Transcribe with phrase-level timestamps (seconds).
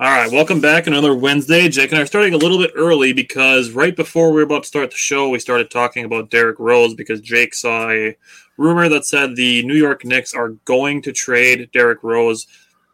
[0.00, 0.88] All right, welcome back.
[0.88, 1.68] Another Wednesday.
[1.68, 4.64] Jake and I are starting a little bit early because right before we were about
[4.64, 8.16] to start the show, we started talking about Derrick Rose because Jake saw a
[8.56, 12.48] rumor that said the New York Knicks are going to trade Derrick Rose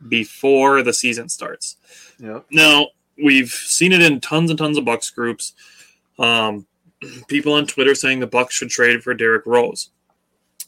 [0.09, 1.79] before the season starts.
[2.19, 2.45] Yep.
[2.51, 5.55] Now, we've seen it in tons and tons of Bucks groups.
[6.19, 6.67] Um,
[7.29, 9.89] people on Twitter saying the Bucks should trade for Derrick Rose.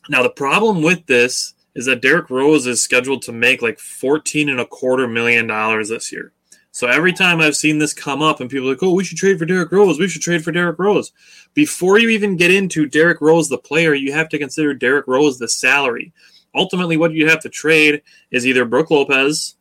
[0.09, 4.49] Now, the problem with this is that Derrick Rose is scheduled to make like 14
[4.49, 6.33] and a quarter million dollars this year.
[6.71, 9.19] So every time I've seen this come up and people are like, oh, we should
[9.19, 11.13] trade for Derrick Rose, we should trade for Derrick Rose.
[11.53, 15.39] Before you even get into Derrick Rose, the player, you have to consider Derrick Rose,
[15.39, 16.13] the salary.
[16.55, 19.57] Ultimately, what you have to trade is either Brook Lopez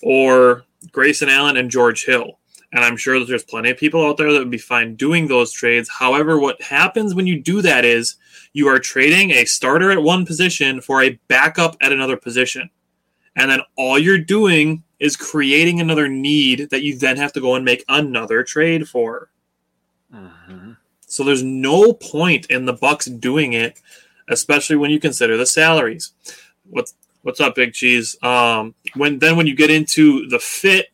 [0.00, 2.37] or Grayson Allen and George Hill.
[2.72, 5.26] And I'm sure that there's plenty of people out there that would be fine doing
[5.26, 5.88] those trades.
[5.88, 8.16] However, what happens when you do that is
[8.52, 12.68] you are trading a starter at one position for a backup at another position.
[13.36, 17.54] And then all you're doing is creating another need that you then have to go
[17.54, 19.30] and make another trade for.
[21.06, 23.80] So there's no point in the Bucks doing it,
[24.28, 26.12] especially when you consider the salaries.
[26.68, 28.16] What's what's up, Big Cheese?
[28.22, 30.88] Um, when then when you get into the fit,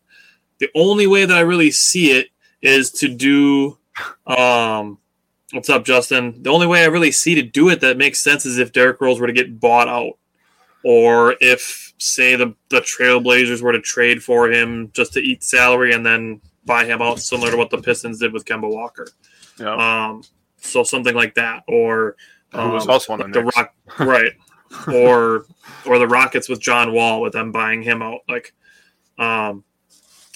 [0.59, 2.29] the only way that I really see it
[2.63, 3.79] is to do
[4.27, 4.99] um
[5.55, 6.43] what's up, Justin?
[6.43, 9.01] The only way I really see to do it that makes sense is if Derrick
[9.01, 10.19] Rose were to get bought out.
[10.85, 15.95] Or if say the, the Trailblazers were to trade for him just to eat salary
[15.95, 19.09] and then buy him out, similar to what the Pistons did with Kemba Walker.
[19.59, 20.09] Yeah.
[20.09, 20.25] Um,
[20.59, 22.17] so something like that, or
[22.53, 24.33] Who was um, also on the the Rock, right?
[24.89, 25.47] or
[25.87, 28.53] or the Rockets with John Wall with them buying him out, like.
[29.17, 29.63] Um,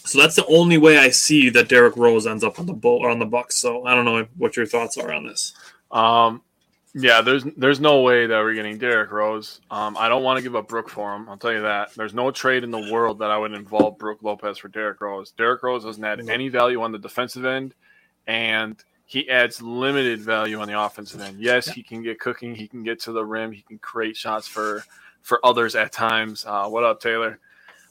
[0.08, 2.98] so that's the only way I see that Derrick Rose ends up on the bull
[2.98, 3.56] or on the Bucks.
[3.58, 5.52] So I don't know what your thoughts are on this.
[5.91, 6.42] Um,
[6.94, 9.60] yeah, there's there's no way that we're getting Derrick Rose.
[9.70, 11.28] Um, I don't want to give up Brook for him.
[11.28, 11.94] I'll tell you that.
[11.94, 15.32] There's no trade in the world that I would involve Brook Lopez for Derrick Rose.
[15.32, 17.75] Derrick Rose doesn't add any value on the defensive end,
[18.26, 21.40] and he adds limited value on the offensive end.
[21.40, 22.54] Yes, he can get cooking.
[22.54, 23.52] He can get to the rim.
[23.52, 24.82] He can create shots for
[25.22, 26.44] for others at times.
[26.46, 27.38] Uh, what up, Taylor?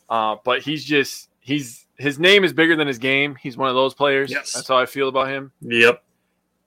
[0.09, 3.35] Uh, but he's just he's his name is bigger than his game.
[3.35, 4.30] He's one of those players.
[4.31, 4.53] Yes.
[4.53, 5.52] That's how I feel about him.
[5.62, 6.03] Yep.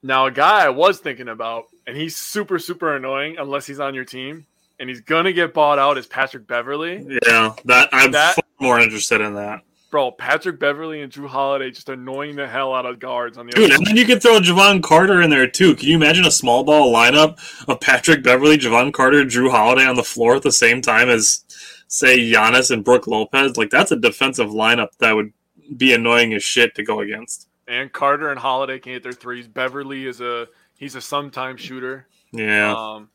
[0.03, 3.95] Now, a guy I was thinking about, and he's super, super annoying unless he's on
[3.95, 4.47] your team,
[4.79, 7.07] and he's gonna get bought out is Patrick Beverley.
[7.27, 9.61] Yeah, that I'm That- far more interested in that.
[9.91, 13.53] Bro, Patrick Beverley and Jrue Holiday just annoying the hell out of guards on the
[13.57, 13.67] other.
[13.67, 15.75] Dude, and then you can throw Jevon Carter in there too.
[15.75, 19.97] Can you imagine a small ball lineup of Patrick Beverley, Jevon Carter, Jrue Holiday on
[19.97, 21.45] the floor at the same time as,
[21.91, 23.59] say, Giannis and Brook Lopez?
[23.59, 25.33] Like that's a defensive lineup that would
[25.77, 27.47] be annoying as shit to go against.
[27.69, 29.47] and Carter and Holiday can hit their threes.
[29.47, 30.49] Beverley is a
[30.79, 32.07] he's a sometime shooter.
[32.33, 33.09] Yeah, Um,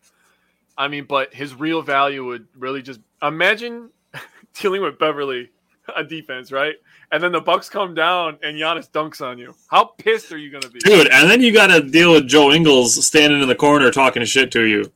[0.77, 3.89] I mean, but his real value would really just imagine
[4.53, 5.49] dealing with Beverley
[5.95, 6.75] on defense, right?
[7.11, 9.55] And then the Bucks come down and Giannis dunks on you.
[9.69, 11.07] How pissed are you gonna be, dude.
[11.11, 14.51] And then you got to deal with Joe Ingles standing in the corner talking shit
[14.53, 14.91] to you.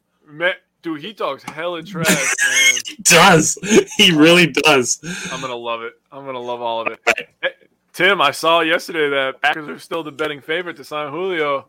[0.81, 2.07] Dude, he talks hella trash,
[2.49, 2.81] man.
[2.85, 3.57] He does.
[3.97, 4.99] He really does.
[5.31, 5.93] I'm gonna love it.
[6.11, 6.99] I'm gonna love all of it.
[7.41, 7.49] Hey,
[7.93, 11.67] Tim, I saw yesterday that Packers are still the betting favorite to sign Julio.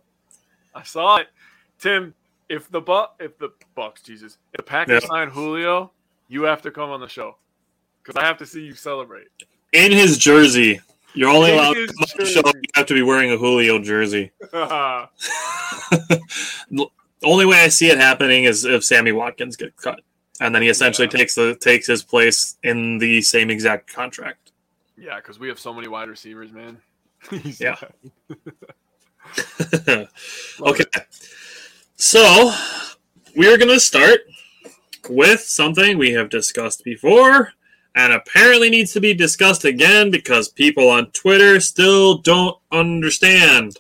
[0.75, 1.29] I saw it.
[1.79, 2.15] Tim,
[2.49, 5.09] if the Bu- if the Bucks, Jesus, if the Packers Yeah.
[5.09, 5.91] sign Julio,
[6.29, 7.37] you have to come on the show
[8.03, 9.27] because I have to see you celebrate.
[9.73, 10.81] In his jersey,
[11.15, 12.43] you're only In allowed to come on the show.
[12.47, 14.31] You have to be wearing a Julio jersey.
[17.23, 20.01] only way I see it happening is if Sammy Watkins gets cut,
[20.41, 21.19] and then he essentially Yeah.
[21.19, 24.53] takes the takes his place in the same exact contract.
[24.97, 26.79] Yeah, because we have so many wide receivers, man.
[27.59, 27.77] Yeah.
[30.61, 30.85] Okay,
[31.97, 32.53] so
[33.37, 34.21] we are gonna start
[35.09, 37.53] with something we have discussed before
[37.95, 43.77] and apparently needs to be discussed again because people on Twitter still don't understand.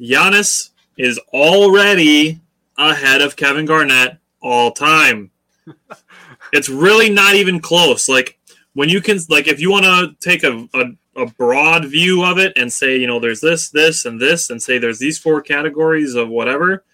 [0.00, 2.40] Giannis is already
[2.76, 5.30] ahead of Kevin Garnett all time.
[6.52, 8.08] it's really not even close.
[8.08, 8.38] Like
[8.74, 12.38] when you can, like if you want to take a, a, a broad view of
[12.38, 15.40] it and say, you know, there's this, this, and this, and say there's these four
[15.40, 16.84] categories of whatever,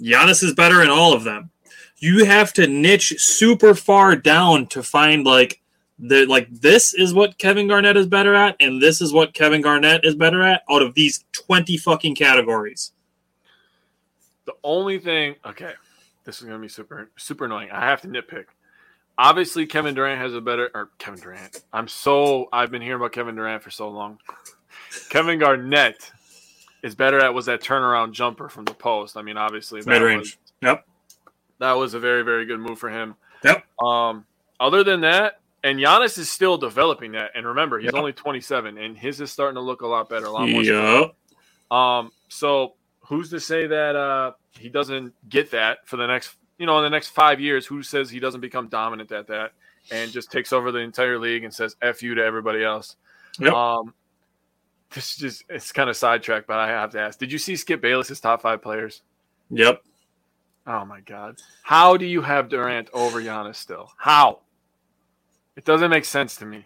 [0.00, 1.50] Giannis is better in all of them.
[1.98, 5.60] You have to niche super far down to find like
[6.00, 9.60] the like this is what Kevin Garnett is better at, and this is what Kevin
[9.60, 12.90] Garnett is better at out of these 20 fucking categories.
[14.44, 15.72] The only thing, okay,
[16.24, 17.70] this is gonna be super super annoying.
[17.70, 18.46] I have to nitpick.
[19.18, 21.62] Obviously, Kevin Durant has a better or Kevin Durant.
[21.72, 24.18] I'm so I've been hearing about Kevin Durant for so long.
[25.10, 26.10] Kevin Garnett
[26.82, 29.16] is better at was that turnaround jumper from the post.
[29.16, 30.38] I mean, obviously Mid range.
[30.62, 30.84] Yep.
[31.58, 33.14] That was a very, very good move for him.
[33.44, 33.64] Yep.
[33.80, 34.24] Um,
[34.58, 37.30] other than that, and Giannis is still developing that.
[37.36, 37.94] And remember, he's Yep.
[37.94, 40.26] only 27, and his is starting to look a lot better.
[40.26, 40.62] A lot more.
[40.62, 41.14] Yep.
[41.70, 42.74] Um, so
[43.12, 46.84] who's to say that uh, he doesn't get that for the next, you know, in
[46.84, 47.66] the next five years?
[47.66, 49.52] Who says he doesn't become dominant at that
[49.90, 52.96] and just takes over the entire league and says "f you" to everybody else?
[53.38, 53.52] Yep.
[53.52, 53.94] Um,
[54.94, 57.56] this is just it's kind of sidetracked, but I have to ask: Did you see
[57.56, 59.02] Skip Bayless's top five players?
[59.50, 59.82] Yep.
[60.66, 61.40] Oh my God!
[61.62, 63.90] How do you have Durant over Giannis still?
[63.98, 64.40] How?
[65.56, 66.64] It doesn't make sense to me.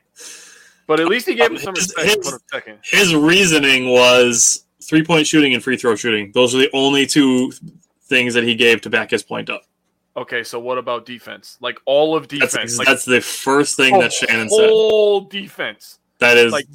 [0.86, 2.06] But at least he gave him some respect.
[2.06, 2.78] his- Put him second.
[2.84, 6.32] His reasoning was three point shooting and free throw shooting.
[6.32, 7.52] Those are the only two
[8.02, 9.62] things that he gave to back his point up.
[10.16, 11.58] Okay, so what about defense?
[11.60, 14.68] Like all of defense, That's, like that's the first thing that Shannon said.
[14.70, 15.98] whole defense.
[16.18, 16.66] That is like-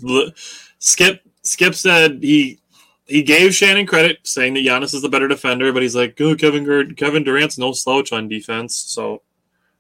[0.80, 1.22] Skip.
[1.44, 2.60] Skip said he
[3.08, 6.36] he gave Shannon credit, saying that Giannis is the better defender, but he's like, oh,
[6.36, 8.76] Kevin Kevin Durant's no slouch on defense.
[8.76, 9.24] So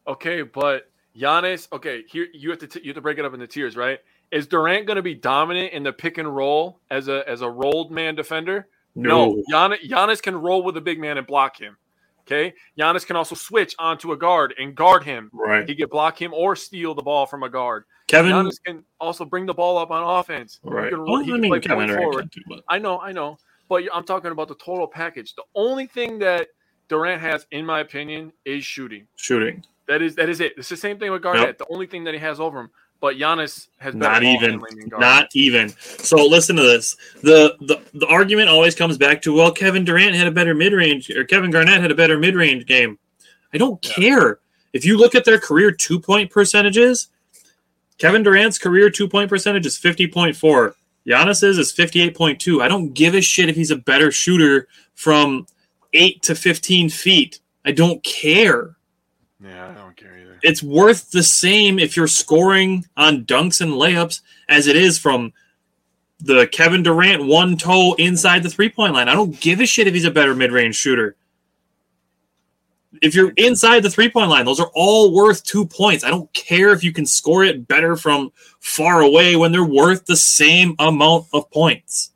[0.07, 1.68] Okay, but Giannis.
[1.71, 4.00] Okay, here you have to t- you have to break it up into tiers, right?
[4.31, 7.50] Is Durant going to be dominant in the pick and roll as a as a
[7.50, 8.68] rolled man defender?
[8.95, 11.78] no, Giannis, Giannis can roll with a big man and block him.
[12.22, 15.30] Okay, Giannis can also switch onto a guard and guard him.
[15.33, 15.68] right.
[15.68, 17.86] He can block him or steal the ball from a guard.
[18.07, 20.60] Kevin, Giannis can also bring the ball up on offense.
[20.63, 20.89] He right?
[20.92, 22.31] can, Well, he I mean, play Kevin point forward.
[22.31, 23.38] can but I know, I know,
[23.69, 25.33] but I'm talking about the total package.
[25.36, 26.50] The only thing that
[26.89, 29.07] Durant has, in my opinion, is shooting.
[29.16, 29.63] shooting.
[29.88, 30.54] That is that is it.
[30.57, 31.57] It's the same thing with Garnett.
[31.57, 32.69] The only thing that he has over him,
[33.01, 34.51] but Giannis has Not even.
[34.51, 35.00] handling than Garnett.
[35.09, 35.69] Not even.
[35.69, 36.95] So listen to this.
[37.24, 40.71] The, the the argument always comes back to well, Kevin Durant had a better mid
[40.74, 42.98] range, or Kevin Garnett had a better mid range game.
[43.53, 43.94] I don't Yeah.
[43.94, 44.39] care
[44.71, 47.09] if you look at their career two point percentages.
[47.98, 50.75] Kevin Durant's career two point percentage is fifty point four.
[51.07, 52.62] Giannis's is fifty eight point two.
[52.62, 55.47] I don't give a shit if he's a better shooter from
[55.94, 57.39] eight to fifteen feet.
[57.65, 58.75] I don't care
[59.44, 59.74] Yeah,
[60.43, 65.33] it's worth the same if you're scoring on dunks and layups as it is from
[66.19, 69.09] the Kevin Durant one toe inside the three point line.
[69.09, 71.15] I don't give a shit if he's a better mid range shooter.
[73.01, 76.03] If you're inside the three point line, those are all worth two points.
[76.03, 80.05] I don't care if you can score it better from far away when they're worth
[80.05, 82.11] the same amount of points.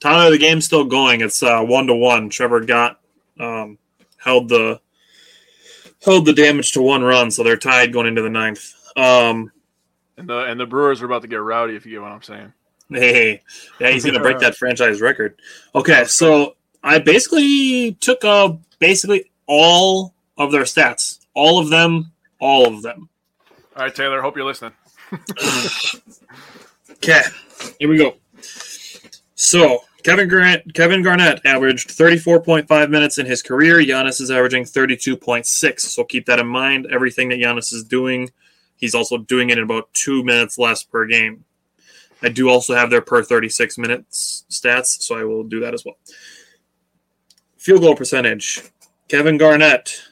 [0.00, 1.20] Tyler, the game's still going.
[1.20, 2.28] It's uh, one to one.
[2.28, 3.00] Trevor got
[3.38, 3.78] um,
[4.16, 4.80] held the
[6.08, 8.74] held the damage to one run, so they're tied going into the ninth.
[8.96, 9.52] Um,
[10.16, 12.22] And the and the Brewers are about to get rowdy if you get what I'm
[12.22, 12.52] saying.
[12.90, 13.42] hey,
[13.78, 15.38] yeah, he's gonna break that franchise record.
[15.74, 22.10] Okay, so I basically took uh basically all of their stats, all of them,
[22.40, 23.08] all of them.
[23.76, 24.22] All right, Taylor.
[24.22, 24.72] Hope you're listening.
[27.00, 27.22] Okay,
[27.78, 28.16] here we go.
[29.36, 33.76] So Kevin Garnett, Kevin Garnett averaged 34.5 minutes in his career.
[33.76, 35.80] Giannis is averaging 32.6.
[35.80, 36.86] So keep that in mind.
[36.90, 38.30] Everything that Giannis is doing,
[38.76, 41.44] he's also doing it in about two minutes less per game.
[42.22, 45.84] I do also have their per 36 minutes stats, so I will do that as
[45.84, 45.98] well.
[47.58, 48.62] Field goal percentage
[49.08, 50.04] Kevin Garnett,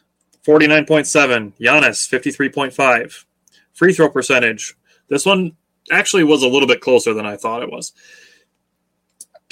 [0.46, 1.54] 49.7.
[1.58, 3.24] Giannis, 53.5.
[3.72, 4.76] Free throw percentage.
[5.08, 5.56] This one
[5.90, 7.94] actually was a little bit closer than I thought it was.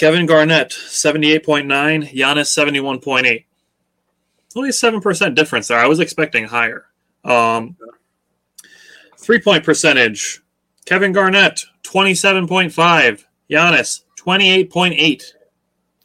[0.05, 1.65] Kevin Garnett, 78.9.
[2.13, 3.45] Giannis, 71.8.
[4.55, 5.79] Only a 7% difference there.
[5.79, 6.85] I was expecting higher.
[7.25, 7.79] Um,
[9.17, 10.43] three point percentage.
[10.85, 13.25] Kevin Garnett, 27.5.
[13.51, 15.23] Giannis, 28.8.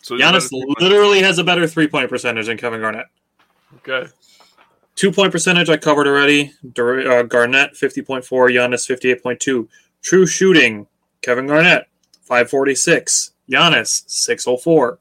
[0.01, 3.07] So Giannis literally has a better three point percentage than Kevin Garnett.
[3.79, 4.09] Okay.
[4.95, 6.53] Two point percentage I covered already.
[6.71, 9.67] Dur- uh, Garnett 50.4, Giannis 58.2.
[10.01, 10.87] True shooting,
[11.21, 11.89] Kevin Garnett
[12.21, 14.99] 546, Giannis 604.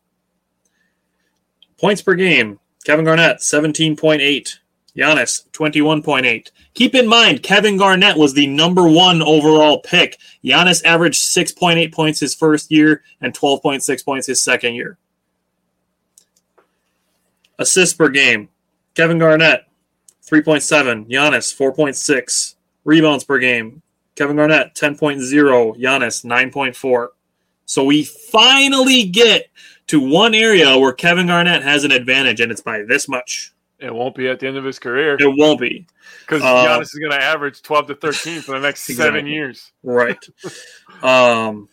[1.78, 4.58] Points per game, Kevin Garnett, 17.8.
[4.96, 6.50] Giannis, 21.8.
[6.74, 10.18] Keep in mind, Kevin Garnett was the number one overall pick.
[10.44, 14.98] Giannis averaged 6.8 points his first year and 12.6 points his second year.
[17.60, 18.48] Assists per game.
[18.94, 19.66] Kevin Garnett,
[20.26, 21.08] 3.7.
[21.08, 22.54] Giannis, 4.6.
[22.84, 23.82] Rebounds per game.
[24.16, 25.78] Kevin Garnett, 10.0.
[25.78, 27.08] Giannis, 9.4.
[27.68, 29.50] So we finally get
[29.88, 33.52] to one area where Kevin Garnett has an advantage, and it's by this much.
[33.78, 35.86] It won't be at the end of his career It won't be.
[36.22, 39.70] because Uh, Giannis is going to average 12 to 13 for the next seven years.
[39.82, 40.16] Right.
[41.02, 41.68] um,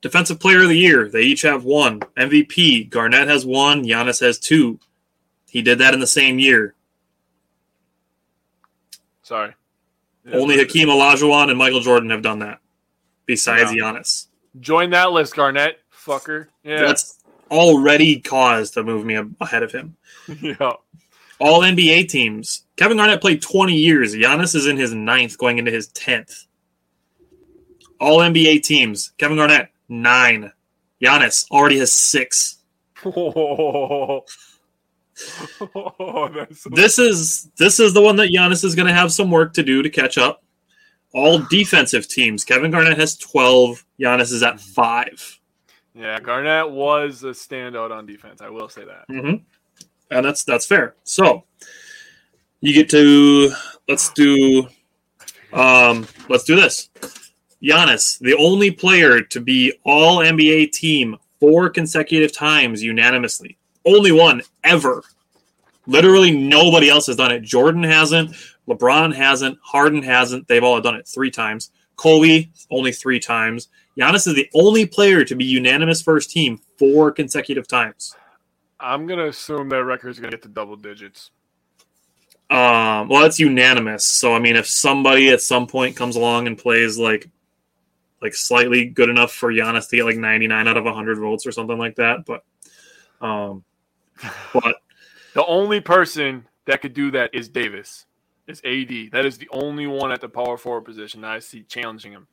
[0.00, 1.10] defensive player of the year.
[1.10, 2.00] They each have one.
[2.16, 2.88] MVP.
[2.88, 3.84] Garnett has one.
[3.84, 4.80] Giannis has two.
[5.46, 6.74] He did that in the same year.
[9.22, 9.52] Sorry.
[10.32, 12.60] Only Hakeem Olajuwon and Michael Jordan have done that.
[13.26, 13.82] Besides Yeah.
[13.92, 14.25] Giannis,
[14.60, 15.80] Join that list, Garnett.
[16.04, 16.48] Fucker.
[16.64, 16.82] Yeah.
[16.86, 17.20] that's
[17.50, 19.96] already cause to move me ahead of him.
[20.40, 20.72] yeah.
[21.38, 22.64] All NBA teams.
[22.76, 24.14] Kevin Garnett played 20 years.
[24.14, 26.46] Giannis is in his ninth, going into his 10th.
[28.00, 29.12] All NBA teams.
[29.18, 30.52] Kevin Garnett, nine.
[31.02, 32.58] Giannis already has six.
[35.98, 39.10] Oh, that's so- This is this is the one that Giannis is going to have
[39.12, 40.42] some work to do to catch up.
[41.16, 42.44] All defensive teams.
[42.44, 43.82] Kevin Garnett has 12.
[43.98, 45.40] Giannis is at five.
[45.94, 48.42] yeah, Garnett was a standout on defense.
[48.42, 49.08] I will say that.
[49.10, 49.36] Mm-hmm.
[50.10, 50.94] And that's that's fair.
[51.04, 51.44] So
[52.60, 53.50] you get to
[53.88, 54.68] let's do
[55.54, 56.90] um let's do this.
[57.62, 63.56] Giannis, the only player to be all NBA team four consecutive times unanimously.
[63.86, 65.02] Only one ever.
[65.86, 67.42] Literally nobody else has done it.
[67.42, 68.34] Jordan hasn't,
[68.68, 70.48] LeBron hasn't, Harden hasn't.
[70.48, 71.70] They've all done it three times.
[71.96, 73.68] Kobe only three times.
[73.98, 78.14] Giannis is the only player to be unanimous first team four consecutive times.
[78.78, 81.30] I'm gonna assume that record's gonna get to double digits.
[82.50, 84.06] Um, well, it's unanimous.
[84.06, 87.30] So I mean, if somebody at some point comes along and plays like,
[88.20, 91.52] like slightly good enough for Giannis to get like 99 out of 100 votes or
[91.52, 92.44] something like that, but,
[93.20, 93.64] um,
[94.52, 94.76] but
[95.36, 98.06] The only person that could do that is Davis.
[98.48, 99.10] Is AD.
[99.12, 102.28] That is the only one at the power forward position that I see challenging him.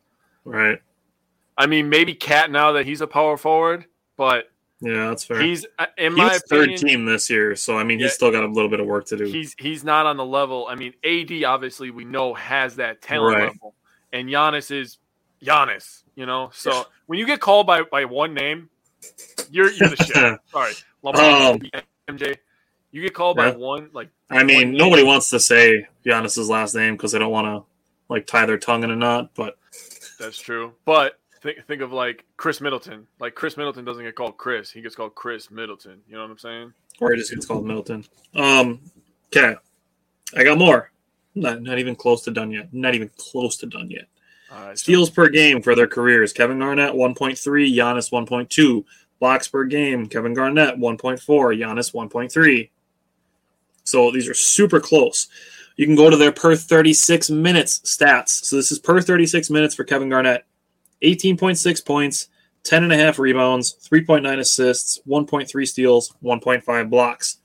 [0.46, 0.80] right,
[1.58, 4.46] I mean, maybe KAT now that he's a power forward, but
[4.80, 5.42] yeah, that's fair.
[5.42, 8.06] he's uh, in he my was third team this year, so I mean, Yeah.
[8.08, 9.24] he's still got a little bit of work to do.
[9.26, 10.68] he's he's not on the level.
[10.70, 13.48] I mean, AD obviously we know has that talent Right.
[13.50, 13.74] level,
[14.12, 15.00] and Giannis is
[15.44, 16.04] Giannis.
[16.16, 18.70] You know, so when you get called by by one name,
[19.50, 20.40] you're you're the shit.
[20.52, 21.72] Sorry, LeBron,
[22.08, 22.36] MJ.
[22.94, 26.48] You get called by Um, one like I mean, one nobody wants to say Giannis's
[26.48, 27.64] last name because they don't want to
[28.08, 29.58] like tie their tongue in a knot, but
[30.20, 30.74] That's true.
[30.86, 33.08] But think think of like Khris Middleton.
[33.20, 34.72] Like Khris Middleton doesn't get called Khris.
[34.72, 36.02] He gets called Khris Middleton.
[36.08, 36.74] You know what I'm saying?
[37.02, 38.06] or it just gets called Middleton.
[38.36, 38.80] Um,
[39.36, 39.56] okay,
[40.38, 40.92] I got more.
[41.34, 42.72] Not not even close to done yet.
[42.72, 44.06] Not even close to done yet.
[44.52, 44.78] All right.
[44.78, 48.86] so- Steals per game for their careers: Kevin Garnett 1.3, Giannis 1.2.
[49.20, 51.20] Blocks per game: Kevin Garnett 1.4,
[51.58, 52.70] Giannis 1.3.
[53.84, 55.28] So these are super close.
[55.76, 58.30] You can go to their per 36 minutes stats.
[58.46, 60.46] So this is per 36 minutes for Kevin Garnett:
[61.02, 62.30] 18.6 points,
[62.64, 67.38] 10 and a half rebounds, 3.9 assists, 1.3 steals, 1.5 blocks.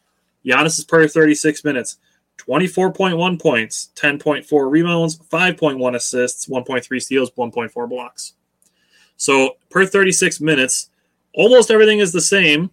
[0.44, 1.98] Giannis is per 36 minutes.
[2.38, 8.34] 24.1 points, 10.4 rebounds, 5.1 assists, 1.3 steals, 1.4 blocks.
[9.16, 10.90] So per 36 minutes,
[11.34, 12.70] almost everything is the same,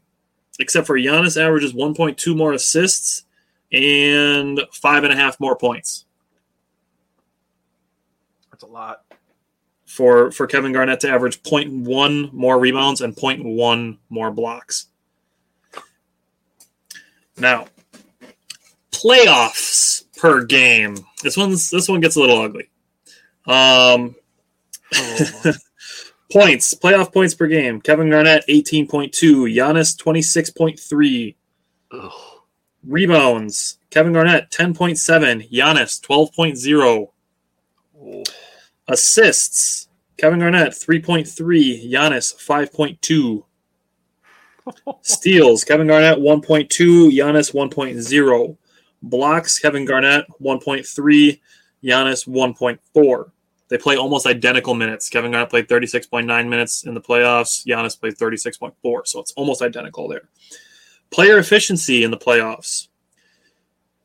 [0.60, 3.25] except for Giannis averages 1.2 more assists
[3.76, 6.06] and five and a half more points
[8.52, 9.04] That's a lot.
[9.86, 14.88] for for Kevin Garnett to average 0.1 more rebounds and 0.1 more blocks.
[17.38, 17.68] Now,
[18.92, 20.96] playoffs per game.
[21.22, 22.70] This one's this one gets a little ugly.
[23.46, 24.16] Um,
[26.32, 27.82] points, playoff points per game.
[27.82, 29.12] Kevin Garnett 18.2,
[29.54, 31.36] Giannis 26.3.
[32.88, 33.80] Rebounds.
[33.90, 38.26] Kevin Garnett 10.7, Giannis 12.0.
[38.88, 39.90] Assists.
[40.18, 43.44] Kevin Garnett 3.3, Giannis 5.2.
[45.02, 45.64] Steals.
[45.64, 48.58] Kevin Garnett 1.2, Giannis 1.0.
[49.02, 49.60] Blocks.
[49.60, 51.40] Kevin Garnett 1.3,
[51.84, 53.32] Giannis 1.4.
[53.68, 55.10] They play almost identical minutes.
[55.10, 57.66] Kevin Garnett played 36.9 minutes in the playoffs.
[57.66, 60.30] Giannis played 36.4, so it's almost identical there.
[61.16, 62.90] Player efficiency in the playoffs.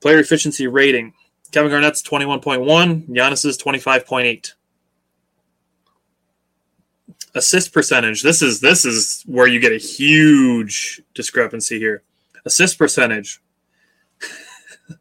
[0.01, 1.13] Player efficiency rating.
[1.51, 4.53] Kevin Garnett's 21.1, Giannis is 25.8.
[7.35, 8.23] Assist percentage.
[8.23, 12.05] This is this is where you get a huge discrepancy here.
[12.45, 13.43] Assist percentage.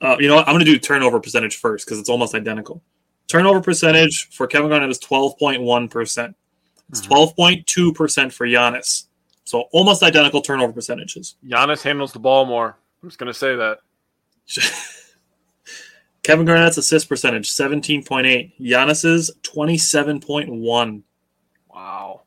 [0.00, 0.46] uh, you know what?
[0.46, 2.80] I'm going to do turnover percentage first because it's almost identical.
[3.26, 6.34] Turnover percentage for Kevin Garnett is 12.1%.
[6.90, 9.06] It's 12.2% for Giannis.
[9.46, 11.36] So almost identical turnover percentages.
[11.46, 12.76] Giannis handles the ball more.
[13.02, 13.78] I'm just going to say that.
[16.24, 18.52] Kevin Garnett's assist percentage 17.8.
[18.60, 21.02] Giannis's 27.1.
[21.72, 22.22] Wow.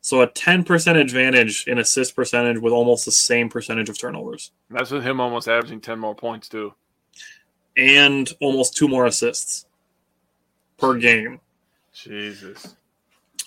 [0.00, 4.52] So a 10% advantage in assist percentage with almost the same percentage of turnovers.
[4.70, 6.72] That's with him almost averaging 10 more points, too.
[7.76, 9.66] And almost two more assists
[10.78, 11.40] per game.
[11.92, 12.76] Jesus.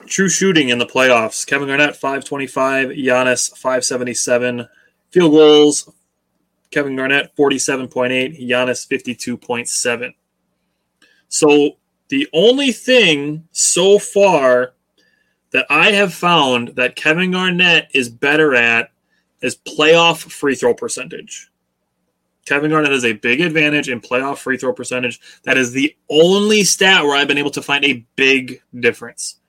[0.08, 1.46] True shooting in the playoffs.
[1.46, 4.68] Kevin Garnett 525, Giannis 577.
[5.12, 5.92] Field goals.
[6.72, 10.14] Kevin Garnett 47.8, Giannis 52.7.
[11.28, 11.78] So
[12.10, 14.74] the only thing so far
[15.52, 18.92] that I have found that Kevin Garnett is better at
[19.42, 21.52] is playoff free throw percentage.
[22.46, 25.20] Kevin Garnett has a big advantage in playoff free throw percentage.
[25.44, 29.40] That is the only stat where I've been able to find a big difference.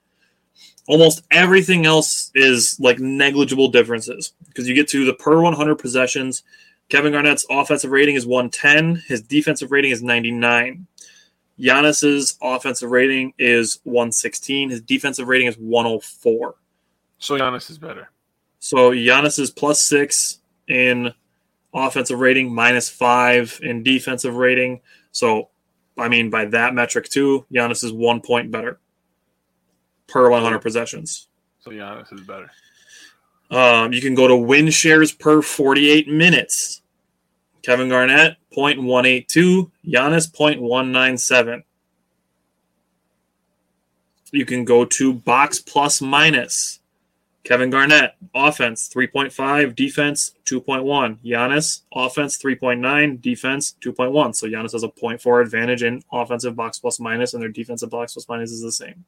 [0.87, 6.43] Almost everything else is like negligible differences because you get to the per 100 possessions.
[6.89, 10.85] Kevin Garnett's offensive rating is 110, his defensive rating is 99.
[11.59, 16.55] Giannis's offensive rating is 116, his defensive rating is 104.
[17.17, 18.11] So Giannis is better.
[18.59, 21.13] So Giannis is plus six in
[21.73, 24.81] offensive rating, minus five in defensive rating.
[25.11, 25.49] So,
[25.97, 28.79] I mean, by that metric too, Giannis is one point better
[30.07, 31.27] per 100 possessions.
[31.59, 32.49] So Giannis is better.
[33.51, 36.81] Um, you can go to win shares per 48 minutes.
[37.61, 39.71] Kevin Garnett, 0.182.
[39.87, 41.63] Giannis, 0.197.
[44.31, 46.79] You can go to box plus minus.
[47.45, 51.19] Kevin Garnett, offense 3.5, defense 2.1.
[51.23, 54.35] Giannis, offense 3.9, defense 2.1.
[54.35, 58.13] So Giannis has a 0.4 advantage in offensive box plus minus, and their defensive box
[58.13, 59.05] plus minus is the same.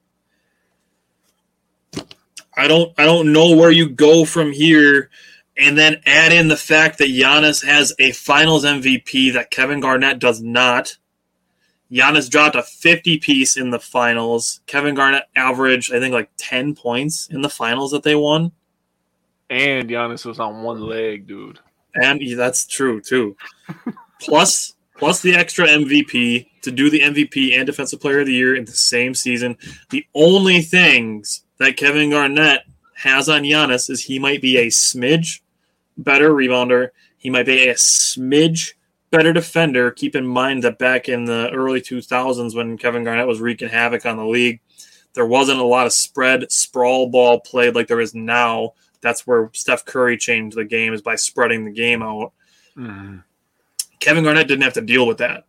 [2.58, 5.10] I don't I don't know where you go from here
[5.56, 10.18] and then add in the fact that Giannis has a finals MVP that Kevin Garnett
[10.18, 10.98] does not.
[11.90, 14.60] Giannis dropped a 50 piece in the finals.
[14.66, 18.52] Kevin Garnett averaged, I think, like 10 points in the finals that they won.
[19.48, 21.60] And Giannis was on one leg, dude.
[21.94, 23.36] And that's true, too.
[24.20, 28.54] plus, plus the extra MVP to do the MVP and Defensive Player of the Year
[28.54, 29.56] in the same season.
[29.88, 32.62] The only things that Kevin Garnett
[32.94, 35.40] has on Giannis is he might be a smidge
[35.96, 36.90] better rebounder.
[37.16, 38.74] He might be a smidge
[39.10, 39.90] better defender.
[39.90, 44.06] Keep in mind that back in the early 2000s when Kevin Garnett was wreaking havoc
[44.06, 44.60] on the league,
[45.14, 48.74] there wasn't a lot of spread sprawl ball played like there is now.
[49.00, 52.32] That's where Steph Curry changed the game is by spreading the game out.
[52.76, 53.18] Mm-hmm.
[54.00, 55.44] Kevin Garnett didn't have to deal with that.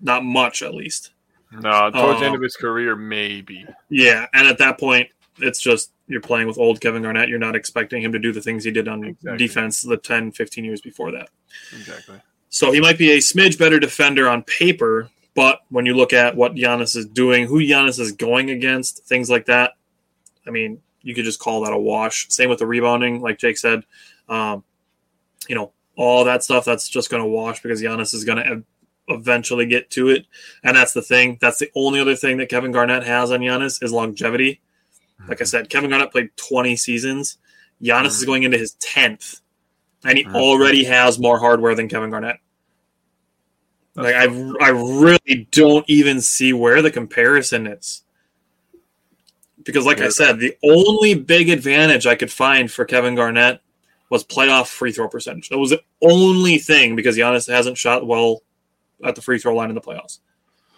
[0.00, 1.11] Not much, at least.
[1.60, 3.66] No, towards the end Um, of his career, maybe.
[3.88, 7.28] Yeah, and at that point, it's just you're playing with old Kevin Garnett.
[7.28, 9.38] You're not expecting him to do the things he did on Exactly.
[9.38, 11.30] defense the 10, 15 years before that.
[11.76, 12.20] Exactly.
[12.50, 16.36] So he might be a smidge better defender on paper, but when you look at
[16.36, 19.72] what Giannis is doing, who Giannis is going against, things like that,
[20.46, 22.28] I mean, you could just call that a wash.
[22.28, 23.84] Same with the rebounding, like Jake said.
[24.28, 24.64] Um,
[25.48, 28.62] you know, all that stuff that's just going to wash because Giannis is going to
[29.08, 30.26] eventually get to it.
[30.62, 31.38] And that's the thing.
[31.40, 34.60] That's the only other thing that Kevin Garnett has on Giannis is longevity.
[35.28, 37.38] Like I said, Kevin Garnett played 20 seasons.
[37.82, 39.40] Giannis is going into his 10th,
[40.04, 40.34] and he Mhm.
[40.34, 42.38] already has more hardware than Kevin Garnett.
[43.94, 44.24] Like I,
[44.60, 48.02] I really don't even see where the comparison is.
[49.64, 53.60] Because, like I said, the only big advantage I could find for Kevin Garnett
[54.10, 55.50] was playoff free throw percentage.
[55.50, 58.42] That was the only thing because Giannis hasn't shot well
[59.04, 60.20] at the free throw line in the playoffs.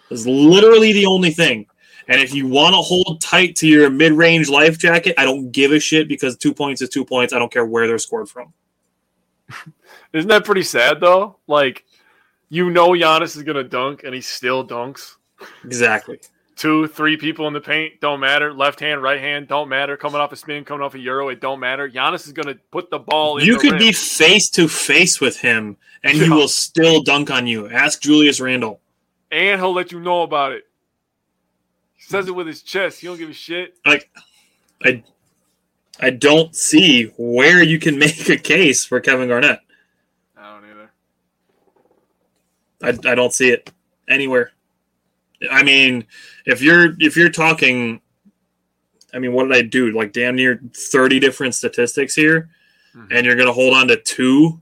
[0.09, 1.67] It's literally the only thing.
[2.07, 5.51] And if you want to hold tight to your mid range life jacket, I don't
[5.51, 7.33] give a shit because two points is two points.
[7.33, 8.53] I don't care where they're scored from.
[10.13, 11.37] Isn't that pretty sad though?
[11.47, 11.85] Like,
[12.49, 15.15] you know, Giannis is gonna dunk, and he still dunks.
[15.63, 16.19] Exactly.
[16.55, 18.53] Two, three people in the paint don't matter.
[18.53, 19.97] Left hand, right hand don't matter.
[19.97, 21.89] Coming off a spin, coming off a euro, it don't matter.
[21.89, 23.37] Giannis is gonna put the ball.
[23.37, 23.79] in You the could rim.
[23.79, 27.67] be face to face with him and he will still dunk on you.
[27.69, 28.79] Ask Julius Randle.
[29.31, 30.63] and he'll let you know about it.
[31.95, 33.01] He says it with his chest.
[33.01, 33.75] He don't give a shit.
[33.85, 34.09] Like,
[34.83, 35.03] I,
[35.99, 39.59] I don't see where you can make a case for Kevin Garnett.
[40.37, 40.91] I don't either.
[43.07, 43.71] I, I don't see it
[44.07, 44.51] anywhere.
[45.51, 46.05] I mean,
[46.45, 48.01] if you're if you're talking,
[49.13, 49.91] I mean, what did I do?
[49.91, 52.49] Like damn near thirty different statistics here.
[52.95, 53.11] mm-hmm.
[53.11, 54.59] and you're going to hold on to two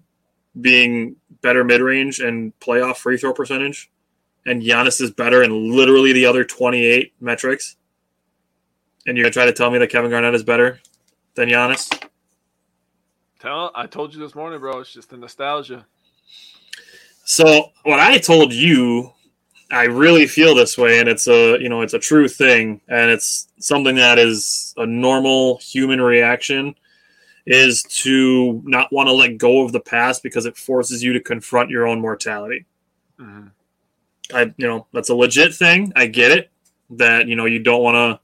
[0.60, 3.91] being better mid range and playoff free throw percentage,
[4.46, 7.76] and Giannis is better in literally the other 28 metrics,
[9.06, 10.80] and you're going to try to tell me that Kevin Garnett is better
[11.36, 11.89] than Giannis?
[13.39, 14.80] Tell I told you this morning, bro.
[14.80, 15.86] It's just the nostalgia.
[17.26, 19.12] So what I told you,
[19.74, 23.10] I really feel this way, and it's a you know it's a true thing, and
[23.10, 26.76] it's something that is a normal human reaction
[27.46, 31.20] is to not want to let go of the past because it forces you to
[31.20, 32.66] confront your own mortality.
[33.20, 33.48] Mm-hmm.
[34.34, 35.92] I, you know, that's a legit thing.
[35.96, 36.50] I get it
[36.92, 38.20] that, you know, you don't want to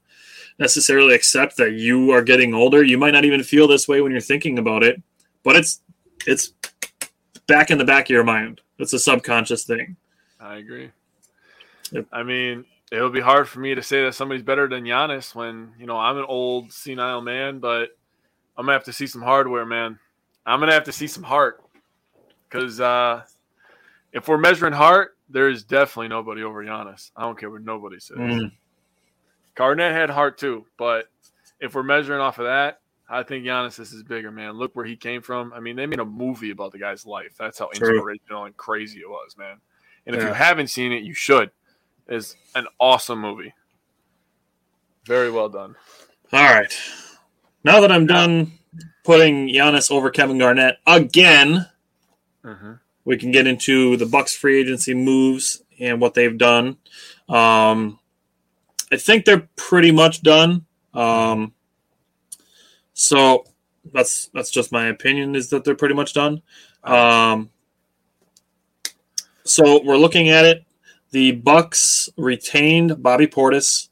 [0.58, 2.82] necessarily accept that you are getting older.
[2.82, 5.02] You might not even feel this way when you're thinking about it,
[5.42, 5.82] but it's,
[6.26, 6.54] it's
[7.46, 8.60] back in the back of your mind.
[8.78, 9.96] It's a subconscious thing.
[10.40, 10.90] I agree.
[11.92, 12.06] Yep.
[12.12, 15.34] I mean, it would be hard for me to say that somebody's better than Giannis
[15.34, 17.96] when, you know, I'm an old senile man, but
[18.56, 19.98] I'm gonna have to see some hardware, man.
[20.44, 21.62] I'm gonna have to see some heart
[22.48, 23.22] because uh,
[24.12, 27.10] if we're measuring heart, there is definitely nobody over Giannis.
[27.16, 28.18] I don't care what nobody says.
[28.18, 28.52] Mm.
[29.54, 31.06] Garnett had heart too, but
[31.60, 34.52] if we're measuring off of that, I think Giannis is bigger, man.
[34.52, 35.52] Look where he came from.
[35.52, 37.34] I mean, they made a movie about the guy's life.
[37.38, 37.94] That's how True.
[37.94, 39.56] inspirational and crazy it was, man.
[40.06, 41.50] And if you haven't seen it, you should.
[42.10, 43.54] It's an awesome movie.
[45.06, 45.76] Very well done.
[46.32, 46.76] All right.
[47.62, 48.52] Now that I'm done
[49.04, 51.66] putting Giannis over Kevin Garnett again,
[52.44, 52.72] mm-hmm.
[53.04, 56.78] we can get into the Bucks free agency moves and what they've done.
[57.28, 58.00] Um,
[58.92, 60.66] I think they're pretty much done.
[60.92, 61.54] Um,
[62.92, 63.44] so
[63.92, 66.42] that's that's just my opinion is that they're pretty much done.
[66.82, 67.50] Um,
[69.44, 70.64] so we're looking at it.
[71.10, 73.88] The Bucks retained Bobby Portis,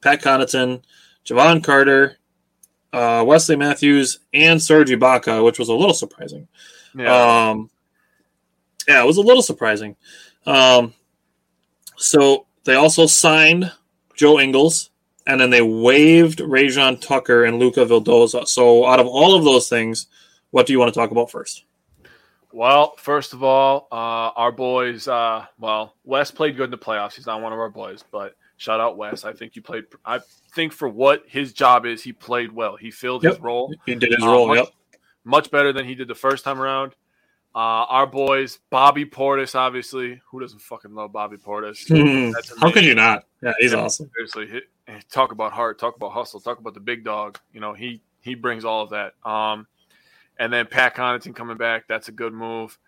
[0.00, 0.82] Pat Connaughton,
[1.24, 2.16] Jevon Carter,
[2.92, 6.48] uh, Wesley Matthews and Serge Ibaka, which was a little surprising.
[6.94, 7.50] Yeah.
[7.50, 7.70] Um,
[8.86, 9.96] yeah, it was a little surprising.
[10.46, 10.94] Um,
[11.96, 13.72] so they also signed
[14.16, 14.90] Joe Ingles,
[15.26, 18.46] and then they waived Rayjon Tucker and Luca Vildoza.
[18.46, 20.06] So out of all of those things,
[20.50, 21.64] what do you want to talk about first?
[22.52, 25.08] Well, first of all, uh, our boys.
[25.08, 27.14] Uh, well, Wes played good in the playoffs.
[27.14, 29.24] He's not one of our boys, but shout out Wes.
[29.24, 29.84] I think you played.
[30.04, 30.20] I
[30.54, 32.76] think for what his job is, he played well.
[32.76, 33.34] He filled yep.
[33.34, 33.74] his role.
[33.86, 34.48] He did his uh, role.
[34.48, 34.68] Much, yep.
[35.24, 36.94] Much better than he did the first time around.
[37.54, 40.20] Uh, our boys, Bobby Portis, obviously.
[40.30, 41.86] Who doesn't fucking love Bobby Portis?
[41.90, 42.60] Mm-hmm.
[42.60, 43.24] How could you not?
[43.42, 44.10] Yeah, he's awesome.
[44.14, 47.38] Seriously, he, talk about heart, talk about hustle, talk about the big dog.
[47.52, 49.14] You know, he he brings all of that.
[49.28, 49.66] Um,
[50.42, 52.78] and then Pat Connaughton coming back, that's a good move.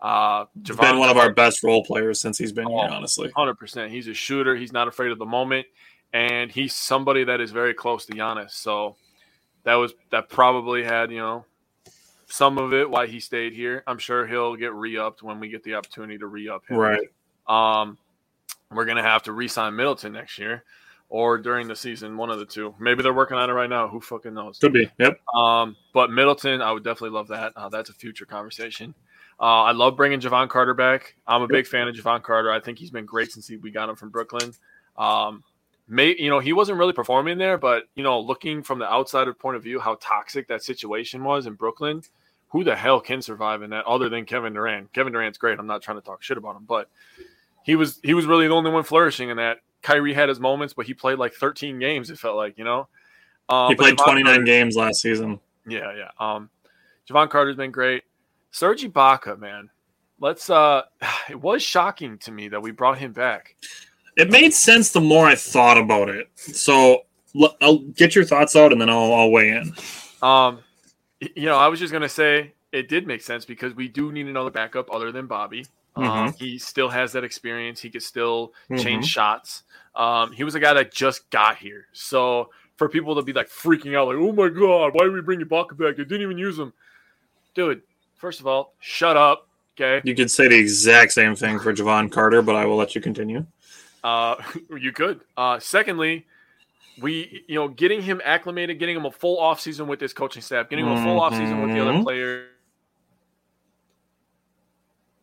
[0.00, 2.90] Uh, Jevon been one of our best role players since he's been oh, here.
[2.90, 3.92] Honestly, hundred percent.
[3.92, 4.56] He's a shooter.
[4.56, 5.66] He's not afraid of the moment
[6.12, 8.52] and he's somebody that is very close to Giannis.
[8.52, 8.96] So
[9.64, 11.44] that was that probably had you know
[12.26, 13.82] some of it why he stayed here.
[13.86, 16.78] I'm sure he'll get re-upped when we get the opportunity to re-up him.
[16.78, 17.08] Right.
[17.46, 17.98] Um,
[18.70, 20.64] we're gonna have to re-sign Middleton next year
[21.12, 22.74] or during the season, one of the two.
[22.80, 23.86] Maybe they're working on it right now.
[23.86, 24.58] Who fucking knows?
[24.58, 24.90] Could be.
[24.98, 25.20] Yep.
[25.34, 27.52] Um, but Middleton, I would definitely love that.
[27.54, 28.94] Uh, that's a future conversation.
[29.38, 31.14] Uh, I love bringing Jevon Carter back.
[31.26, 32.50] I'm a big fan of Jevon Carter.
[32.50, 34.54] I think he's been great since he, we got him from Brooklyn.
[34.96, 35.44] Um,
[35.86, 39.34] may you know he wasn't really performing there, but you know looking from the outsider
[39.34, 42.02] point of view, how toxic that situation was in Brooklyn.
[42.48, 44.94] Who the hell can survive in that other than Kevin Durant?
[44.94, 45.58] Kevin Durant's great.
[45.58, 46.88] I'm not trying to talk shit about him, but
[47.64, 49.58] he was he was really the only one flourishing in that.
[49.82, 52.10] Kyrie had his moments, but he played like 13 games.
[52.10, 52.88] It felt like you know.
[53.48, 55.40] Um, he played 29 Carter, games last season.
[55.66, 56.10] Yeah, yeah.
[56.18, 56.48] Um,
[57.08, 58.04] Jevon Carter's been great.
[58.50, 59.70] Serge Ibaka, man.
[60.20, 60.48] Let's.
[60.50, 60.82] uh
[61.28, 63.56] It was shocking to me that we brought him back.
[64.16, 66.28] It made sense the more I thought about it.
[66.34, 67.04] So
[67.60, 69.74] I'll get your thoughts out and then I'll, I'll weigh in.
[70.20, 70.58] Um,
[71.20, 74.26] you know, I was just gonna say it did make sense because we do need
[74.26, 75.64] another backup other than Bobby.
[75.96, 76.12] Um, mm-hmm.
[76.12, 77.80] Um, he still has that experience.
[77.80, 78.76] He could still mm-hmm.
[78.76, 79.64] change shots.
[79.94, 81.86] Um, he was a guy that just got here.
[81.92, 85.20] So for people to be like freaking out, like, "Oh my god, why did we
[85.20, 85.96] bring Ibaka back?
[85.96, 86.72] They didn't even use him."
[87.54, 87.82] Dude,
[88.16, 89.48] first of all, shut up.
[89.76, 90.06] Okay.
[90.08, 93.00] You could say the exact same thing for Jevon Carter, but I will let you
[93.00, 93.44] continue.
[94.02, 94.36] Uh,
[94.78, 95.20] you could.
[95.36, 96.26] Uh, secondly,
[97.00, 100.42] we you know getting him acclimated, getting him a full off season with this coaching
[100.42, 102.04] staff, getting him a full off season with the other mm-hmm.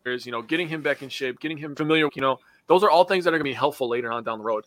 [0.02, 0.26] Players.
[0.26, 2.08] You know, getting him back in shape, getting him familiar.
[2.14, 4.38] You know, those are all things that are going to be helpful later on down
[4.38, 4.64] the road.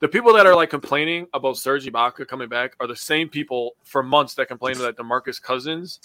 [0.00, 3.76] The people that are like complaining about Serge Ibaka coming back are the same people
[3.84, 6.00] for months that complained that DeMarcus Cousins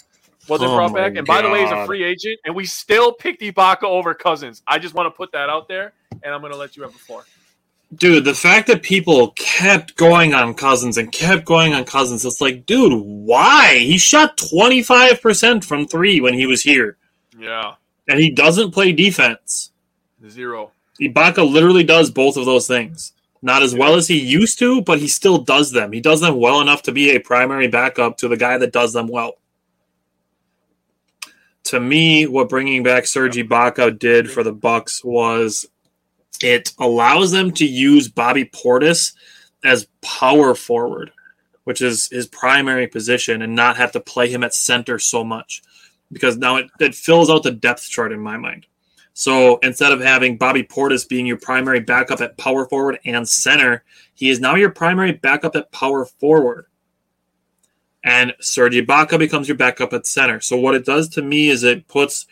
[0.48, 1.16] wasn't oh brought back.
[1.16, 4.62] And by the way, he's a free agent, and we still picked Ibaka over Cousins.
[4.66, 6.92] I just want to put that out there, and I'm going to let you have
[6.92, 7.24] the floor.
[7.96, 12.40] dude, the fact that people kept going on Cousins and kept going on Cousins, it's
[12.40, 13.78] like, dude, why?
[13.78, 16.96] He shot 25% from three when he was here.
[17.38, 17.74] Yeah.
[18.10, 19.70] And he doesn't play defense.
[20.28, 20.72] Zero.
[21.00, 23.12] Ibaka literally does both of those things.
[23.40, 25.92] Not as well as he used to, but he still does them.
[25.92, 28.92] He does them well enough to be a primary backup to the guy that does
[28.92, 29.34] them well.
[31.66, 35.66] To me, what bringing back Serge Ibaka did for the Bucks was
[36.42, 39.14] it allows them to use Bobby Portis
[39.62, 41.12] as power forward,
[41.62, 45.62] which is his primary position, and not have to play him at center so much.
[46.12, 48.66] Because now it, it fills out the depth chart in my mind.
[49.12, 53.84] So instead of having Bobby Portis being your primary backup at power forward and center,
[54.14, 56.66] he is now your primary backup at power forward.
[58.02, 60.40] And Serge Ibaka becomes your backup at center.
[60.40, 62.26] So what it does to me is it puts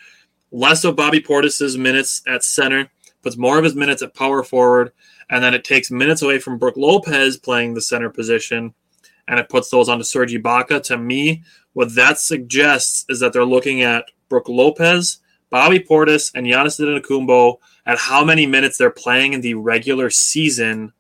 [0.50, 2.90] less of Bobby Portis's minutes at center,
[3.22, 4.92] puts more of his minutes at power forward,
[5.28, 8.72] and then it takes minutes away from Brook Lopez playing the center position,
[9.26, 10.82] and it puts those onto Serge Ibaka.
[10.84, 11.42] To me,
[11.78, 17.58] what that suggests is that they're looking at Brook Lopez Bobby Portis and Giannis Antetokounmpo
[17.86, 20.92] at how many minutes they're playing in the regular season,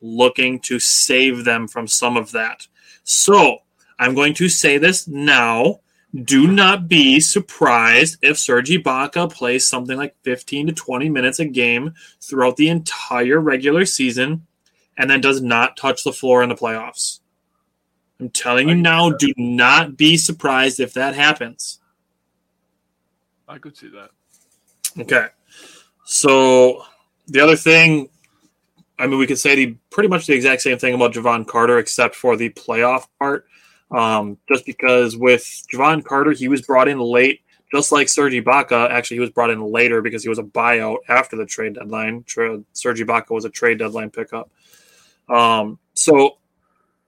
[0.00, 2.66] looking to save them from some of that.
[3.04, 3.58] So
[4.00, 5.80] I'm going to say this now.
[6.24, 11.44] Do not be surprised if Serge Ibaka plays something like 15 to 20 minutes a
[11.44, 14.48] game throughout the entire regular season
[14.96, 17.20] and then does not touch the floor in the playoffs.
[18.20, 21.80] I'm telling you now, do not be surprised if that happens.
[23.48, 24.10] I could see that.
[24.98, 25.26] Okay.
[26.04, 26.84] So
[27.26, 28.08] the other thing,
[28.98, 31.78] I mean, we could say the pretty much the exact same thing about Jevon Carter,
[31.78, 33.46] except for the playoff part.
[33.90, 37.40] Um, just because with Jevon Carter, he was brought in late,
[37.72, 38.90] just like Serge Ibaka.
[38.90, 42.24] Actually, he was brought in later because he was a buyout after the trade deadline.
[42.26, 44.50] Serge Ibaka was a trade deadline pickup.
[45.28, 46.38] Um, so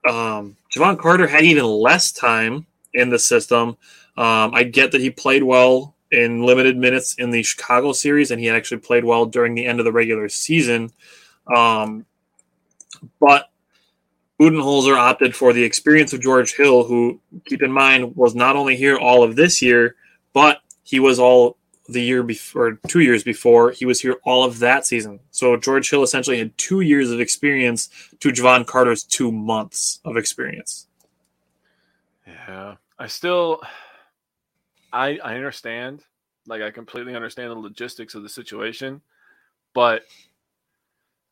[0.09, 3.69] um, Jevon Carter had even less time in the system.
[4.17, 8.39] Um, I get that he played well in limited minutes in the Chicago series, and
[8.39, 10.91] he actually played well during the end of the regular season.
[11.53, 12.05] Um,
[13.19, 13.49] but
[14.39, 18.75] Budenholzer opted for the experience of George Hill, who, keep in mind, was not only
[18.75, 19.95] here all of this year,
[20.33, 24.59] but he was all the year before, two years before, he was here all of
[24.59, 25.19] that season.
[25.31, 30.17] So George Hill essentially had two years of experience to Jevon Carter's two months of
[30.17, 30.87] experience.
[32.25, 33.61] Yeah, I still
[34.91, 36.03] I I understand.
[36.45, 39.01] Like I completely understand the logistics of the situation,
[39.73, 40.03] but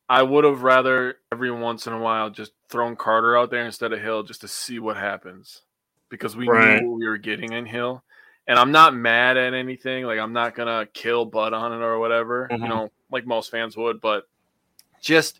[0.09, 3.93] I would have rather every once in a while just thrown Carter out there instead
[3.93, 5.61] of Hill just to see what happens
[6.09, 6.81] because we right.
[6.81, 8.03] knew what we were getting in Hill.
[8.47, 10.05] And I'm not mad at anything.
[10.05, 12.63] Like I'm not gonna kill Bud on it or whatever, mm-hmm.
[12.63, 14.01] you know, like most fans would.
[14.01, 14.27] But
[15.01, 15.39] just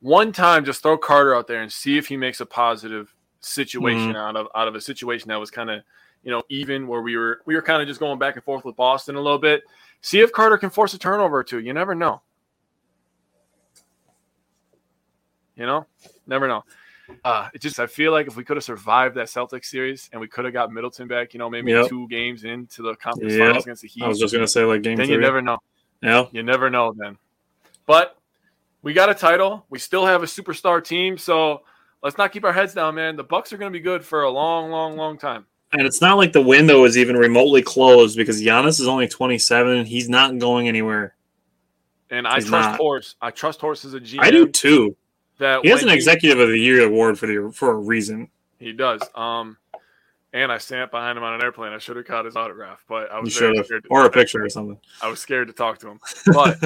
[0.00, 4.08] one time, just throw Carter out there and see if he makes a positive situation
[4.08, 4.16] mm-hmm.
[4.16, 5.82] out of out of a situation that was kind of
[6.26, 8.64] you know, even where we were we were kind of just going back and forth
[8.64, 9.62] with Boston a little bit.
[10.00, 11.60] See if Carter can force a turnover or two.
[11.60, 12.20] You never know.
[15.54, 15.86] You know,
[16.26, 16.64] never know.
[17.24, 20.20] Uh, it just I feel like if we could have survived that Celtics series and
[20.20, 21.88] we could have got Middleton back, you know, maybe yep.
[21.88, 23.42] two games into the conference yep.
[23.42, 24.02] finals against the Heat.
[24.02, 24.96] I was just gonna say like game.
[24.96, 25.14] Then three.
[25.14, 25.58] you never know.
[26.02, 27.16] Yeah, you never know then.
[27.86, 28.16] But
[28.82, 29.66] we got a title.
[29.70, 31.62] We still have a superstar team, so
[32.02, 33.16] let's not keep our heads down, man.
[33.16, 35.46] The Bucks are gonna be good for a long, long, long time.
[35.72, 39.84] And it's not like the window is even remotely closed because Giannis is only 27.
[39.84, 41.14] He's not going anywhere.
[42.08, 42.78] And I He's trust not.
[42.78, 43.16] Horst.
[43.20, 44.20] I trust Horst as a GM.
[44.20, 44.96] I do too.
[45.38, 48.30] That he has an he, Executive of the Year award for the for a reason.
[48.58, 49.02] He does.
[49.14, 49.58] Um,
[50.32, 51.72] and I sat behind him on an airplane.
[51.72, 53.56] I should have caught his autograph, but I was scared
[53.90, 54.78] or a picture or something.
[55.02, 56.62] I was scared to talk to him, but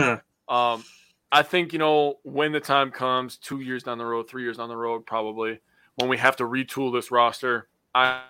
[0.48, 0.84] um,
[1.32, 4.56] I think you know when the time comes, two years down the road, three years
[4.56, 5.60] down the road, probably
[5.96, 7.68] when we have to retool this roster.
[7.94, 8.22] I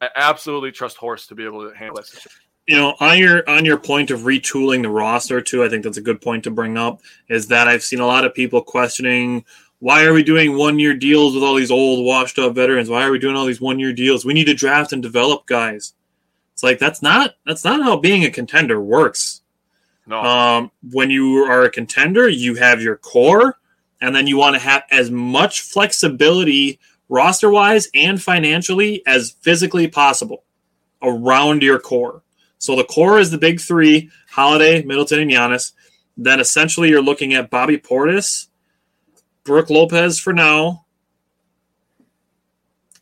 [0.00, 2.42] I absolutely trust Horst to be able to handle that situation.
[2.68, 5.96] You know, on your on your point of retooling the roster too, I think that's
[5.96, 7.00] a good point to bring up.
[7.30, 9.44] Is that I've seen a lot of people questioning
[9.78, 12.90] why are we doing one year deals with all these old washed up veterans?
[12.90, 14.24] Why are we doing all these one year deals?
[14.24, 15.94] We need to draft and develop guys.
[16.52, 19.40] It's like that's not that's not how being a contender works.
[20.06, 20.20] No.
[20.20, 23.56] Um, when you are a contender, you have your core,
[24.02, 29.88] and then you want to have as much flexibility roster wise and financially as physically
[29.88, 30.44] possible
[31.02, 32.22] around your core.
[32.58, 35.72] So the core is the big three Holiday, Middleton, and Giannis.
[36.16, 38.48] Then essentially you're looking at Bobby Portis,
[39.44, 40.84] Brook Lopez for now.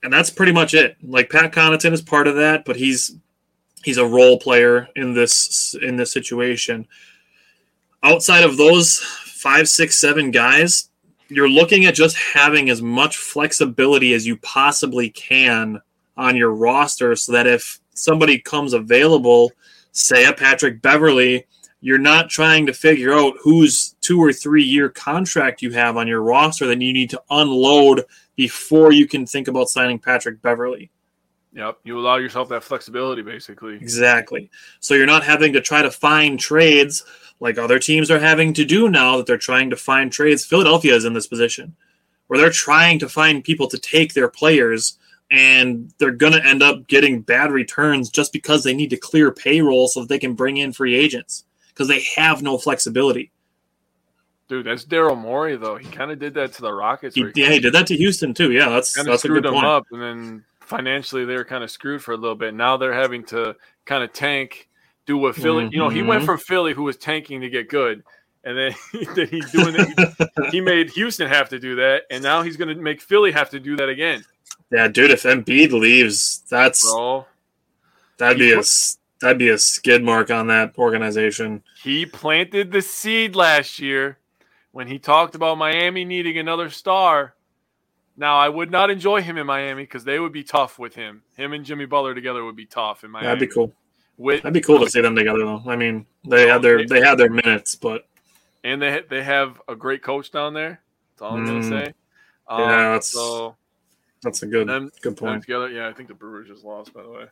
[0.03, 0.97] And that's pretty much it.
[1.03, 3.17] Like Pat Connaughton is part of that, but he's
[3.83, 6.87] he's a role player in this in this situation.
[8.03, 10.91] outside of those five, six, seven guys,
[11.29, 15.81] you're looking at just having as much flexibility as you possibly can
[16.17, 19.53] on your roster so that if somebody comes available,
[19.93, 21.47] say a Patrick Beverley,
[21.81, 26.09] you're not trying to figure out whose two or three year contract you have on
[26.09, 28.05] your roster that you need to unload
[28.35, 30.91] before you can think about signing Patrick Beverley.
[31.53, 33.77] Yep, you allow yourself that flexibility basically.
[33.77, 34.51] Exactly.
[34.81, 37.05] So you're not having to try to find trades
[37.41, 40.45] like other teams are having to do now that they're trying to find trades.
[40.45, 41.75] Philadelphia is in this position
[42.27, 44.99] where they're trying to find people to take their players
[45.31, 49.33] and they're going to end up getting bad returns just because they need to clear
[49.33, 53.31] payroll so that they can bring in free agents because they have no flexibility.
[54.49, 55.77] Dude, that's Daryl Morey though.
[55.77, 57.17] He kind of did that to the Rockets.
[57.17, 58.53] He, yeah, he did that to Houston too.
[58.53, 59.67] Yeah, that's kind that's screwed a good them point.
[59.67, 62.55] up, and then financially they were kind of screwed for a little bit.
[62.55, 64.69] Now they're having to kind of tank,
[65.05, 65.69] do what Philly.
[65.73, 66.27] You know, he went Mhm.
[66.27, 68.05] from Philly, who was tanking to get good,
[68.45, 68.75] and then,
[69.17, 70.53] then he's doing it.
[70.53, 73.51] he made Houston have to do that, and now he's going to make Philly have
[73.51, 74.25] to do that again,
[74.73, 77.27] Yeah, dude, if Embiid leaves, that's bro.
[78.19, 81.63] that'd be a put- that'd be a skid mark on that organization.
[81.83, 84.19] He planted the seed last year
[84.73, 87.35] when he talked about Miami needing another star.
[88.17, 91.23] Now, I would not enjoy him in Miami because they would be tough with him.
[91.37, 93.27] Him and Jimmy Butler together would be tough in Miami.
[93.27, 93.73] That'd be cool.
[94.19, 95.63] With, That'd be cool to see them together, though.
[95.67, 98.09] I mean, they had their they had their minutes, but
[98.65, 100.81] and they they have a great coach down there.
[101.13, 101.47] That's all I'm Mm.
[101.47, 101.95] gonna say.
[102.49, 103.57] Um, Yeah, that's- so
[104.27, 105.43] that's a good them good point.
[105.43, 105.69] together.
[105.71, 107.27] Yeah, I think the Brewers just lost by the way.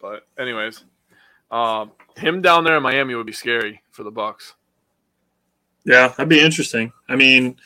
[0.00, 0.82] But anyways,
[1.50, 4.54] um, him down there in Miami would be scary for the Bucks.
[5.84, 6.92] Yeah, that'd be interesting.
[7.08, 7.56] I mean,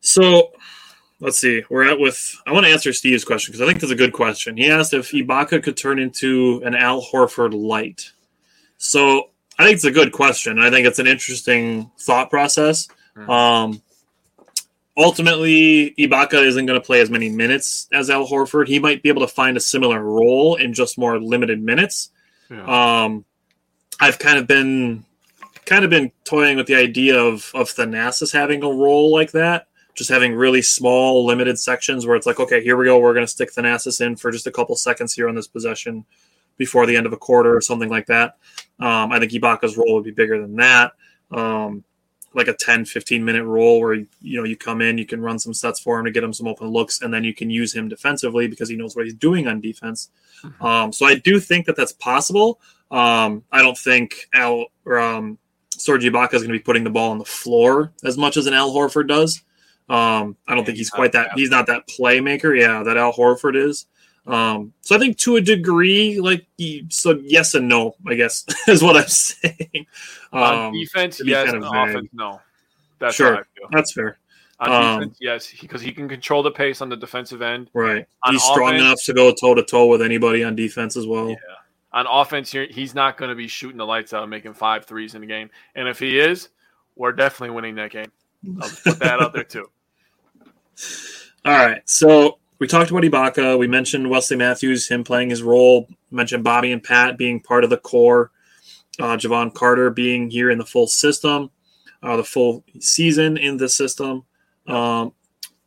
[0.00, 0.52] so
[1.20, 1.62] let's see.
[1.70, 2.34] We're at with.
[2.46, 4.56] I want to answer Steve's question because I think it's a good question.
[4.56, 8.10] He asked if Ibaka could turn into an Al Horford light.
[8.78, 10.58] So I think it's a good question.
[10.58, 12.88] I think it's an interesting thought process.
[13.16, 13.28] Mhm.
[13.28, 13.82] Um,
[14.98, 18.66] ultimately, Ibaka isn't going to play as many minutes as Al Horford.
[18.66, 22.10] He might be able to find a similar role in just more limited minutes.
[22.50, 23.04] Yeah.
[23.04, 23.24] Um,
[24.00, 25.04] I've kind of been
[25.64, 29.68] kind of been toying with the idea of of Thanasis having a role like that,
[29.94, 33.26] just having really small, limited sections where it's like, okay, here we go, we're going
[33.26, 36.04] to stick Thanasis in for just a couple seconds here on this possession
[36.56, 38.36] before the end of a quarter or something like that.
[38.80, 40.92] Um, I think Ibaka's role would be bigger than that.
[41.30, 41.84] Um,
[42.34, 45.38] like a 10 15 minute role where you know you come in you can run
[45.38, 47.74] some sets for him to get him some open looks and then you can use
[47.74, 50.10] him defensively because he knows what he's doing on defense.
[50.60, 52.60] Um, so i do think that that's possible.
[52.90, 55.38] Um, i don't think al or um,
[55.70, 58.46] Serge Ibaka is going to be putting the ball on the floor as much as
[58.46, 59.42] an al horford does.
[59.88, 61.30] Um, i don't Yeah, think he's quite that.
[61.34, 62.58] he's not that playmaker.
[62.58, 63.86] Yeah that al horford is
[64.26, 66.46] um, so I think to a degree, like
[66.90, 69.86] so, yes and no, I guess is what I'm saying.
[70.32, 71.50] on Um, defense, to be yes.
[71.50, 71.88] kind of vague.
[71.96, 72.40] offense, no.
[72.98, 73.34] That's Sure.
[73.34, 73.68] how I feel.
[73.72, 74.18] that's fair.
[74.60, 77.70] On Um, yes, because he can control the pace on the defensive end.
[77.74, 78.06] Right.
[78.24, 81.30] On He's strong enough to go toe to toe with anybody on defense as well.
[81.30, 81.36] Yeah.
[81.92, 84.84] On offense, here he's not going to be shooting the lights out and making five
[84.84, 85.48] threes in the game.
[85.76, 86.48] And if he is,
[86.96, 88.10] we're definitely winning that game.
[88.60, 89.70] I'll put that out there too.
[91.44, 91.80] All right.
[91.88, 93.58] So we talked about Ibaka.
[93.58, 95.88] We mentioned Wesley Matthews, him playing his role.
[96.10, 98.30] mentioned Bobby and Pat being part of the core.
[99.00, 101.50] Uh, Jevon Carter being here in the full system,
[102.02, 104.24] uh, the full season in the system.
[104.66, 105.12] Um,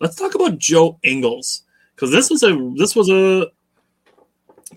[0.01, 1.63] let's talk about Joe Ingles
[1.95, 3.47] because this was a this was a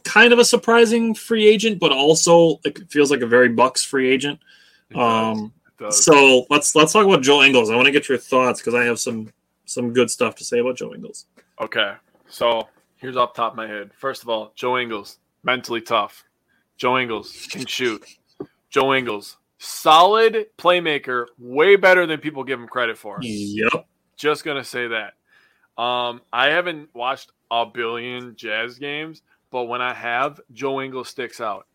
[0.05, 4.09] kind of a surprising free agent, but also it feels like a very Bucks free
[4.09, 4.38] agent.
[4.94, 5.53] Um,
[5.90, 7.70] So let's let's talk about Joe Ingles.
[7.70, 9.33] I want to get your thoughts because I have some
[9.64, 11.27] some good stuff to say about Joe Ingles.
[11.61, 11.94] Okay,
[12.29, 13.91] so here's off the top of my head.
[13.95, 16.25] First of all, Joe Ingles, mentally tough.
[16.77, 18.05] Joe Ingles can shoot.
[18.71, 23.19] Joe Ingles, solid playmaker, way better than people give him credit for.
[23.21, 23.87] Yep.
[24.17, 25.15] Just gonna say that.
[25.81, 31.41] Um, I haven't watched a billion Jazz games, but when I have, Joe Ingles sticks
[31.41, 31.67] out.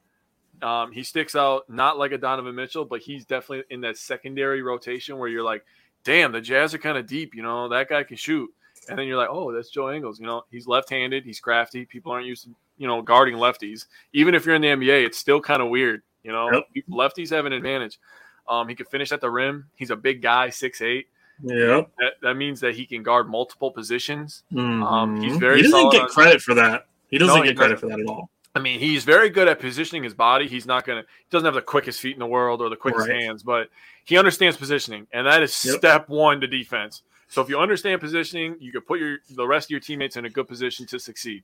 [0.62, 4.62] Um, he sticks out not like a Donovan Mitchell, but he's definitely in that secondary
[4.62, 5.64] rotation where you're like,
[6.04, 7.34] damn, the Jazz are kind of deep.
[7.34, 8.50] You know, that guy can shoot.
[8.90, 10.19] And then you're like, oh, that's Joe Ingles.
[10.19, 11.23] You know, he's left-handed.
[11.23, 11.85] He's crafty.
[11.85, 13.85] People aren't used to, you know, guarding lefties.
[14.13, 16.02] Even if you're in the NBA, it's still kind of weird.
[16.23, 16.85] You know, Yep.
[16.90, 18.00] lefties have an advantage.
[18.48, 19.67] Um, he can finish at the rim.
[19.75, 21.08] He's a big guy, six eight.
[21.44, 21.90] Yep.
[22.00, 24.44] That, that means that he can guard multiple positions.
[24.52, 25.23] Mhm.
[25.23, 26.87] he's very He doesn't get on- credit for that.
[27.10, 27.90] He doesn't No, he get credit doesn't.
[27.90, 28.29] for that at all.
[28.56, 30.48] I mean, he's very good at positioning his body.
[30.48, 31.02] He's not gonna.
[31.02, 33.21] He doesn't have the quickest feet in the world or the quickest Right.
[33.21, 33.69] hands, but
[34.04, 35.77] he understands positioning, and that is Yep.
[35.77, 37.04] step one to defense.
[37.30, 40.25] So if you understand positioning, you can put your the rest of your teammates in
[40.25, 41.44] a good position to succeed.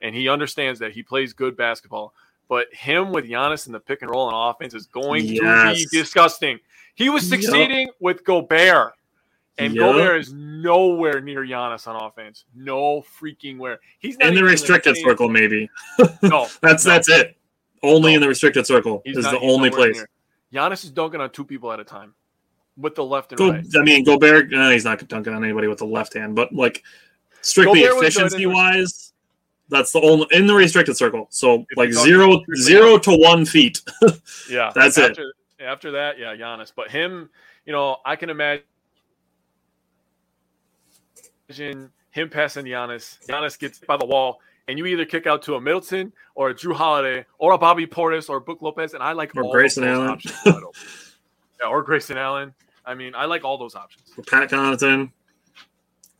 [0.00, 2.14] And he understands that he plays good basketball.
[2.48, 5.86] But him with Giannis in the pick and roll and offense is going to be
[5.90, 6.58] disgusting.
[6.94, 8.92] He was succeeding with Gobert.
[9.56, 9.92] And Yup.
[9.94, 12.44] Gobert is nowhere near Giannis on offense.
[12.54, 13.78] No freaking where.
[13.98, 15.70] He's not in the restricted circle, maybe.
[16.22, 16.90] No, That's no.
[16.92, 17.36] that's it.
[17.82, 18.16] Only No.
[18.16, 19.96] in the restricted circle He's is not- the only place.
[19.96, 20.08] near.
[20.52, 22.14] Giannis is dunking on two people at a time
[22.76, 23.64] with the left and Go, right.
[23.76, 24.52] I mean, Gobert.
[24.52, 26.82] Uh, he's not dunking on anybody with the left hand, but like
[27.40, 29.12] strictly Gobert efficiency wise,
[29.68, 31.26] that's the only in the restricted circle.
[31.30, 33.80] So If like zero zero to one feet.
[34.50, 35.10] Yeah, That's it.
[35.10, 36.70] after, After that, yeah, Giannis.
[36.74, 37.30] But him,
[37.64, 38.62] you know, I can imagine
[42.10, 43.24] him passing Giannis.
[43.26, 46.54] Giannis gets by the wall, and you either kick out to a Middleton or a
[46.54, 49.84] Jrue Holiday or a Bobby Portis or Brook Lopez, and I like Or all Grayson
[49.84, 50.64] those Allen.
[51.60, 51.70] Options wide open.
[51.70, 52.54] yeah, or Grayson Allen.
[52.86, 54.10] I mean, I like all those options.
[54.26, 55.10] Pat Connaughton,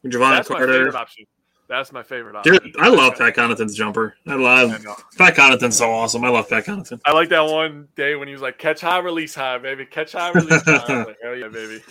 [0.06, 0.72] Jevon That's my Carter.
[0.72, 1.24] favorite option.
[1.66, 2.58] That's my favorite option.
[2.62, 4.16] Dude, I love Pat Connaughton's jumper.
[4.26, 4.94] I I love know.
[5.16, 6.22] Pat Connaughton's so awesome.
[6.24, 7.00] I love Pat Connaughton.
[7.06, 9.86] I like that one day when he was like, "Catch high, release high, baby.
[9.86, 11.82] Catch high, release high." Like, Hell yeah, baby.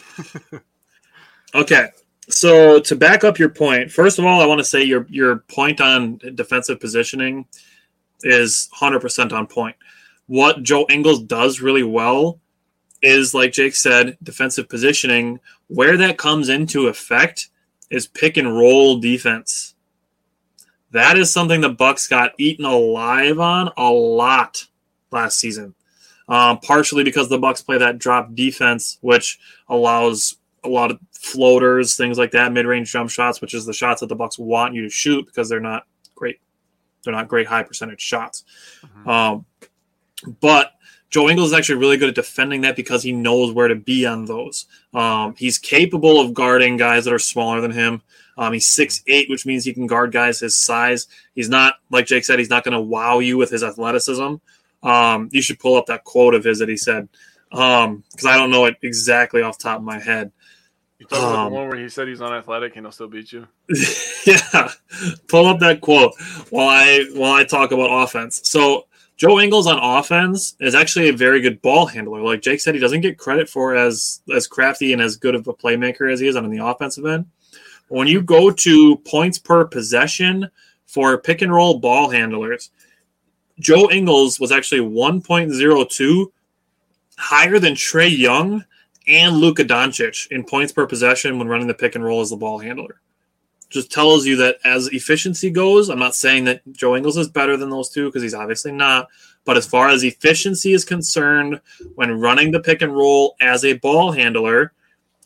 [1.55, 1.89] Okay.
[2.29, 5.37] So to back up your point, first of all, I want to say your your
[5.49, 7.45] point on defensive positioning
[8.21, 9.75] is 100% on point.
[10.27, 12.39] What Joe Ingles does really well
[13.03, 15.39] is like Jake said, defensive positioning.
[15.67, 17.49] Where that comes into effect
[17.91, 19.75] is pick and roll defense.
[20.91, 24.65] That is something the Bucks got eaten alive on a lot
[25.11, 25.75] last season.
[26.29, 31.97] Um, partially because the Bucks play that drop defense, which allows a lot of floaters,
[31.97, 34.83] things like that, mid-range jump shots, which is the shots that the Bucks want you
[34.83, 35.85] to shoot because they're not
[36.15, 36.39] great.
[37.03, 38.45] They're not great high percentage shots.
[39.05, 39.45] Um,
[40.39, 40.71] but
[41.13, 44.03] Joe Ingles is actually really good at defending that because he knows where to be
[44.03, 44.65] on those.
[44.95, 48.01] Um, he's capable of guarding guys that are smaller than him.
[48.35, 51.07] Um, he's 6'8", which means he can guard guys his size.
[51.35, 54.37] He's not, like Jake said, he's not going to wow you with his athleticism.
[54.81, 57.07] Um, you should pull up that quote of his that he said
[57.51, 60.31] because I don't know it exactly off the top of my head.
[60.97, 63.31] You talking about Um, the one where he said he's unathletic and he'll still beat
[63.31, 63.47] you?
[64.25, 64.71] yeah,
[65.27, 66.13] pull up that quote
[66.49, 68.41] while I while I talk about offense.
[68.45, 72.21] So Joe Ingles on offense is actually a very good ball handler.
[72.21, 75.47] Like Jake said, he doesn't get credit for as as crafty and as good of
[75.47, 77.25] a playmaker as he is on the offensive end.
[77.89, 80.49] When you go to points per possession
[80.87, 82.71] for pick and roll ball handlers,
[83.59, 86.31] Joe Ingles was actually 1.02
[87.17, 88.65] higher than Trae Young
[89.07, 92.35] and Luka Doncic in points per possession when running the pick and roll as the
[92.35, 92.99] ball handler
[93.73, 97.57] just tells you that as efficiency goes, I'm not saying that Joe Ingles is better
[97.57, 99.07] than those two because he's obviously not.
[99.45, 101.59] But as far as efficiency is concerned,
[101.95, 104.73] when running the pick and roll as a ball handler,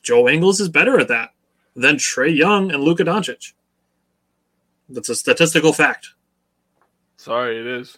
[0.02, 1.32] Joe Ingles is better at that
[1.76, 3.54] than Trae Young and Luka Doncic.
[4.90, 6.14] That's a statistical fact.
[7.18, 7.98] Sorry, it is.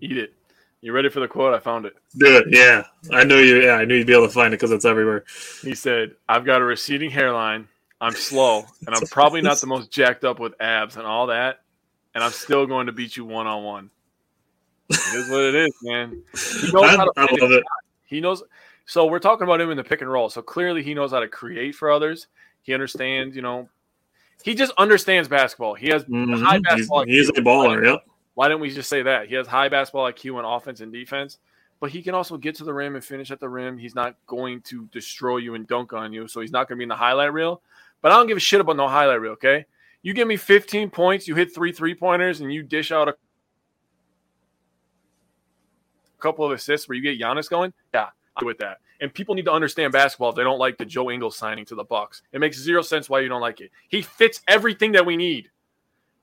[0.00, 0.32] Eat it.
[0.80, 1.54] You ready for the quote?
[1.54, 1.94] I found it.
[2.16, 2.46] Do it.
[2.48, 2.84] Yeah.
[3.12, 3.62] I knew you.
[3.62, 5.24] Yeah, I knew you'd be able to find it because it's everywhere.
[5.62, 7.68] He said, I've got a receding hairline.
[8.02, 11.60] I'm slow, and I'm probably not the most jacked up with abs and all that.
[12.14, 13.90] And I'm still going to beat you one on one.
[14.90, 16.22] It is what it is, man.
[16.60, 17.62] He knows I, how to I love it.
[18.04, 18.42] He knows.
[18.84, 20.28] So we're talking about him in the pick and roll.
[20.28, 22.26] So clearly he knows how to create for others.
[22.62, 23.68] He understands, you know,
[24.42, 25.74] he just understands basketball.
[25.74, 26.42] He has Mhm.
[26.42, 27.04] high He's, basketball.
[27.06, 27.44] he's a IQ.
[27.44, 27.84] baller.
[27.84, 28.04] Yep.
[28.34, 29.28] Why didn't we just say that?
[29.28, 31.38] He has high basketball IQ in offense and defense,
[31.80, 33.78] but he can also get to the rim and finish at the rim.
[33.78, 36.80] He's not going to destroy you and dunk on you, so he's not going to
[36.80, 37.62] be in the highlight reel.
[38.02, 39.64] But I don't give a shit about no highlight reel, okay?
[40.02, 43.14] You give me 15 points, you hit three three pointers, and you dish out a
[46.18, 47.72] couple of assists where you get Giannis going.
[47.94, 48.78] Yeah, I'm with that.
[49.00, 51.74] And people need to understand basketball if they don't like the Joe Ingles signing to
[51.74, 52.22] the Bucks.
[52.32, 53.70] It makes zero sense why you don't like it.
[53.88, 55.50] He fits everything that we need.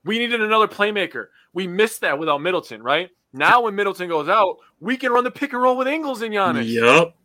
[0.05, 1.27] We needed another playmaker.
[1.53, 3.09] We missed that without Middleton, right?
[3.33, 6.33] Now when Middleton goes out, we can run the pick and roll with Ingles and
[6.33, 6.67] Giannis.
[6.71, 7.15] Yep.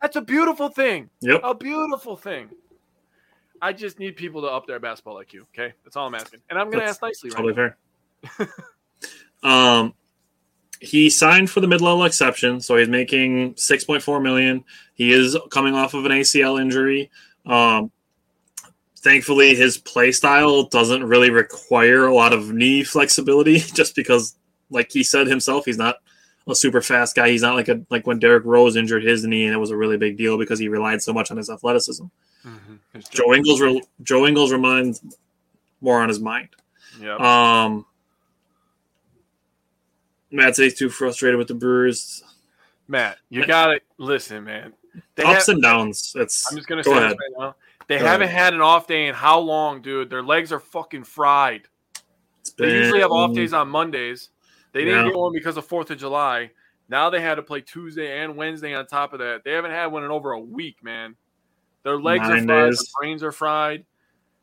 [0.00, 1.10] That's a beautiful thing.
[1.20, 1.40] Yep.
[1.44, 2.48] A beautiful thing.
[3.64, 5.44] I just need people to up their basketball IQ.
[5.44, 7.30] Okay, that's all I'm asking, and I'm going to ask nicely.
[7.30, 7.70] Totally now.
[8.36, 8.48] fair.
[9.42, 9.94] um,
[10.80, 14.64] he signed for the mid-level exception, so he's making six point four million.
[14.92, 17.10] He is coming off of an ACL injury.
[17.46, 17.90] Um,
[18.98, 24.36] thankfully, his play style doesn't really require a lot of knee flexibility, just because,
[24.68, 25.96] like he said himself, he's not
[26.46, 27.30] a super fast guy.
[27.30, 29.76] He's not like a like when Derrick Rose injured his knee, and it was a
[29.76, 32.04] really big deal because he relied so much on his athleticism.
[32.94, 35.02] It's Joe Ingles, re- Joe Ingles reminds
[35.80, 36.48] more on his mind.
[37.00, 37.16] Yeah.
[37.16, 37.86] Um,
[40.30, 42.22] Matt says he's too frustrated with the Brewers.
[42.88, 44.72] Matt, you got to listen, man.
[45.14, 46.14] They Ups have- and downs.
[46.18, 47.56] It's I'm just going to go say right now.
[47.86, 48.44] They Go haven't ahead.
[48.44, 50.08] had an off day in how long, dude?
[50.08, 51.62] Their legs are fucking fried.
[52.40, 54.30] It's They usually have off days on Mondays.
[54.72, 55.10] They didn't Yeah.
[55.12, 56.50] get one because of Fourth of July.
[56.88, 59.44] Now they had to play Tuesday and Wednesday on top of that.
[59.44, 61.14] They haven't had one in over a week, man.
[61.84, 62.78] Their legs Nine are fried, days.
[62.78, 63.84] their brains are fried.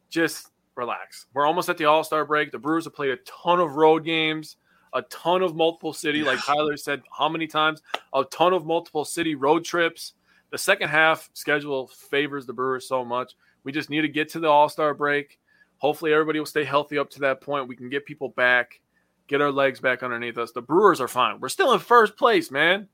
[0.09, 1.25] Just relax.
[1.33, 2.51] We're almost at the All Star break.
[2.51, 4.57] The Brewers have played a ton of road games,
[4.93, 7.81] a ton of multiple city, like Tyler said, how many times?
[8.13, 10.13] A ton of multiple city road trips.
[10.51, 13.33] The second half schedule favors the Brewers so much.
[13.63, 15.39] We just need to get to the All Star break.
[15.77, 17.67] Hopefully, everybody will stay healthy up to that point.
[17.67, 18.79] We can get people back,
[19.27, 20.51] get our legs back underneath us.
[20.51, 21.39] The Brewers are fine.
[21.39, 22.87] We're still in first place, man.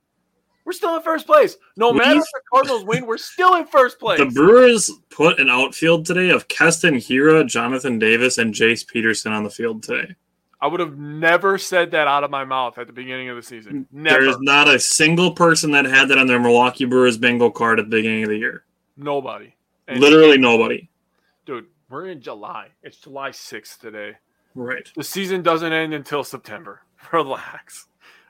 [0.68, 1.56] We're still in first place.
[1.78, 4.20] No matter if the Cardinals win, we're still in first place.
[4.20, 9.46] The Brewers put an outfield today of Keston Hiura, Jonathan Davis, and Jace Peterson on
[9.46, 10.14] the field today.
[10.60, 13.44] I would have never said that out of my mouth at the beginning of the
[13.44, 13.88] season.
[13.94, 14.26] Never.
[14.26, 17.86] There's not a single person that had that on their Milwaukee Brewers bingo card at
[17.86, 18.66] the beginning of the year.
[18.98, 19.56] Nobody.
[19.88, 20.90] And Literally nobody.
[21.46, 22.72] dude, we're in July.
[22.84, 24.18] It's July 6th today.
[24.54, 24.92] Right.
[24.98, 26.82] The season doesn't end until September.
[27.14, 27.88] Relax.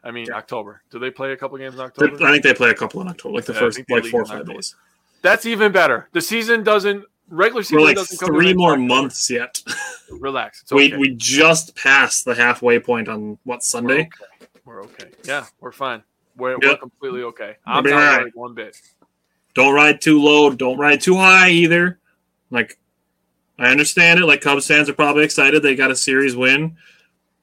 [0.07, 0.35] I mean, Yeah.
[0.37, 0.81] October.
[0.89, 2.15] Do they play a couple games in October?
[2.25, 4.25] I think they play a couple in October, like the Yeah, first like four or
[4.25, 4.53] five October.
[4.53, 4.75] days.
[5.21, 6.07] That's even better.
[6.13, 8.87] The season doesn't regular season We're like doesn't come three more October.
[8.87, 9.61] months yet.
[10.11, 10.61] Relax.
[10.61, 10.97] It's we okay.
[10.97, 13.99] we just passed the halfway point on what We're Sunday.
[14.01, 14.47] okay.
[14.63, 15.09] We're okay.
[15.25, 16.03] Yeah, we're fine.
[16.37, 16.61] We're, Yep.
[16.63, 17.55] we're completely okay.
[17.65, 18.19] I'm not right.
[18.21, 18.79] worried one bit.
[19.55, 20.51] Don't ride too low.
[20.51, 21.99] Don't ride too high either.
[22.51, 22.77] Like
[23.59, 24.25] I understand it.
[24.25, 26.77] Like Cubs fans are probably excited they got a series win.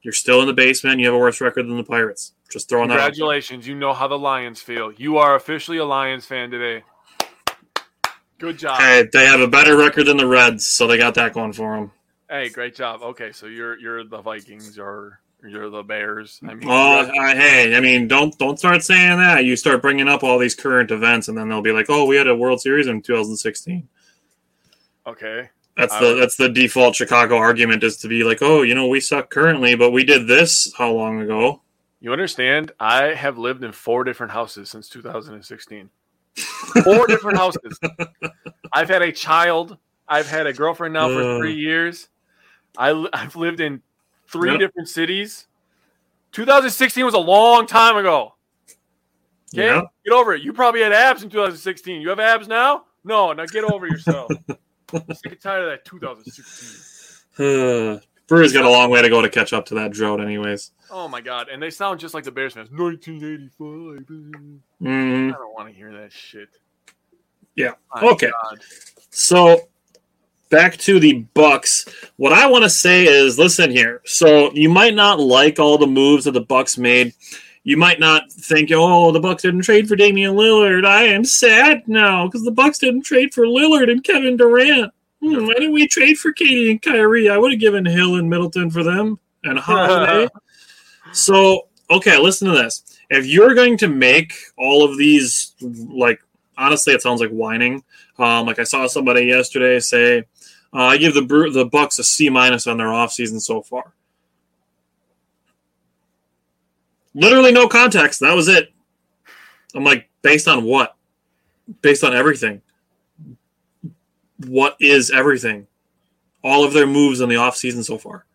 [0.02, 1.00] You're still in the basement.
[1.00, 2.33] You have a worse record than the Pirates.
[2.50, 2.94] Just throwing that.
[2.94, 3.12] out.
[3.12, 3.66] Congratulations.
[3.66, 4.92] You know how the Lions feel.
[4.92, 6.84] You are officially a Lions fan today.
[8.38, 8.78] Good job.
[8.80, 11.76] Hey, they have a better record than the Reds, so they got that going for
[11.76, 11.90] them.
[12.28, 13.00] Hey, great job.
[13.02, 16.40] Okay, so you're you're the Vikings or you're the Bears.
[16.42, 19.44] I mean, you're- uh, hey, I mean, don't don't start saying that.
[19.44, 22.16] You start bringing up all these current events, and then they'll be like, "Oh, we
[22.16, 23.88] had a World Series in 2016."
[25.06, 25.50] okay.
[25.76, 28.74] That's I the would- that's the default Chicago argument is to be like, "Oh, you
[28.74, 31.62] know, we suck currently, but we did this how long ago?"
[32.04, 32.70] You understand?
[32.78, 35.88] I have lived in four different houses since 2016.
[36.84, 37.80] Four different houses.
[38.74, 39.78] I've had a child.
[40.06, 41.38] I've had a girlfriend now for Uh.
[41.38, 42.10] three years.
[42.76, 43.80] I, I've lived in
[44.28, 44.60] three Yep.
[44.60, 45.46] different cities.
[46.32, 48.34] 2016 was a long time ago.
[49.54, 49.80] Okay, Yeah.
[50.04, 50.42] get over it.
[50.42, 52.02] You probably had abs in 2016.
[52.02, 52.84] You have abs now?
[53.02, 54.30] No, now get over yourself.
[54.90, 58.00] Sick and tired of that 2016.
[58.26, 60.70] Brewers got a long way to go to catch up to that drought, anyways.
[60.90, 62.70] Oh my god, and they sound just like the Bears fans.
[62.70, 64.58] 1985.
[64.80, 66.48] hmm I don't want to hear that shit.
[67.54, 67.72] Yeah.
[67.94, 68.30] My Okay.
[68.42, 68.60] God.
[69.10, 69.68] So
[70.50, 71.86] back to the Bucks.
[72.16, 74.00] What I want to say is, listen here.
[74.04, 77.12] So you might not like all the moves that the Bucks made.
[77.66, 80.84] You might not think, oh, the Bucks didn't trade for Damian Lillard.
[80.84, 84.92] I am sad now because the Bucks didn't trade for Lillard and Kevin Durant.
[85.24, 87.30] Hmm, why didn't we trade for KD and Kyrie?
[87.30, 90.28] I would have given Hill and Middleton for them and Holiday.
[91.12, 92.98] so, okay, listen to this.
[93.08, 96.20] If you're going to make all of these, like,
[96.58, 97.82] honestly, it sounds like whining.
[98.18, 100.24] Um, like I saw somebody yesterday say,
[100.74, 103.94] uh, I give the Bru- the Bucks a C minus on their offseason so far.
[107.14, 108.20] Literally no context.
[108.20, 108.74] That was it.
[109.74, 110.96] I'm like, based on what?
[111.80, 112.60] Based on everything.
[114.38, 115.66] What is everything?
[116.42, 118.26] All of their moves in the offseason so far.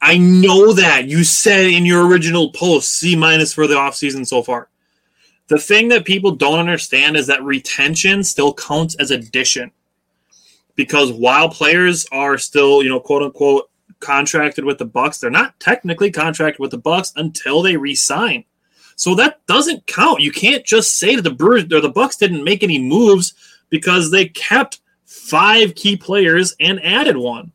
[0.00, 1.06] I know that.
[1.06, 4.68] You said in your original post C minus for the offseason so far.
[5.48, 9.72] The thing that people don't understand is that retention still counts as addition.
[10.74, 13.68] Because while players are still, you know, quote unquote
[13.98, 18.44] contracted with the Bucks, they're not technically contracted with the Bucks until they re-sign.
[18.96, 20.20] So that doesn't count.
[20.20, 23.34] You can't just say that the Brewers or the Bucks didn't make any moves
[23.68, 24.80] because they kept
[25.10, 27.50] five key players and added one.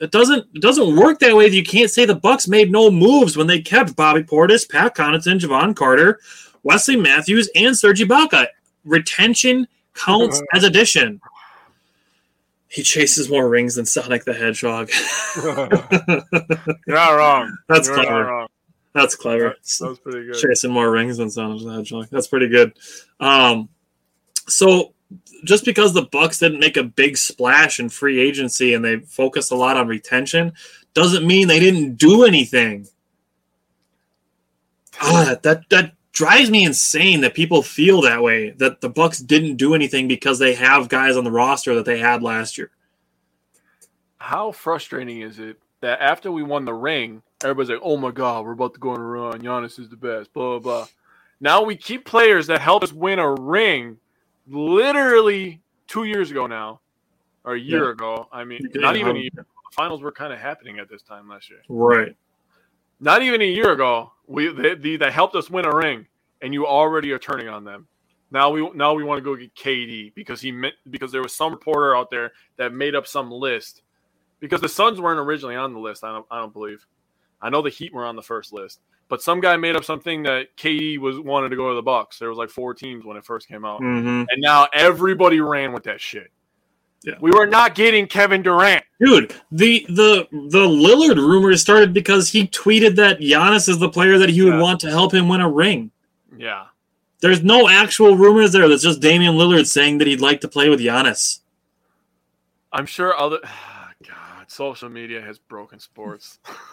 [0.00, 1.46] It doesn't it doesn't work that way.
[1.46, 5.38] You can't say the Bucks made no moves when they kept Bobby Portis, Pat Connaughton,
[5.38, 6.18] Jevon Carter,
[6.62, 8.46] Wesley Matthews, and Serge Ibaka.
[8.84, 11.20] Retention counts as addition.
[12.66, 14.90] He chases more rings than Sonic the Hedgehog.
[16.86, 17.56] You're not wrong.
[17.68, 18.24] That's You're clever.
[18.24, 18.48] wrong.
[18.94, 19.54] That's clever.
[19.80, 20.36] That was pretty good.
[20.36, 22.08] Chasing more rings than Sonic the Hedgehog.
[22.10, 22.72] That's pretty good.
[23.20, 23.68] Um,
[24.48, 24.94] so
[25.44, 29.52] just because the Bucks didn't make a big splash in free agency and they focused
[29.52, 30.52] a lot on retention,
[30.94, 32.86] doesn't mean they didn't do anything.
[35.00, 38.50] Ah, that that drives me insane that people feel that way.
[38.50, 41.98] That the Bucks didn't do anything because they have guys on the roster that they
[41.98, 42.70] had last year.
[44.18, 48.44] How frustrating is it that after we won the ring, everybody's like, "Oh my God,
[48.44, 49.40] we're about to go on a run.
[49.40, 50.58] Giannis is the best." Blah blah.
[50.58, 50.86] blah.
[51.40, 53.98] Now we keep players that helped us win a ring,
[54.46, 56.80] literally two years ago now,
[57.44, 57.90] or a year Yeah.
[57.92, 58.28] ago.
[58.32, 59.16] I mean, Yeah, not even.
[59.16, 59.30] a year.
[59.34, 61.60] The finals were kind of happening at this time last year.
[61.68, 62.16] Right.
[63.00, 66.06] not even a year ago, we they, they, they helped us win a ring,
[66.40, 67.88] and you already are turning on them.
[68.30, 71.34] Now we now we want to go get KD because he meant because there was
[71.34, 73.82] some reporter out there that made up some list
[74.40, 76.04] because the Suns weren't originally on the list.
[76.04, 76.86] I don't I don't believe.
[77.42, 78.80] I know the Heat were on the first list,
[79.12, 82.18] but some guy made up something that KD was wanted to go to the Bucks.
[82.18, 84.24] There was like four teams when it first came out, Mhm.
[84.30, 86.32] and now everybody ran with that shit.
[87.02, 87.16] Yeah.
[87.20, 88.82] We were not getting Kevin Durant.
[89.04, 94.16] Dude, the the the Lillard rumors started because he tweeted that Giannis is the player
[94.16, 94.62] that he would Yeah.
[94.62, 95.90] want to help him win a ring.
[96.34, 96.68] Yeah,
[97.20, 98.66] There's no actual rumors there.
[98.66, 101.40] That's just Damian Lillard saying that he'd like to play with Giannis.
[102.72, 103.40] I'm sure other.
[104.08, 106.38] God, social media has broken sports.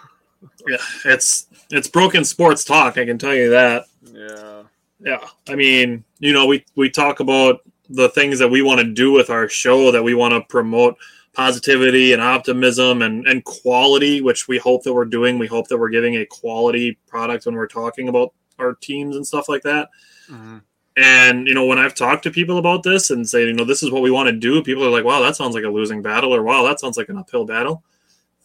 [0.68, 2.98] Yeah, it's it's broken sports talk.
[2.98, 3.86] I can tell you that.
[4.12, 4.64] yeah,
[5.00, 8.86] Yeah, I mean, you know, we we talk about the things that we want to
[8.86, 10.98] do with our show, that we want to promote
[11.34, 15.40] positivity and optimism and and quality, which we hope that we're doing.
[15.40, 19.26] We hope that we're giving a quality product when we're talking about our teams and
[19.26, 19.90] stuff like that.
[20.30, 20.62] Mhm.
[20.98, 23.84] And you know, when I've talked to people about this and say, you know, this
[23.84, 26.02] is what we want to do, people are like, "Wow, that sounds like a losing
[26.02, 27.84] battle," or "Wow, that sounds like an uphill battle."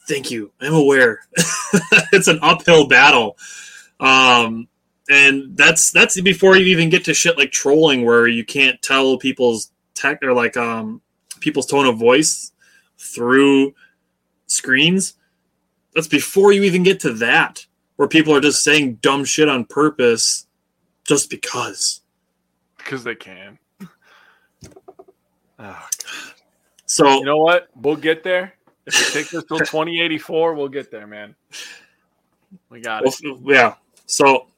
[0.07, 0.53] Thank you.
[0.61, 1.21] I'm aware.
[2.13, 3.37] it's an uphill battle.
[4.01, 4.69] Um,
[5.09, 9.19] and that's that's before you even get to shit like trolling where you can't tell
[9.19, 11.01] people's tech or like um
[11.41, 12.53] people's tone of voice
[12.99, 13.75] through
[14.47, 15.15] screens.
[15.95, 19.65] That's before you even get to that where people are just saying dumb shit on
[19.65, 20.47] purpose
[21.05, 22.01] just because.
[22.79, 23.59] because they can.
[25.59, 25.89] Oh,
[26.87, 27.69] So you know what?
[27.77, 28.55] We'll get there.
[28.87, 31.35] If it takes us till 2084, we'll get there, man.
[32.71, 33.15] We got it.
[33.23, 33.75] Well, yeah.
[34.07, 34.49] So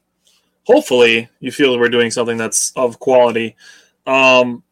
[0.64, 3.56] hopefully you feel that we're doing something that's of quality.
[4.06, 4.62] Um,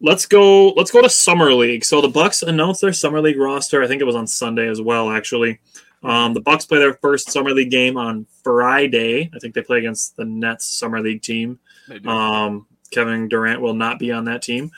[0.00, 0.70] let's go.
[0.70, 1.84] Let's go to summer league.
[1.84, 3.82] So the Bucks announced their summer league roster.
[3.82, 5.10] I think it was on Sunday as well.
[5.10, 5.60] Actually,
[6.02, 9.30] um, the Bucks play their first summer league game on Friday.
[9.34, 11.58] I think they play against the Nets summer league team.
[12.06, 14.70] Um, Kevin Durant will not be on that team.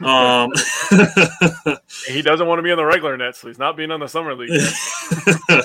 [0.00, 0.50] Um,
[2.06, 4.08] he doesn't want to be on the regular Nets, so he's not being on the
[4.08, 4.50] summer league.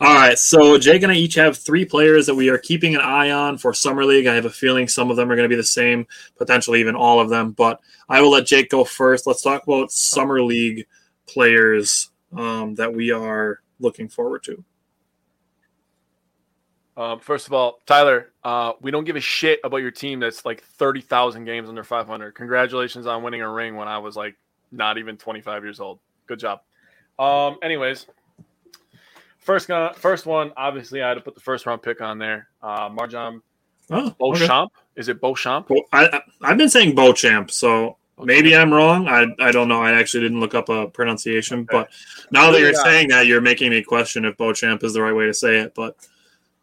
[0.00, 3.02] All right, so Jake and I each have three players that we are keeping an
[3.02, 4.26] eye on for summer league.
[4.26, 6.06] I have a feeling some of them are going to be the same,
[6.36, 7.52] potentially even all of them.
[7.52, 9.26] But I will let Jake go first.
[9.26, 10.86] Let's talk about summer league
[11.26, 14.64] players um, that we are looking forward to.
[16.96, 20.44] Um, first of all, Tyler, uh, we don't give a shit about your team that's
[20.46, 22.34] like 30,000 games under 500.
[22.34, 24.34] Congratulations on winning a ring when I was like
[24.72, 25.98] not even 25 years old.
[26.26, 26.60] Good job.
[27.18, 28.06] Um, anyways,
[29.38, 32.48] first gun, first one, obviously, I had to put the first round pick on there.
[32.62, 33.40] Uh, MarJon
[33.88, 34.14] Oh, okay.
[34.18, 34.72] Beauchamp.
[34.96, 35.70] Is it Beauchamp?
[35.70, 39.06] Well, I, I've been saying Beauchamp, so maybe I'm wrong.
[39.06, 39.80] I, I don't know.
[39.80, 41.90] I actually didn't look up a pronunciation, but
[42.32, 42.82] now that you're Yeah.
[42.82, 45.74] saying that, you're making me question if Beauchamp is the right way to say it.
[45.76, 45.96] But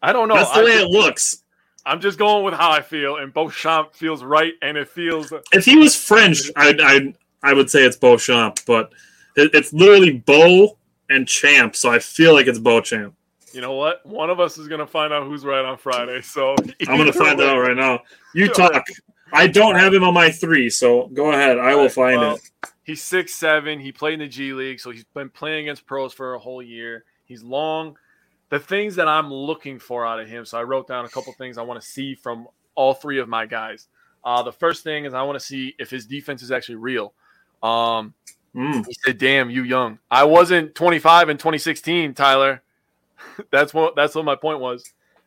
[0.04, 0.34] I don't know.
[0.34, 1.40] that's the I way just- it looks.
[1.86, 5.32] I'm just going with how I feel, and Beauchamp feels right, and it feels.
[5.52, 8.92] If he was French, I I I would say it's Beauchamp, but
[9.36, 10.78] it, it's literally Beau
[11.10, 13.14] and Champ, so I feel like it's Beauchamp.
[13.52, 14.04] You know what?
[14.06, 16.22] One of us is gonna find out who's right on Friday.
[16.22, 16.54] So
[16.88, 18.00] I'm gonna find way- out right now.
[18.34, 18.82] You talk.
[19.32, 21.58] I don't have him on my three, so go ahead.
[21.58, 22.70] I will find well, it.
[22.84, 23.78] He's six seven.
[23.78, 26.62] He played in the G League, so he's been playing against pros for a whole
[26.62, 27.04] year.
[27.24, 27.96] He's long.
[28.54, 30.44] The things that I'm looking for out of him.
[30.44, 32.46] So I wrote down a couple things I want to see from
[32.76, 33.88] all three of my guys.
[34.24, 37.14] Uh, the first thing is I want to see if his defense is actually real.
[37.64, 38.14] Um,
[38.54, 38.86] Mm.
[38.86, 42.62] he said, "Damn, you young." I wasn't 25 in 2016, Tyler.
[43.50, 44.84] that's what that's what my point was.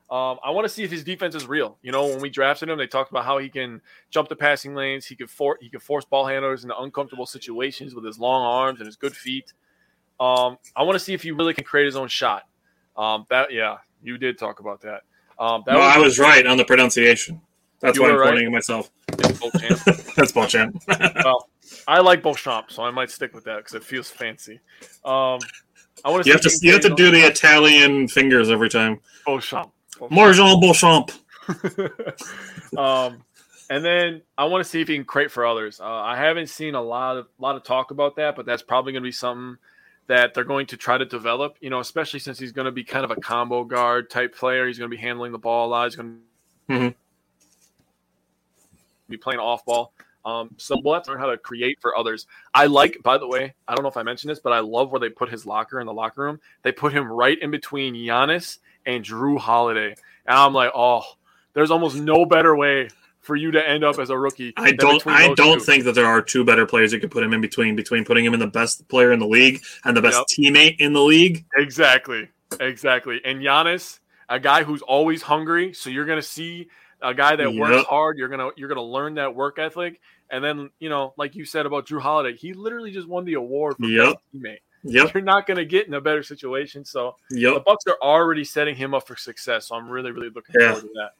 [0.09, 1.77] Um, I want to see if his defense is real.
[1.81, 4.73] You know, when we drafted him, they talked about how he can jump the passing
[4.73, 5.05] lanes.
[5.05, 8.79] He could for he could force ball handlers into uncomfortable situations with his long arms
[8.79, 9.51] and his good feet.
[10.17, 12.43] Um, I want to see if he really can create his own shot.
[12.97, 15.03] Um, that yeah, you did talk about that.
[15.39, 17.41] Um, that No, I was right on the pronunciation.
[17.79, 18.29] That's why I'm right?
[18.29, 18.89] pointing at myself.
[20.15, 20.81] That's Beauchamp.
[20.87, 21.49] well,
[21.87, 24.59] I like Beauchamp, so I might stick with that because it feels fancy.
[25.05, 25.39] Um,
[26.03, 28.99] I want you have to you have to do the Italian fingers every time.
[29.25, 29.71] Beauchamp.
[29.99, 31.11] MarJon Beauchamp.
[32.77, 33.23] um,
[33.69, 35.79] and then I want to see if he can create for others.
[35.79, 38.93] Uh, I haven't seen a lot of lot of talk about that, but that's probably
[38.93, 39.57] going to be something
[40.07, 41.57] that they're going to try to develop.
[41.61, 44.67] You know, especially since he's going to be kind of a combo guard type player.
[44.67, 45.85] He's going to be handling the ball a lot.
[45.85, 46.19] He's going
[46.69, 46.95] to Mhm.
[49.09, 49.93] be playing off ball.
[50.25, 52.27] Um, so we'll have to learn how to create for others.
[52.53, 54.91] I like, by the way, I don't know if I mentioned this, but I love
[54.91, 56.41] where they put his locker in the locker room.
[56.63, 59.95] They put him right in between Giannis and Jrue Holiday,
[60.25, 61.03] and I'm like, oh,
[61.53, 62.89] there's almost no better way
[63.27, 64.53] for you to end up as a rookie.
[64.57, 65.05] I don't.
[65.05, 65.65] I don't two.
[65.65, 67.75] think that there are two better players you could put him in between.
[67.75, 70.93] Between putting him in the best player in the league and the best teammate in
[70.93, 71.45] the league.
[71.55, 73.21] exactly, exactly.
[73.23, 73.99] And Giannis,
[74.29, 75.73] a guy who's always hungry.
[75.73, 76.69] So you're going to see
[77.01, 77.59] a guy that Yep.
[77.59, 78.17] works hard.
[78.17, 79.99] You're gonna you're gonna learn that work ethic.
[80.31, 83.33] And then you know, like you said about Jrue Holiday, he literally just won the
[83.35, 84.05] award for Yep.
[84.13, 84.57] best teammate.
[84.83, 85.13] Yep.
[85.13, 86.85] You're not going to get in a better situation.
[86.85, 89.67] So the Bucks are already setting him up for success.
[89.67, 90.73] So I'm really, really looking Yeah.
[90.73, 91.11] forward to that.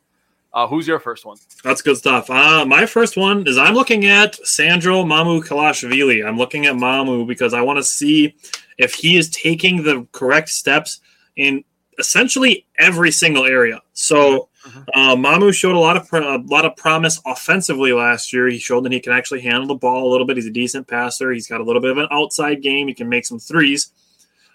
[0.53, 1.37] Uh, who's your first one?
[1.63, 2.29] That's good stuff.
[2.29, 6.25] Uh, my first one is I'm looking at Sandro Mamukelashvili.
[6.25, 8.35] I'm looking at Mamu because I want to see
[8.77, 11.01] if he is taking the correct steps
[11.35, 11.63] in
[11.99, 13.81] essentially every single area.
[13.93, 14.49] So
[14.95, 18.47] uh, Mamu showed a lot of pro- a lot of promise offensively last year.
[18.47, 20.37] He showed that he can actually handle the ball a little bit.
[20.37, 21.31] He's a decent passer.
[21.31, 22.87] He's got a little bit of an outside game.
[22.87, 23.91] He can make some threes.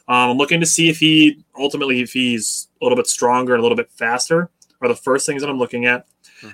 [0.08, 3.60] Um, I'm looking to see if he ultimately if he's a little bit stronger and
[3.60, 4.50] a little bit faster
[4.82, 6.06] are the first things that I'm looking at.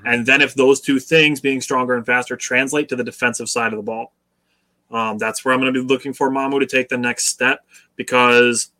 [0.05, 3.73] And then if those two things, being stronger and faster, translate to the defensive side
[3.73, 4.13] of the ball,
[4.91, 7.65] um, that's where I'm going to be looking for Mamu to take the next step
[7.97, 8.71] because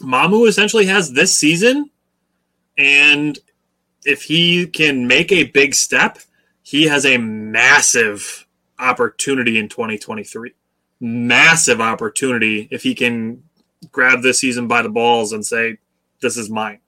[0.00, 1.90] Mamu essentially has this season,
[2.78, 3.38] and
[4.04, 6.18] if he can make a big step,
[6.62, 8.46] he has a massive
[8.78, 10.54] opportunity in 2023.
[11.00, 13.42] Massive opportunity if he can
[13.90, 15.78] grab this season by the balls and say,
[16.20, 16.78] "This is mine."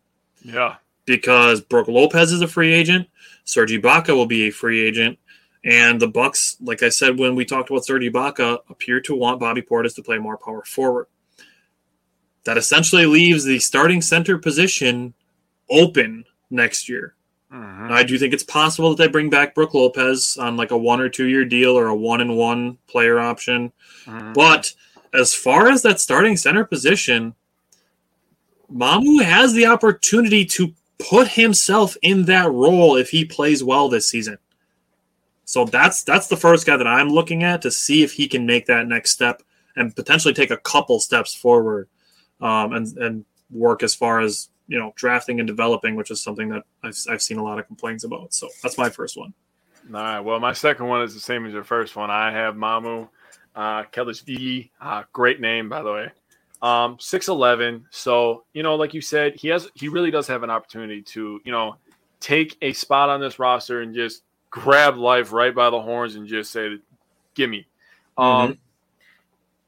[0.45, 0.77] Yeah.
[1.05, 3.09] Because Brook Lopez is a free agent,
[3.45, 5.19] Serge Ibaka will be a free agent,
[5.65, 9.41] and the Bucks, like I said when we talked about Serge Ibaka, appear to want
[9.41, 11.07] Bobby Portis to play more power forward.
[12.45, 15.15] That essentially leaves the starting center position
[15.71, 17.15] open next year.
[17.53, 17.91] Mhm.
[17.91, 21.01] I do think it's possible that they bring back Brook Lopez on like a one
[21.01, 23.73] or two year deal or a one and one player option.
[24.07, 24.35] Mhm.
[24.35, 24.73] But
[25.13, 27.35] as far as that starting center position,
[28.73, 30.73] Mamu has the opportunity to
[31.09, 34.39] put himself in that role if he plays well this season.
[35.45, 38.47] So that's that's the first guy that I'm looking at to see if he can
[38.47, 39.43] make that next step
[39.77, 41.89] and potentially take a couple steps forward,
[42.41, 46.49] um, and and work as far as you know drafting and developing, which is something
[46.49, 48.33] that I've, I've seen a lot of complaints about.
[48.33, 49.35] So that's my first one.
[49.89, 50.21] All right.
[50.21, 52.11] Well, my second one is the same as your first one.
[52.11, 53.09] I have Mamu
[53.55, 54.71] uh, Kelishvili.
[54.81, 56.11] Uh, great name, by the way.
[56.63, 57.87] Um, six eleven.
[57.91, 61.41] So you know, like you said, he has he really does have an opportunity to
[61.45, 61.77] you know
[62.21, 66.27] take a spot on this roster and just grab life right by the horns and
[66.27, 66.79] just say,
[67.35, 67.67] "Give me."
[68.17, 68.59] Um,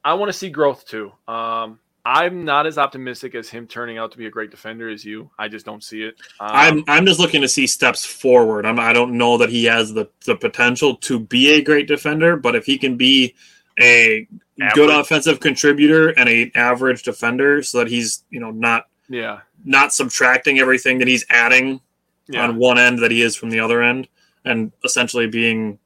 [0.03, 1.11] I want to see growth too.
[1.27, 5.03] Um, I'm not as optimistic as him turning out to be a great defender as
[5.03, 5.31] you.
[5.39, 6.15] I just don't see it.
[6.39, 8.65] Um, I'm I'm just looking to see steps forward.
[8.65, 12.37] I'm I don't know that he has the the potential to be a great defender,
[12.37, 13.33] but if he can be
[13.79, 14.27] a
[14.73, 19.93] good offensive contributor and a average defender, so that he's you know not yeah, not
[19.93, 21.81] subtracting everything that he's adding
[22.27, 22.43] yeah.
[22.43, 24.07] on one end that he is from the other end,
[24.45, 25.77] and essentially being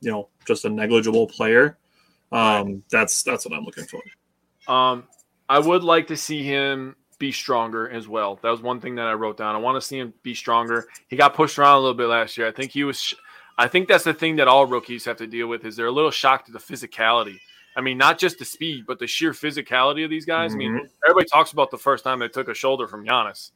[0.00, 1.78] you know just a negligible player.
[2.32, 4.00] Um, that's that's what I'm looking for.
[4.72, 5.04] Um,
[5.48, 8.38] I would like to see him be stronger as well.
[8.42, 9.54] That was one thing that I wrote down.
[9.54, 10.86] I want to see him be stronger.
[11.08, 12.46] He got pushed around a little bit last year.
[12.46, 13.14] I think he was.
[13.56, 15.92] I think that's the thing that all rookies have to deal with is they're a
[15.92, 17.38] little shocked at the physicality.
[17.76, 20.54] I mean, not just the speed, but the sheer physicality of these guys.
[20.54, 20.86] I mean, mm-hmm.
[21.04, 23.50] everybody talks about the first time they took a shoulder from Giannis.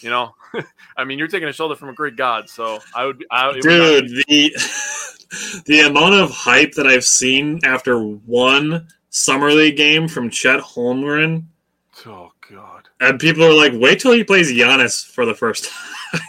[0.00, 0.34] You know,
[0.96, 2.48] I mean, you're taking a shoulder from a Greek god.
[2.48, 4.52] So I would, I, it would Dude, the
[5.66, 11.44] the amount of hype that I've seen after one summer league game from Chet Holmgren,
[12.06, 15.70] oh god, and people are like, "Wait till he plays Giannis for the first
[16.12, 16.20] time."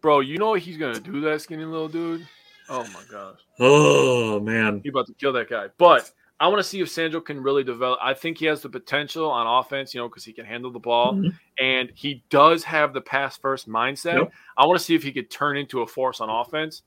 [0.00, 2.26] bro, you know what he's gonna do, that skinny little dude.
[2.68, 3.38] Oh my gosh.
[3.60, 5.66] oh man, He about to kill that guy.
[5.78, 6.10] But
[6.40, 7.98] I want to see if Sandro can really develop.
[8.02, 10.78] I think he has the potential on offense, you know, because he can handle the
[10.78, 11.32] ball Mhm.
[11.58, 14.18] and he does have the pass first mindset.
[14.18, 14.32] Yep.
[14.56, 16.82] I want to see if he could turn into a force on offense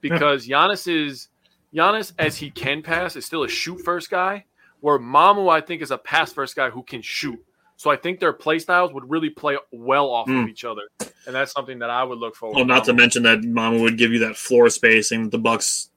[0.00, 1.28] because Giannis is
[1.74, 4.46] Giannis, as he can pass, is still a shoot first guy.
[4.80, 7.44] Where Mamu, I think, is a pass first guy who can shoot.
[7.78, 10.50] So I think their play styles would really play well off of Mm.
[10.50, 12.56] each other, and that's something that I would look forward.
[12.56, 15.90] well, not to mention that Mama would give you that floor spacing that the Bucks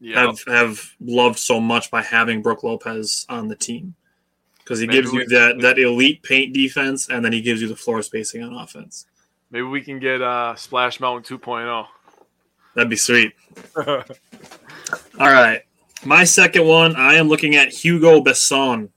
[0.00, 3.96] yeah, have have loved so much by having Brook Lopez on the team
[4.58, 7.66] because he Maybe gives you that that elite paint defense, and then he gives you
[7.66, 9.06] the floor spacing on offense.
[9.50, 11.38] maybe we can get uh, Splash Mountain oh.
[11.38, 11.86] 2.0.
[12.76, 13.32] That'd be sweet.
[13.76, 14.04] All
[15.18, 15.62] right.
[16.04, 18.90] My second one, I am looking at Hugo Besson.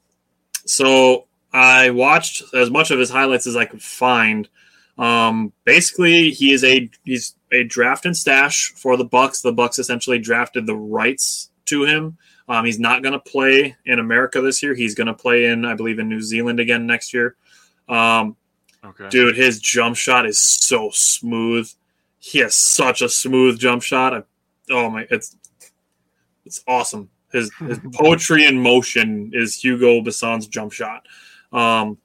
[0.65, 4.47] So I watched as much of his highlights as I could find.
[4.97, 9.41] Um, basically, he is a he's a draft and stash for the Bucks.
[9.41, 12.17] The Bucks essentially drafted the rights to him.
[12.49, 14.73] Um, he's not going to play in America this year.
[14.73, 17.35] He's going to play in, I believe, in New Zealand again next year.
[17.89, 18.35] Um,
[18.85, 19.09] Okay.
[19.09, 21.69] dude, his jump shot is so smooth.
[22.19, 24.13] He has such a smooth jump shot.
[24.13, 24.23] I,
[24.69, 25.35] oh my, it's
[26.45, 27.09] it's awesome.
[27.33, 31.05] His his poetry in motion is Hugo Besson's jump shot.
[31.53, 31.97] Um,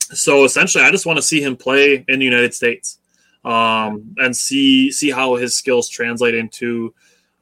[0.00, 2.98] so essentially, I just want to see him play in the United States.
[3.44, 6.92] um, and see see how his skills translate into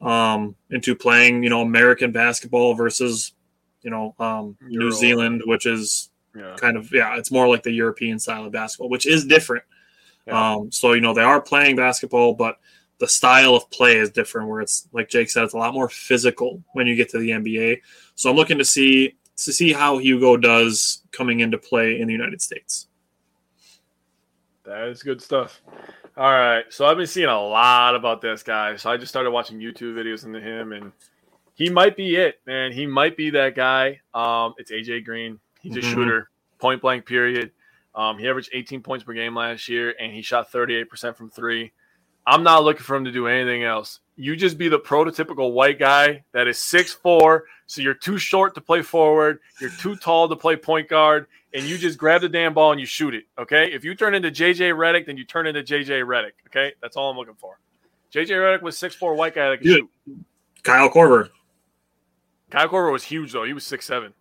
[0.01, 3.33] um, into playing, you know, American basketball versus,
[3.81, 6.55] you know, um, New Zealand, which is Yeah.
[6.57, 9.63] kind of yeah, it's more like the European style of basketball, which is different.
[10.27, 10.53] Yeah.
[10.55, 12.59] Um, so you know they are playing basketball, but
[12.99, 14.47] the style of play is different.
[14.47, 17.31] Where it's like Jake said, it's a lot more physical when you get to the
[17.31, 17.81] NBA.
[18.15, 22.13] So I'm looking to see to see how Hugo does coming into play in the
[22.13, 22.87] United States.
[24.63, 25.61] That is good stuff.
[26.17, 26.65] All right.
[26.69, 28.75] So I've been seeing a lot about this guy.
[28.77, 30.91] So I just started watching YouTube videos into him and
[31.53, 32.71] he might be it, man.
[32.71, 34.01] He might be that guy.
[34.13, 35.39] Um, it's AJ Green.
[35.61, 35.93] He's a Mhm.
[35.93, 37.51] shooter, point blank period.
[37.93, 41.71] Um, he averaged 18 points per game last year and he shot 38% from three.
[42.27, 43.99] I'm not looking for him to do anything else.
[44.15, 48.61] You just be the prototypical white guy that is 6'4, so you're too short to
[48.61, 52.53] play forward, you're too tall to play point guard, and you just grab the damn
[52.53, 53.25] ball and you shoot it.
[53.37, 53.71] Okay.
[53.71, 56.31] If you turn into JJ Redick, then you turn into JJ Redick.
[56.47, 56.73] Okay.
[56.81, 57.59] That's all I'm looking for.
[58.13, 59.87] JJ Redick was 6'4 white guy that can Dude.
[60.05, 60.25] shoot.
[60.63, 61.29] Kyle Korver.
[62.49, 63.43] Kyle Korver was huge though.
[63.43, 64.13] He was 6'7.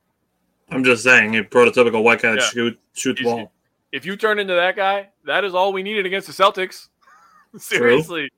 [0.71, 2.49] I'm just saying, a prototypical white guy that Yeah.
[2.49, 3.53] shoot shoot the ball.
[3.93, 6.89] If you turn into that guy, that is all we needed against the Celtics.
[7.59, 8.31] Seriously.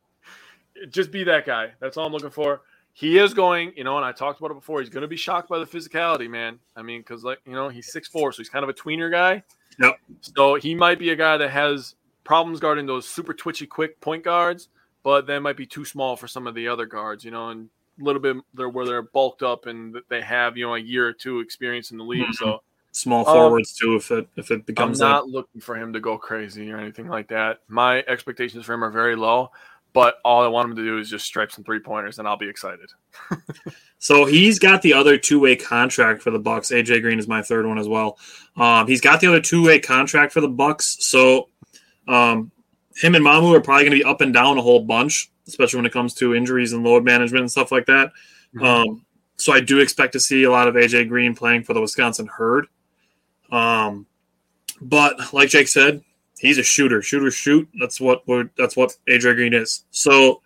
[0.88, 1.72] Just be that guy.
[1.80, 2.62] That's all I'm looking for.
[2.92, 4.80] He is going, you know, and I talked about it before.
[4.80, 6.58] He's going to be shocked by the physicality, man.
[6.74, 9.42] I mean, because, like, you know, he's 6'4, so he's kind of a tweener guy.
[9.78, 9.98] Yep.
[10.22, 11.94] So he might be a guy that has
[12.24, 14.68] problems guarding those super twitchy, quick point guards,
[15.02, 17.68] but that might be too small for some of the other guards, you know, and
[18.00, 21.06] a little bit they're, where they're bulked up and they have, you know, a year
[21.06, 22.34] or two experience in the league.
[22.34, 22.62] So
[22.96, 24.68] Small Um, forwards too, if it if it becomes.
[24.68, 25.04] I'm becomes that.
[25.04, 27.58] not looking for him to go crazy or anything like that.
[27.68, 29.50] My expectations for him are very low,
[29.92, 32.38] but all I want him to do is just stripe some three pointers, and I'll
[32.38, 32.90] be excited.
[33.98, 36.70] So he's got the other two way contract for the Bucks.
[36.70, 38.18] AJ Green is my third one as well.
[38.56, 40.98] Um, he's got the other two way contract for the Bucks.
[41.00, 41.48] So
[42.06, 42.52] um,
[42.94, 45.78] him and Mamu are probably going to be up and down a whole bunch, especially
[45.78, 48.12] when it comes to injuries and load management and stuff like that.
[48.60, 49.04] Um,
[49.36, 52.26] so I do expect to see a lot of AJ Green playing for the Wisconsin
[52.26, 52.66] Herd.
[53.50, 54.06] Um,
[54.80, 56.02] but like Jake said,
[56.38, 57.00] he's a shooter.
[57.02, 57.68] Shooter shoot.
[57.80, 59.84] That's what we're, that's what AJ Green is.
[59.90, 60.42] So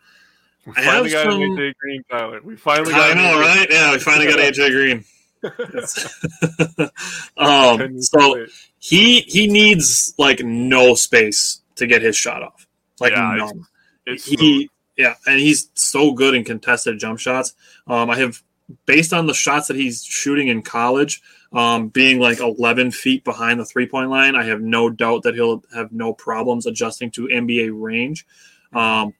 [0.66, 2.40] We I finally have got some- AJ Green, Tyler.
[2.44, 3.40] We finally got I know, AJ.
[3.40, 3.66] right?
[3.70, 5.04] Yeah, we finally got AJ Green.
[7.36, 8.46] Um, so
[8.78, 12.66] he he needs like no space to get his shot off,
[13.00, 13.64] like Yeah, none.
[14.06, 14.38] it's smooth.
[14.40, 17.54] He yeah, and he's so good in contested jump shots.
[17.86, 18.42] Um, I have
[18.84, 21.22] based on the shots that he's shooting in college,
[21.52, 25.34] um, being like 11 feet behind the three point line, I have no doubt that
[25.34, 28.26] he'll have no problems adjusting to NBA range.
[28.72, 29.14] Um,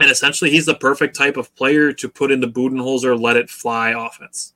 [0.00, 3.48] and essentially, he's the perfect type of player to put in into Budenholzer, let it
[3.48, 4.54] fly offense.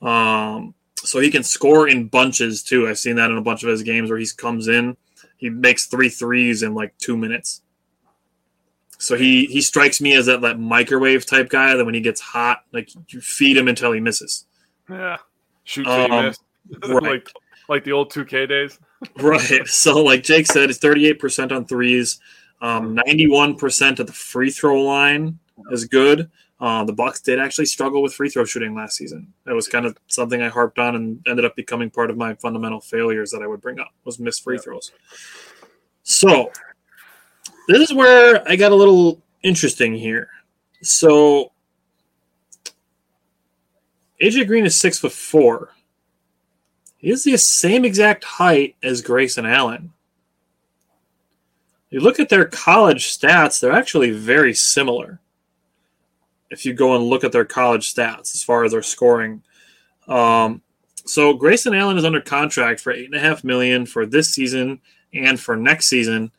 [0.00, 2.88] Um, so he can score in bunches too.
[2.88, 4.96] I've seen that in a bunch of his games where he comes in,
[5.36, 7.62] he makes three threes in like two minutes.
[8.98, 12.20] So he he strikes me as that, that microwave type guy that when he gets
[12.20, 14.46] hot, like you feed him until he misses.
[14.88, 15.16] yeah,
[15.64, 16.38] shoot till you Um, miss,
[16.88, 17.02] right.
[17.02, 17.28] like
[17.68, 18.78] like the old 2K days.
[19.16, 19.66] Right.
[19.66, 22.20] So, like Jake said, it's 38% on threes.
[22.60, 25.40] Um, 91% at the free throw line
[25.72, 26.30] is good.
[26.60, 29.32] Uh, the Bucks did actually struggle with free throw shooting last season.
[29.44, 32.34] That was kind of something I harped on and ended up becoming part of my
[32.34, 34.92] fundamental failures that I would bring up was missed free throws.
[36.04, 36.52] So,
[37.66, 40.28] this is where I got a little interesting here.
[40.82, 41.50] So,
[44.22, 45.70] AJ Green is six foot four.
[46.96, 49.92] He is the same exact height as Grayson Allen.
[51.90, 55.20] You look at their college stats, they're actually very similar.
[56.50, 59.42] If you go and look at their college stats as far as their scoring.
[60.06, 60.62] Um,
[61.04, 64.80] so Grayson Allen is under contract for eight and a half million for this season
[65.12, 66.30] and for next season.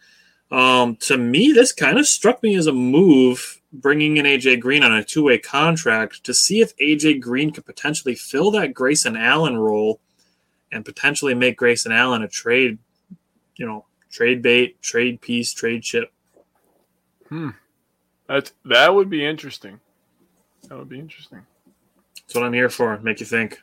[0.52, 4.84] Um, to me, this kind of struck me as a move bringing in AJ Green
[4.84, 9.18] on a two way contract to see if AJ Green could potentially fill that Grayson
[9.18, 10.00] Allen role
[10.72, 12.78] and potentially make Grayson Allen a trade,
[13.56, 16.12] you know, trade bait, trade piece, trade chip.
[18.28, 19.80] That's that would be interesting.
[20.70, 21.42] That would be interesting.
[22.16, 22.98] That's what I'm here for.
[23.00, 23.60] Make you think.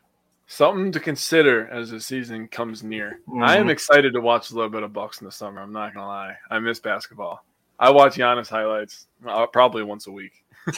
[0.48, 3.20] Something to consider as the season comes near.
[3.40, 3.70] I am Mhm.
[3.70, 5.62] excited to watch a little bit of Bucks in the summer.
[5.62, 6.36] I'm not gonna lie.
[6.50, 7.44] I miss basketball.
[7.80, 10.44] I watch Giannis highlights uh, probably once a week.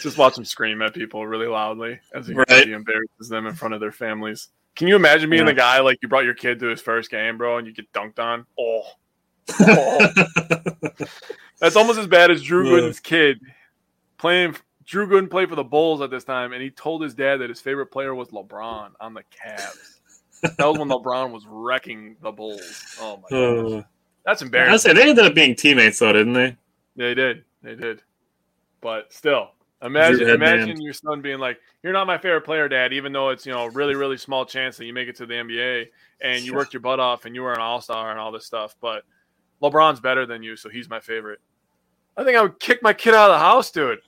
[0.00, 2.68] Just watch him scream at people really loudly as he, Right.
[2.68, 4.48] embarrasses them in front of their families.
[4.76, 5.52] Can you imagine being Yeah.
[5.52, 7.90] the guy like you brought your kid to his first game, bro, and you get
[7.92, 8.44] dunked on?
[8.58, 8.82] Oh,
[9.60, 10.10] Oh.
[11.60, 12.80] that's almost as bad as Drew Yeah.
[12.80, 13.40] Gooden's kid
[14.18, 14.56] playing.
[14.84, 17.48] Drew Gooden played for the Bulls at this time, and he told his dad that
[17.48, 20.00] his favorite player was LeBron on the Cavs.
[20.42, 22.96] That was when LeBron was wrecking the Bulls.
[23.00, 23.72] Oh my god!
[23.80, 23.82] Uh,
[24.24, 24.72] That's embarrassing.
[24.72, 26.56] I say they ended up being teammates though, didn't they?
[26.96, 27.44] They did.
[27.62, 28.02] They did.
[28.80, 29.50] But still,
[29.82, 30.60] imagine Headband.
[30.62, 33.52] imagine your son being like, "You're not my favorite player, Dad," even though it's you
[33.52, 35.86] know really really small chance that you make it to the NBA
[36.22, 38.46] and you worked your butt off and you were an All Star and all this
[38.46, 38.74] stuff.
[38.80, 39.04] But
[39.62, 41.40] LeBron's better than you, so he's my favorite.
[42.16, 44.00] I think I would kick my kid out of the house, dude.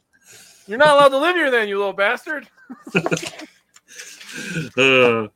[0.67, 2.49] You're not allowed to live here, then you little bastard.
[4.79, 5.27] Uh,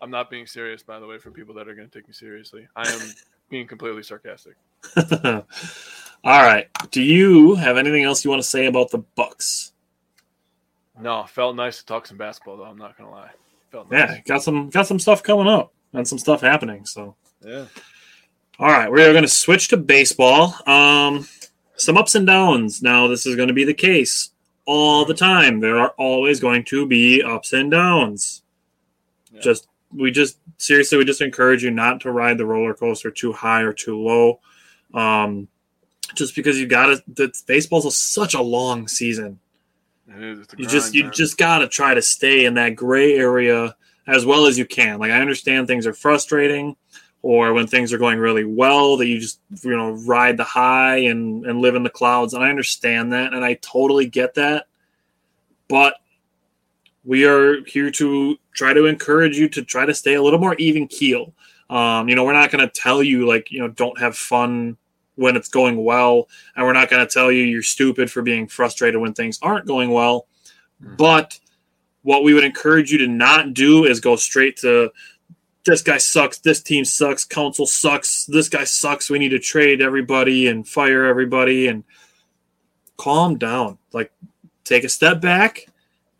[0.00, 2.14] I'm not being serious, by the way, for people that are going to take me
[2.14, 2.66] seriously.
[2.74, 3.00] I am
[3.50, 4.54] being completely sarcastic.
[4.96, 5.44] All
[6.42, 6.68] right.
[6.90, 9.72] Do you have anything else you want to say about the Bucks?
[10.98, 12.64] No, felt nice to talk some basketball, though.
[12.64, 13.30] I'm not to lie.
[13.70, 14.10] Felt nice.
[14.10, 16.84] Yeah, got some got some stuff coming up and some stuff happening.
[16.84, 17.66] So Yeah.
[18.58, 20.54] All right, we're going to switch to baseball.
[20.66, 21.26] Um,
[21.76, 22.82] some ups and downs.
[22.82, 24.32] Now, this is going to be the case
[24.66, 25.60] all the time.
[25.60, 28.42] There are always going to be ups and downs.
[29.32, 29.40] Yeah.
[29.40, 33.32] Just we just seriously, we just encourage you not to ride the roller coaster too
[33.32, 34.40] high or too low.
[34.94, 35.48] Um,
[36.14, 39.38] just because you got to, the baseball's a, such a long season
[40.18, 40.38] is.
[40.38, 41.12] You grind, just you man.
[41.14, 43.74] just got to try to stay in that gray area
[44.06, 46.74] as well as you can like i understand things are frustrating
[47.22, 50.96] or when things are going really well that you just you know ride the high
[50.96, 54.66] and and live in the clouds and i understand that and i totally get that
[55.68, 55.94] but
[57.04, 60.54] we are here to try to encourage you to try to stay a little more
[60.56, 61.32] even keel
[61.70, 64.76] um, you know we're not going to tell you like you know don't have fun
[65.16, 68.46] when it's going well and we're not going to tell you you're stupid for being
[68.46, 70.26] frustrated when things aren't going well
[70.80, 71.38] but
[72.02, 74.90] what we would encourage you to not do is go straight to
[75.64, 79.10] this guy sucks, this team sucks, Counsell sucks, this guy sucks.
[79.10, 81.84] We need to trade everybody and fire everybody and
[82.96, 83.78] calm down.
[83.92, 84.12] Like
[84.64, 85.66] take a step back,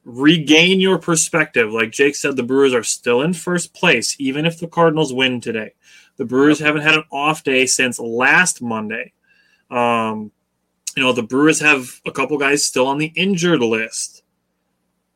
[0.05, 1.73] regain your perspective.
[1.73, 5.41] Like Jake said, the Brewers are still in first place, even if the Cardinals win
[5.41, 5.73] today.
[6.17, 9.13] The Brewers haven't had an off day since last Monday.
[9.71, 10.33] Um,
[10.97, 14.23] you know, the Brewers have a couple guys still on the injured list.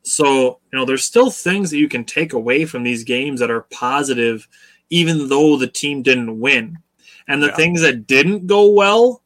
[0.03, 3.51] So, you know, there's still things that you can take away from these games that
[3.51, 4.47] are positive,
[4.91, 6.79] even though the team didn't win.
[7.27, 7.57] And the Yeah.
[7.57, 9.23] things that didn't go well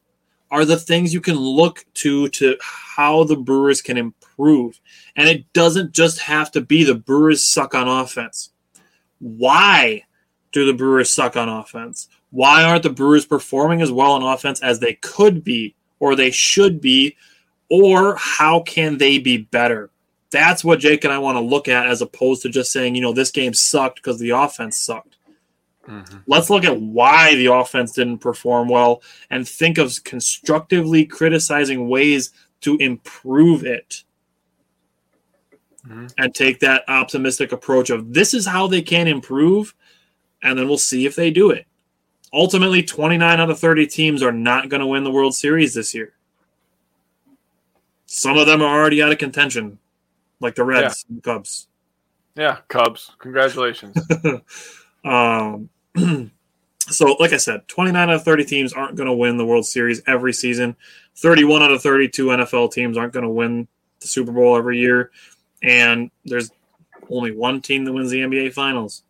[0.51, 4.18] are the things you can look to to how the Brewers can improve.
[5.15, 8.51] And it doesn't just have to be the Brewers suck on offense.
[9.19, 10.03] Why
[10.51, 12.07] do the Brewers suck on offense?
[12.31, 16.31] Why aren't the Brewers performing as well on offense as they could be or they
[16.31, 17.15] should be?
[17.69, 19.91] Or how can they be better?
[20.31, 23.01] That's what Jake and I want to look at as opposed to just saying, you
[23.01, 25.17] know, this game sucked because the offense sucked.
[25.87, 26.23] Mhm.
[26.27, 32.31] Let's look at why the offense didn't perform well and think of constructively criticizing ways
[32.61, 34.03] to improve it
[35.87, 36.13] Mhm.
[36.17, 39.73] and take that optimistic approach of this is how they can improve,
[40.43, 41.65] and then we'll see if they do it.
[42.33, 45.95] Ultimately, 29 out of 30 teams are not going to win the World Series this
[45.95, 46.13] year.
[48.05, 49.79] Some of them are already out of contention,
[50.39, 51.67] like the Reds and the Cubs.
[52.35, 53.11] Yeah, Cubs.
[53.19, 53.95] Congratulations.
[55.05, 55.69] Um,
[56.89, 59.65] so, like I said, 29 out of 30 teams aren't going to win the World
[59.65, 60.75] Series every season.
[61.15, 63.67] 31 out of 32 NFL teams aren't going to win
[64.01, 65.11] the Super Bowl every year.
[65.63, 66.51] And there's
[67.09, 69.03] only one team that wins the NBA Finals.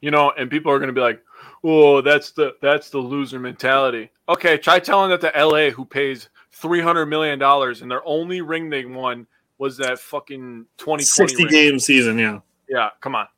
[0.00, 1.22] you know, and people are going to be like,
[1.64, 6.28] "Oh, that's the that's the loser mentality." Okay, try telling that to LA, who pays
[6.52, 9.26] three hundred million dollars, and their only ring they won
[9.58, 12.40] was that fucking twenty 60 twenty game season, yeah.
[12.68, 13.28] Yeah, come on.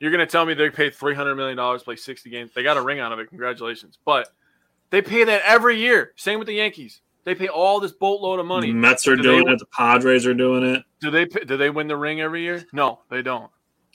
[0.00, 2.50] You're going to tell me they paid three hundred million dollars play sixty games?
[2.54, 3.28] They got a ring out of it.
[3.28, 4.28] Congratulations, but
[4.90, 6.12] they pay that every year.
[6.16, 7.00] Same with the Yankees.
[7.26, 8.68] They pay all this boatload of money.
[8.68, 9.58] The Mets are Do doing it.
[9.58, 10.82] The Padres are doing it.
[11.00, 12.64] Do they do they win the ring every year?
[12.72, 13.50] No, they don't.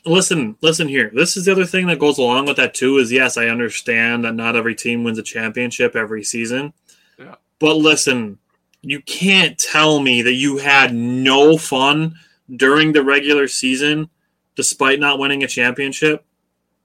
[0.05, 3.11] listen listen here this is the other thing that goes along with that too is
[3.11, 6.73] yes i understand that not every team wins a championship every season
[7.19, 7.35] Yeah.
[7.59, 8.39] but listen
[8.81, 12.15] you can't tell me that you had no fun
[12.55, 14.09] during the regular season
[14.55, 16.25] despite not winning a championship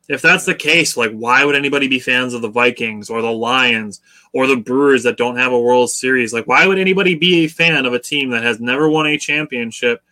[0.08, 3.32] if that's the case like why would anybody be fans of the vikings or the
[3.32, 4.00] lions
[4.32, 7.48] or the brewers that don't have a world series like why would anybody be a
[7.48, 10.02] fan of a team that has never won a championship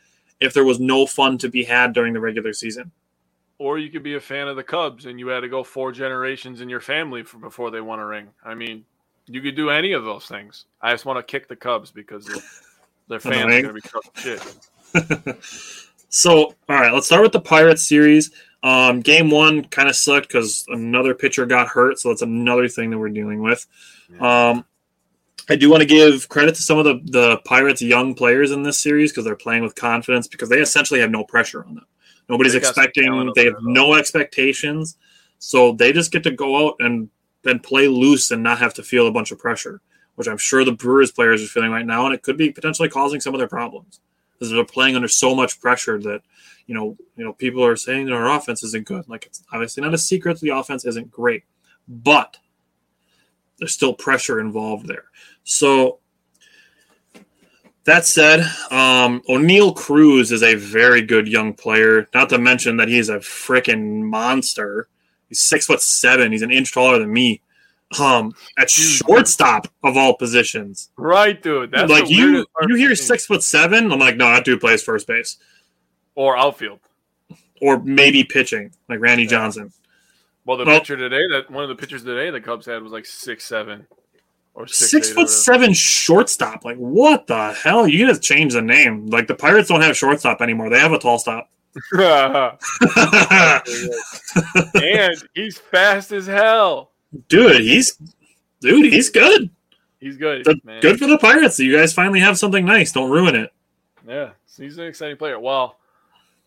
[0.40, 2.90] if there was no fun to be had during the regular season
[3.58, 5.92] Or you could be a fan of the Cubs and you had to go four
[5.92, 8.28] generations in your family for, before they won a ring.
[8.44, 8.84] I mean,
[9.26, 10.66] you could do any of those things.
[10.82, 12.42] I just want to kick the Cubs because their-
[13.08, 15.36] their fans are going to be shit.
[16.08, 18.30] so, all right, let's start with the Pirates series.
[18.64, 22.90] Um, game one kind of sucked because another pitcher got hurt, so that's another thing
[22.90, 23.66] that we're dealing with.
[24.18, 24.64] Um,
[25.50, 28.62] I do want to give credit to some of the, the Pirates' young players in
[28.62, 31.86] this series because they're playing with confidence because they essentially have no pressure on them.
[32.26, 34.96] Nobody's They got some talent expecting, they have no expectations.
[35.40, 37.10] So they just get to go out and
[37.42, 39.82] then play loose and not have to feel a bunch of pressure,
[40.14, 42.88] which I'm sure the Brewers players are feeling right now, and it could be potentially
[42.88, 44.00] causing some of their problems
[44.34, 46.22] because they're playing under so much pressure that
[46.66, 49.08] you know you know people are saying that our offense isn't good.
[49.08, 51.44] Like it's obviously not a secret the offense isn't great,
[51.88, 52.36] but
[53.58, 55.04] there's still pressure involved there.
[55.44, 55.98] So
[57.84, 62.08] that said, um, O'Neil Cruz is a very good young player.
[62.14, 64.88] Not to mention that he's a freaking monster.
[65.28, 66.32] He's six foot seven.
[66.32, 67.42] He's an inch taller than me.
[68.00, 70.90] Um, at shortstop of all positions.
[70.96, 71.70] Right, dude.
[71.70, 73.92] That's like you, you hear six foot seven.
[73.92, 75.38] I'm like, no, that dude plays first base
[76.14, 76.80] or outfield,
[77.60, 79.72] or maybe pitching, like Randy Johnson.
[80.44, 82.92] Well, the Well- pitcher today, that one of the pitchers today, the Cubs had was
[82.92, 83.86] like six seven
[84.54, 86.64] or six, Six foot seven shortstop.
[86.64, 87.88] Like, what the hell?
[87.88, 89.06] You just change the name.
[89.06, 90.70] Like the Pirates don't have shortstop anymore.
[90.70, 91.50] They have a tall stop.
[94.74, 96.92] and he's fast as hell.
[97.28, 97.98] Dude, he's
[98.60, 99.50] dude, he's good.
[100.00, 101.58] He's good, The- good for the Pirates.
[101.58, 102.92] You guys finally have something nice.
[102.92, 103.50] Don't ruin it.
[104.06, 105.38] Yeah, he's an exciting player.
[105.40, 105.78] Well,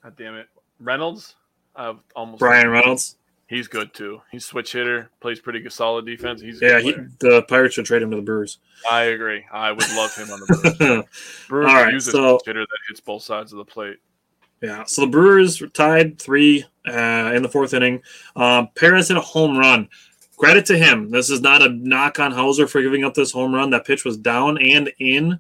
[0.04, 0.48] god damn it,
[0.80, 1.36] Reynolds.
[1.76, 3.18] I've almost Bryan Reynolds.
[3.48, 4.22] He's good too.
[4.32, 6.42] He's switch hitter, plays pretty good, solid defense.
[6.42, 8.60] He's Yeah, he, the Pirates should trade him to the Brewers.
[8.92, 9.46] I agree.
[9.52, 11.06] I would love him on the Brewers.
[11.48, 13.98] Brewers All right, use a so- switch hitter that hits both sides of the plate.
[14.62, 18.02] yeah, so the Brewers tied three uh, in the fourth inning.
[18.36, 19.88] Um, Paris hit a home run.
[20.38, 21.10] Credit to him.
[21.10, 23.72] This is not a knock on Houser for giving up this home run.
[23.72, 25.40] That pitch was down and in.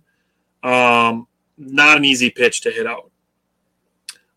[0.63, 1.27] Um,
[1.57, 3.11] not an easy pitch to hit out.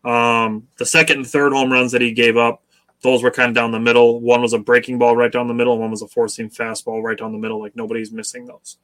[0.03, 2.63] Um, the second and third home runs that he gave up,
[3.01, 4.21] those were kind of down the middle.
[4.21, 6.49] One was a breaking ball right down the middle, and one was a four seam
[6.49, 7.59] fastball right down the middle.
[7.59, 8.77] Like nobody's missing those.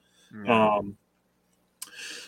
[0.50, 0.98] Um,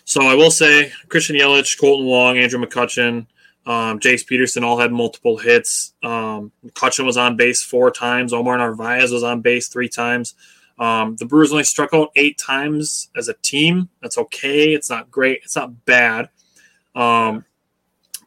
[0.06, 3.26] so I will say Christian Yelich, Kolten Wong, Andrew McCutchen,
[3.70, 5.94] um, Jace Peterson all had multiple hits.
[6.02, 6.52] Um,
[6.82, 8.34] was on base four times.
[8.34, 10.34] Omar Narvaez was on base three times.
[10.80, 13.88] Um, the Brewers only struck out eight times as a team.
[14.02, 14.74] That's okay.
[14.74, 15.42] It's not great.
[15.44, 16.30] It's not bad.
[16.96, 17.46] Um,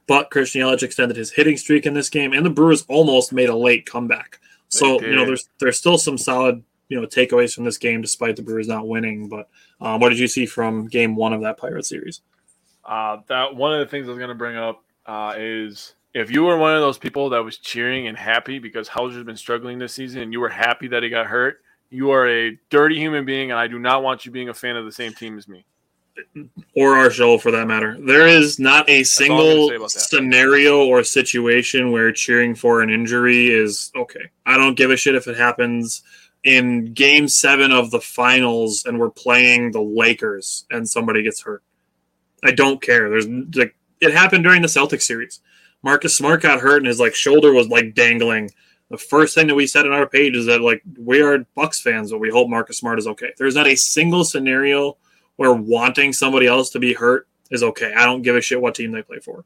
[0.07, 3.49] but Christian Yelich extended his hitting streak in this game, and the Brewers almost made
[3.49, 4.38] a late comeback.
[4.68, 8.36] So you know, there's there's still some solid you know takeaways from this game, despite
[8.36, 9.28] the Brewers not winning.
[9.28, 9.49] But
[9.80, 12.20] um, what did you see from Game One of that Pirate series?
[12.84, 16.31] Uh, that one of the things I was going to bring up uh, is if
[16.31, 19.79] you were one of those people that was cheering and happy because Houser's been struggling
[19.79, 23.25] this season, and you were happy that he got hurt, you are a dirty human
[23.25, 25.49] being, and I do not want you being a fan of the same team as
[25.49, 25.65] me.
[26.77, 27.97] or our show for that matter.
[27.99, 30.01] There is not a all I'm gonna single say about that.
[30.01, 34.31] scenario or situation where cheering for an injury is okay.
[34.45, 36.03] I don't give a shit if it happens
[36.45, 41.63] in game seven of the finals and we're playing the Lakers and somebody gets hurt.
[42.45, 43.09] I don't care.
[43.09, 45.41] There's like it happened during the Celtics series.
[45.83, 48.51] Marcus Smart got hurt and his like shoulder was like dangling.
[48.91, 51.81] The first thing that we said on our page is that like we are Bucks
[51.81, 53.33] fans, but we hope Marcus Smart is okay.
[53.39, 54.99] There's not a single scenario
[55.37, 57.95] where wanting somebody else to be hurt is okay.
[57.95, 59.45] I don't give a shit what team they play for.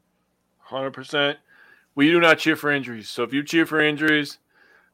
[0.57, 1.37] Hundred percent.
[1.95, 3.09] We do not cheer for injuries.
[3.09, 4.37] So if you cheer for injuries,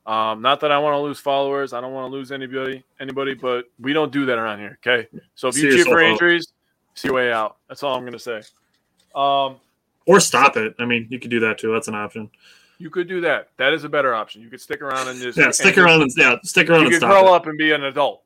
[0.05, 3.34] um, not that I want to lose followers, I don't want to lose anybody, anybody,
[3.34, 4.78] but we don't do that around here.
[4.86, 5.07] Okay.
[5.36, 6.53] So if you cheer for injuries,
[6.93, 7.57] see your way out.
[7.68, 8.41] That's all I'm gonna say.
[9.16, 9.57] Um,
[10.05, 10.76] Or stop it.
[10.80, 11.72] I mean, you could do that too.
[11.72, 12.30] That's an option.
[12.80, 13.49] you could do that.
[13.57, 14.41] That is a better option.
[14.41, 16.95] You could stick around and just Yeah, stick around and yeah, stick around You and
[16.99, 18.24] could grow up and be an adult.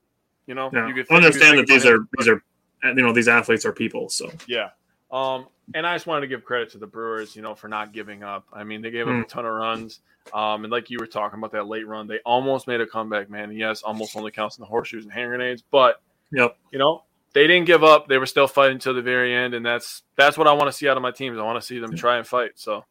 [0.48, 0.70] You know.
[0.74, 0.88] Yeah.
[0.88, 2.42] You could understand that these are these are
[2.84, 4.10] you know these athletes are people.
[4.10, 4.70] So Yeah.
[5.12, 7.92] Um, and I just wanted to give credit to the Brewers, you know, for not
[7.94, 8.46] giving up.
[8.54, 9.24] I mean, they gave up Mm.
[9.24, 10.00] a ton of runs.
[10.34, 13.30] Um, and like you were talking about that late run, they almost made a comeback,
[13.30, 13.50] man.
[13.50, 16.02] And yes, almost only counts in the horseshoes and hand grenades, but
[16.32, 16.58] yep.
[16.72, 17.04] you know,
[17.38, 18.08] they didn't give up.
[18.08, 20.72] They were still fighting till the very end, and that's that's what I want to
[20.72, 21.38] see out of my teams.
[21.38, 22.52] I want to see them try and fight.
[22.56, 22.84] So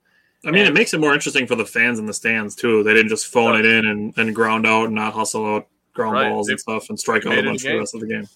[0.45, 2.85] I mean, it makes it more interesting for the fans in the stands too.
[2.85, 6.13] They didn't just phone it in and, and ground out and not hustle out ground
[6.15, 6.29] Right.
[6.31, 8.01] balls They- and stuff and strike out a it a bunch for the rest of
[8.03, 8.27] the game.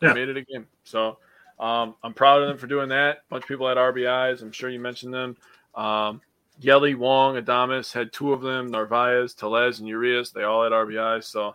[0.00, 0.12] they Yeah.
[0.12, 0.66] made it a game.
[0.84, 1.16] So
[1.58, 3.18] um, I'm proud of them for doing that.
[3.18, 4.42] A bunch of people had RBIs.
[4.42, 5.36] I'm sure you mentioned them.
[5.74, 6.20] Um,
[6.60, 8.66] Yelly, Wong, Adames had two of them.
[8.70, 10.30] Narvaez, Tellez, and Urias.
[10.32, 11.24] They all had RBIs.
[11.24, 11.54] So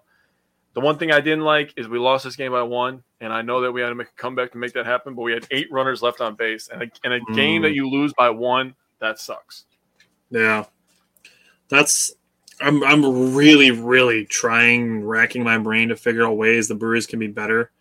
[0.74, 3.42] the one thing I didn't like is we lost this game by one, and I
[3.42, 5.16] know that we had to make a comeback to make that happen.
[5.16, 7.66] But we had eight runners left on base, and a, and a game Mm.
[7.66, 9.66] that you lose by one, that sucks.
[10.30, 10.66] Yeah,
[11.70, 12.14] that's.
[12.62, 17.18] I'm I'm really really trying racking my brain to figure out ways the Brewers can
[17.18, 17.72] be better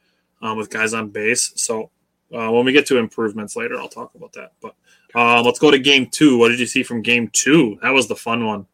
[0.40, 1.52] um, with guys on base.
[1.56, 1.90] So
[2.32, 4.52] uh, when we get to improvements later, I'll talk about that.
[4.62, 4.76] But
[5.16, 6.38] uh, let's go to game two.
[6.38, 7.76] What did you see from game two?
[7.82, 8.66] That was the fun one.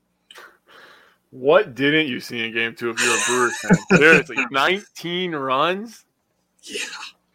[1.34, 3.76] What didn't you see in game two if you're a Brewers fan?
[3.98, 6.04] Seriously, 19 runs?
[6.62, 6.78] Yeah.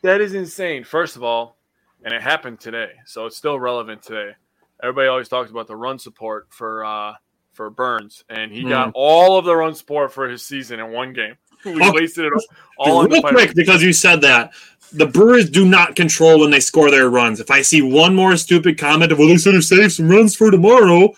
[0.03, 0.85] That is insane.
[0.85, 1.57] First of all,
[2.05, 4.31] and it happened today, so it's still relevant today.
[4.81, 7.15] Everybody always talks about the run support for uh,
[7.51, 11.11] for Burnes, and he got all of the run support for his season in one
[11.11, 11.35] game.
[11.65, 12.31] we Oh, wasted it
[12.77, 14.53] all on Real quick, because you said that.
[14.93, 17.41] The Brewers do not control when they score their runs.
[17.41, 20.37] If I see one more stupid comment of, well, they should have saved some runs
[20.37, 21.13] for tomorrow,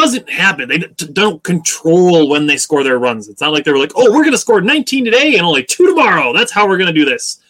[0.00, 0.68] doesn't happen.
[0.68, 3.28] They don't control when they score their runs.
[3.28, 5.64] It's not like they were like, oh, we're going to score 19 today and only
[5.64, 6.32] two tomorrow.
[6.32, 7.40] That's how we're going to do this.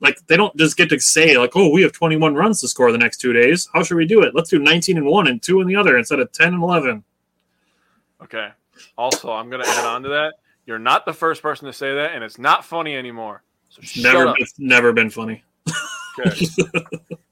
[0.00, 2.92] Like, they don't just get to say, like, oh, we have 21 runs to score
[2.92, 3.68] the next two days.
[3.74, 4.34] How should we do it?
[4.34, 7.02] Let's do 19 and one and two in the other instead of 10 and 11.
[8.22, 8.50] Okay.
[8.96, 10.34] Also, I'm going to add on to that.
[10.66, 13.42] You're not the first person to say that, and it's not funny anymore.
[13.70, 15.42] So Never, never been funny.
[16.20, 16.46] Okay.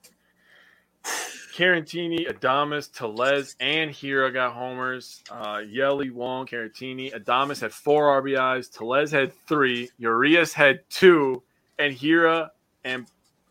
[1.57, 5.23] Caratini, Adames, Tellez, and Hiura got homers.
[5.31, 7.15] Uh, Yelly, Wong, Caratini.
[7.15, 8.71] Adames had four RBIs.
[8.71, 9.89] Tellez had three.
[9.97, 11.43] Urias had two.
[11.79, 12.51] And Hiura
[12.85, 13.07] and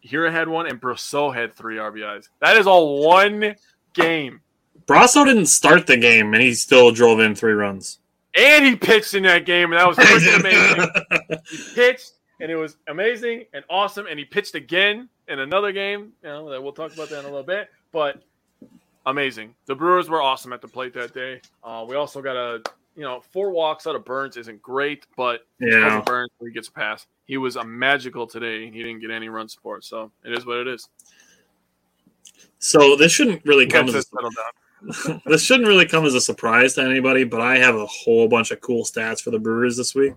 [0.06, 0.68] Hiura had one.
[0.68, 2.30] And Brosseau had three RBIs.
[2.42, 3.56] That is all one
[3.94, 4.42] game.
[4.86, 7.98] Brosseau didn't start the game and he still drove in three runs.
[8.38, 11.42] And he pitched in that game, and that was freaking amazing.
[11.50, 12.12] he pitched,
[12.42, 14.06] and it was amazing and awesome.
[14.08, 16.12] And he pitched again in another game.
[16.22, 17.70] You know, that we'll talk about that in a little bit.
[17.96, 18.22] But
[19.06, 19.56] amazing.
[19.68, 21.40] The Brewers were awesome at the plate that day.
[21.64, 22.62] Uh, we also got a,
[22.94, 26.02] you know, four walks out of Burnes isn't great, but Yeah.
[26.06, 27.08] Burnes he gets a pass.
[27.24, 28.70] He was a magical today.
[28.70, 30.90] He didn't get any run support, so it is what it is.
[32.60, 35.22] So this shouldn't really come as us settled down.
[35.24, 38.28] a, this shouldn't really come as a surprise to anybody, but I have a whole
[38.28, 40.16] bunch of cool stats for the Brewers this week.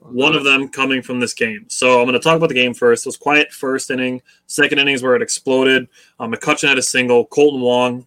[0.00, 1.66] One of them coming from this game.
[1.68, 3.04] So I'm going to talk about the game first.
[3.04, 4.22] It was quiet first inning.
[4.46, 5.88] Second inning is where it exploded.
[6.18, 7.26] Um, McCutchen had a single.
[7.26, 8.06] Kolten Wong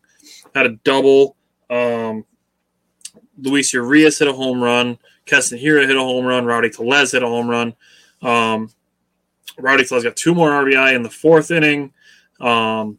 [0.55, 1.35] had a double.
[1.69, 2.25] Um,
[3.37, 4.97] Luis Urias hit a home run.
[5.25, 6.45] Keston Hiura hit a home run.
[6.45, 7.75] Rowdy Tellez hit a home run.
[8.21, 8.71] Um,
[9.59, 11.93] Rowdy Tellez got two more RBI in the fourth inning.
[12.41, 12.97] Um,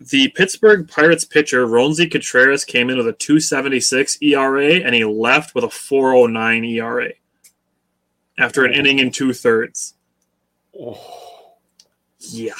[0.00, 5.54] the Pittsburgh Pirates pitcher Roansy Contreras came in with a 276 ERA and he left
[5.54, 7.12] with a 409 ERA
[8.38, 9.94] after an inning and two thirds.
[10.78, 11.56] Oh,
[12.18, 12.52] Yeah.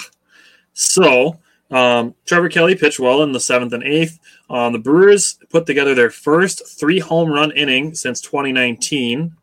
[0.73, 1.39] So
[1.71, 4.19] um, Trevor Kelley pitched well in the seventh and eighth.
[4.49, 9.35] Um, the Brewers put together their first three home run inning since 2019.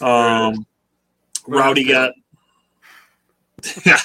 [0.00, 0.66] Um,
[1.46, 2.14] Rowdy got.
[3.84, 4.00] yeah.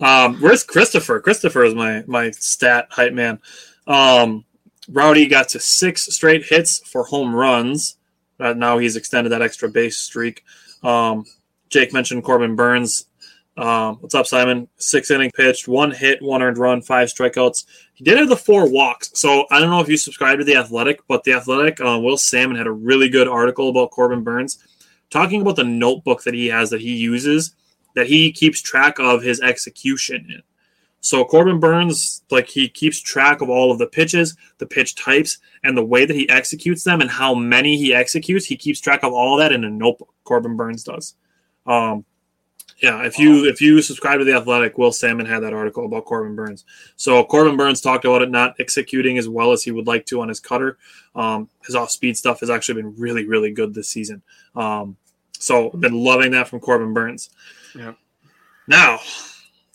[0.00, 1.20] Um, where's Christopher?
[1.20, 3.40] Christopher is my my stat hype man.
[3.86, 4.44] Um,
[4.88, 7.97] Rowdy got to six straight hits for home runs.
[8.38, 10.44] Now he's extended that extra base streak.
[10.82, 11.24] Um,
[11.70, 13.06] Jake mentioned Corbin Burnes.
[13.56, 14.68] Um, what's up, Simon?
[14.76, 17.66] Six inning pitched, one hit, one earned run, five strikeouts.
[17.94, 19.10] He did have the four walks.
[19.14, 22.16] So I don't know if you subscribe to the Athletic, but the Athletic, uh, Will
[22.16, 24.58] Sammon had a really good article about Corbin Burnes,
[25.10, 27.56] talking about the notebook that he has that he uses,
[27.96, 30.42] that he keeps track of his execution in.
[31.00, 35.38] So Corbin Burnes, like he keeps track of all of the pitches, the pitch types,
[35.62, 38.46] and the way that he executes them, and how many he executes.
[38.46, 40.12] He keeps track of all that in a notebook.
[40.24, 41.14] Corbin Burnes does.
[41.66, 42.04] Um,
[42.82, 46.04] yeah, if you if you subscribe to the Athletic, Will Sammon had that article about
[46.04, 46.64] Corbin Burnes.
[46.96, 50.20] So Corbin Burnes talked about it not executing as well as he would like to
[50.20, 50.78] on his cutter.
[51.14, 54.22] Um, his off speed stuff has actually been really really good this season.
[54.54, 54.96] Um,
[55.32, 57.30] so been loving that from Corbin Burnes.
[57.74, 57.94] Yeah.
[58.68, 58.98] Now,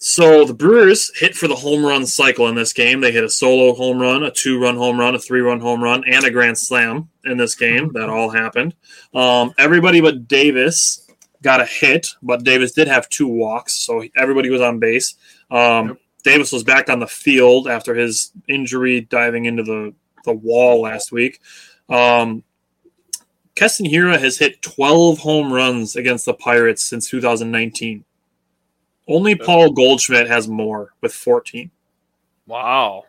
[0.03, 2.99] so the Brewers hit for the home run cycle in this game.
[2.99, 5.81] They hit a solo home run, a two run home run, a three run home
[5.81, 7.89] run, and a grand slam in this game.
[7.93, 8.75] That all happened.
[9.13, 11.07] Um, everybody but Davis
[11.41, 15.15] got a hit, but Davis did have two walks, so everybody was on base.
[15.49, 15.97] Um, Yep.
[16.23, 19.93] Davis was back on the field after his injury diving into the,
[20.25, 21.39] the wall last week.
[21.89, 22.43] Um,
[23.55, 28.03] Keston Hiura has hit 12 home runs against the Pirates since 2019.
[29.07, 31.69] Only Paul Goldschmidt has more with 14.
[32.47, 33.03] wow.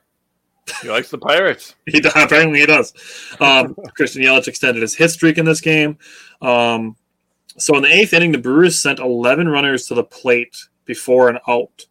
[0.81, 1.75] He likes the Pirates.
[1.87, 2.95] He apparently he does.
[3.39, 5.99] Um, Christian Yelich extended his hit streak in this game.
[6.41, 6.97] Um,
[7.59, 10.57] so in the eighth inning, the Brewers sent 11 runners to the plate
[10.87, 11.87] before an out.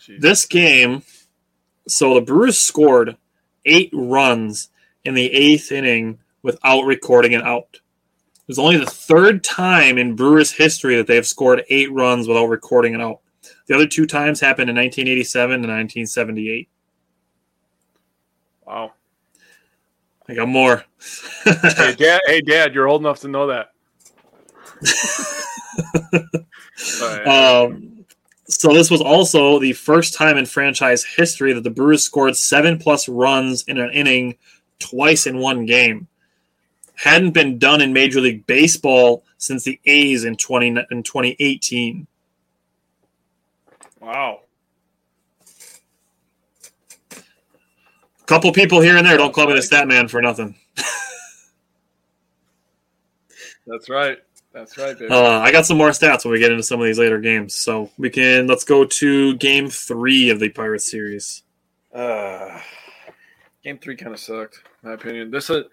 [0.00, 0.20] Jeez.
[0.20, 1.02] This game,
[1.86, 3.16] so the Brewers scored
[3.64, 4.70] eight runs
[5.04, 7.80] in the eighth inning without recording an out.
[8.52, 12.28] It was only the third time in Brewers history that they have scored eight runs
[12.28, 13.20] without recording an out.
[13.66, 16.68] The other two times happened in 1987 and 1978.
[18.66, 18.92] Wow.
[20.28, 20.84] I got more.
[21.44, 22.20] Hey, Dad.
[22.26, 22.74] Hey, Dad.
[22.74, 23.72] You're old enough to know that.
[27.26, 28.04] Um,
[28.48, 32.78] so this was also the first time in franchise history that the Brewers scored seven
[32.78, 34.36] plus runs in an inning
[34.78, 36.08] twice in one game.
[36.94, 42.06] Hadn't been done in Major League Baseball since the A's in twenty in twenty eighteen.
[44.00, 44.40] wow.
[47.12, 50.54] A couple people here and there don't call me the stat man for nothing.
[53.66, 54.18] That's right.
[54.52, 55.12] That's right, baby.
[55.12, 57.54] Uh, I got some more stats when we get into some of these later games.
[57.54, 61.42] So we can let's go to game three of the Pirates series.
[61.94, 62.60] Uh,
[63.64, 65.30] game three kind of sucked, in my opinion.
[65.30, 65.64] This is,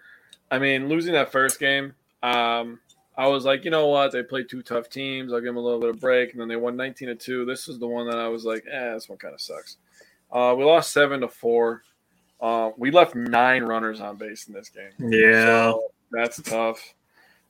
[0.50, 1.94] I mean, losing that first game.
[2.22, 2.80] Um,
[3.16, 4.12] I was like, you know what?
[4.12, 5.32] They played two tough teams.
[5.32, 7.44] I'll give them a little bit of break, and then they won 19 to two.
[7.44, 9.76] This is the one that I was like, eh, this one kind of sucks.
[10.32, 11.82] Uh, we lost seven to four.
[12.40, 14.92] Uh, we left nine runners on base in this game.
[14.98, 16.94] Yeah, So that's tough.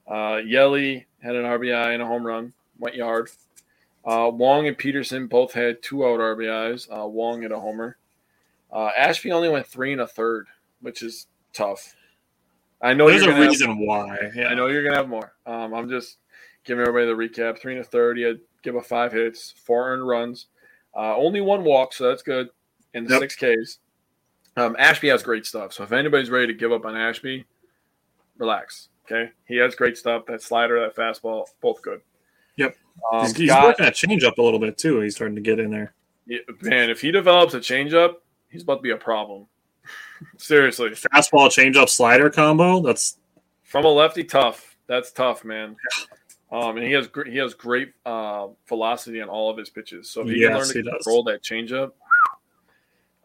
[0.09, 3.31] Uh, Yelly had an RBI and a home run, went yard.
[4.05, 6.89] Uh, Wong and Peterson both had two out RBIs.
[6.91, 7.97] Uh, Wong had a homer.
[8.73, 10.47] Uh, Ashby only went three and a third,
[10.81, 11.95] which is tough.
[12.83, 14.31] I know there's a reason why.
[14.35, 14.49] Yeah.
[14.49, 15.35] I know you're gonna have more.
[15.47, 16.19] Um, I'm just
[16.65, 17.13] giving everybody the
[17.43, 17.59] recap.
[17.59, 18.17] Three and a third.
[18.17, 20.47] He had give up five hits, four earned runs,
[20.97, 22.49] uh, only one walk, so that's good.
[22.95, 23.21] In the Yep.
[23.31, 23.79] six Ks.
[24.57, 25.73] Um, Ashby has great stuff.
[25.73, 27.45] So if anybody's ready to give up on Ashby,
[28.39, 28.89] relax.
[29.07, 30.27] Okay, he has great stuff.
[30.27, 32.01] That slider, that fastball, both good.
[32.57, 32.77] Yep.
[33.13, 35.01] Um, he's, he's Scott- working a changeup a little bit too.
[35.01, 35.95] He's starting to get in there.
[36.27, 38.17] yeah, man, if he develops a changeup,
[38.51, 39.47] he's about to be a problem.
[40.37, 42.81] Seriously, Fastball, changeup, slider combo.
[42.81, 43.19] That's
[43.63, 44.77] from a lefty, tough.
[44.87, 45.77] That's tough, man.
[46.53, 50.11] Um, and he has he has great uh, velocity on all of his pitches.
[50.11, 51.05] So if he can learn to he does.
[51.05, 51.93] control that changeup.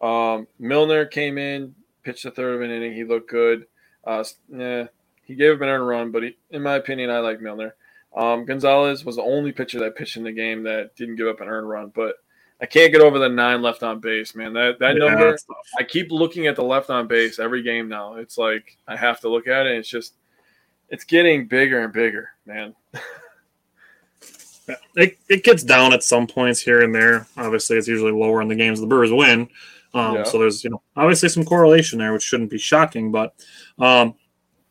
[0.02, 1.74] Um, Milner came in,
[2.04, 2.94] pitched a third of an inning.
[2.94, 3.66] He looked good.
[4.04, 4.86] Uh, yeah,
[5.24, 7.76] he gave up an earned run, but he, in my opinion, I like Milner.
[8.16, 11.42] Um, Gonzalez was the only pitcher that pitched in the game that didn't give up
[11.42, 12.18] an earned run, but
[12.62, 14.54] I can't get over the nine left on base, man.
[14.54, 15.38] That that yeah, number.
[15.78, 18.16] I keep looking at the left on base every game now.
[18.16, 19.78] It's like I have to look at it.
[19.78, 20.14] It's just,
[20.90, 22.74] it's getting bigger and bigger, man.
[24.96, 27.28] It, it gets down at some points here and there.
[27.38, 29.48] Obviously, it's usually lower in the games the Brewers win.
[29.94, 30.24] Um, Yeah.
[30.24, 33.12] So there's you know obviously some correlation there, which shouldn't be shocking.
[33.12, 33.36] But
[33.78, 34.16] um,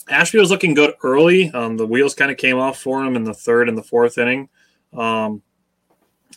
[0.09, 1.51] Ashby was looking good early.
[1.51, 4.19] Um, the wheels kind of came off for him in the third and the fourth
[4.19, 4.49] inning.
[4.93, 5.43] Um,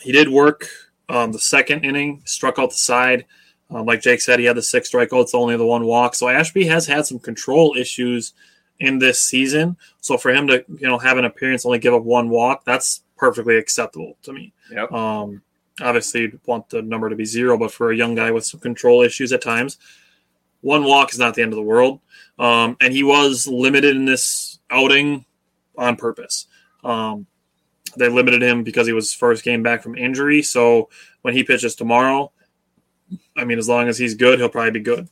[0.02, 0.68] he did work
[1.09, 3.25] um, the second inning, struck out the side.
[3.69, 6.15] Um, like Jake said, he had the six strikeouts, only the one walk.
[6.15, 8.34] So Ashby has had some control issues
[8.79, 9.77] in this season.
[10.01, 13.03] So for him to you know have an appearance only give up one walk, that's
[13.17, 14.53] perfectly acceptable to me.
[14.71, 14.91] Yep.
[14.91, 15.41] Um,
[15.81, 18.59] obviously, you'd want the number to be zero, but for a young guy with some
[18.59, 19.77] control issues at times,
[20.61, 21.99] one walk is not the end of the world.
[22.39, 25.25] Um, and he was limited in this outing
[25.77, 26.47] on purpose.
[26.84, 27.25] Um,
[27.95, 30.41] they limited him because he was first game back from injury.
[30.41, 30.89] So
[31.22, 32.31] when he pitches tomorrow,
[33.38, 35.07] I mean, as long as he's good, he'll probably be good.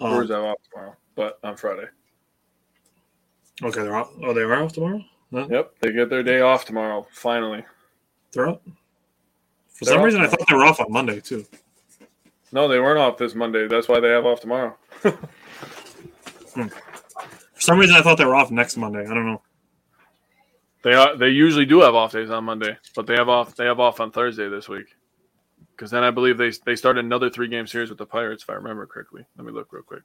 [0.00, 1.86] Um, Brewers have off tomorrow, but on Friday.
[3.62, 4.10] okay, they're off.
[4.22, 5.02] Oh, they are off tomorrow.
[5.30, 7.06] No, Yep, they get their day off tomorrow.
[7.12, 7.64] Finally.
[8.32, 8.62] they're up.
[9.68, 11.46] For They're some reason, I thought they were off on Monday too.
[12.52, 13.68] No, they weren't off this Monday.
[13.68, 14.76] That's why they have off tomorrow.
[16.50, 19.00] For some reason, I thought they were off next Monday.
[19.06, 19.40] I don't know.
[20.82, 21.16] They are.
[21.16, 23.54] They usually do have off days on Monday, but they have off.
[23.54, 24.86] They have off on Thursday this week.
[25.76, 28.50] Because then I believe they they start another three game series with the Pirates, if
[28.50, 29.24] I remember correctly.
[29.36, 30.02] Let me look real quick.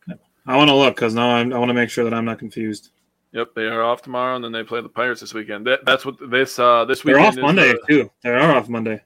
[0.47, 2.39] I want to look because now I'm, I want to make sure that I'm not
[2.39, 2.91] confused.
[3.33, 5.67] Yep, they are off tomorrow, and then they play the Pirates this weekend.
[5.67, 7.15] That, that's what this uh this week.
[7.15, 8.11] They're off Monday the- too.
[8.23, 9.01] They are off Monday.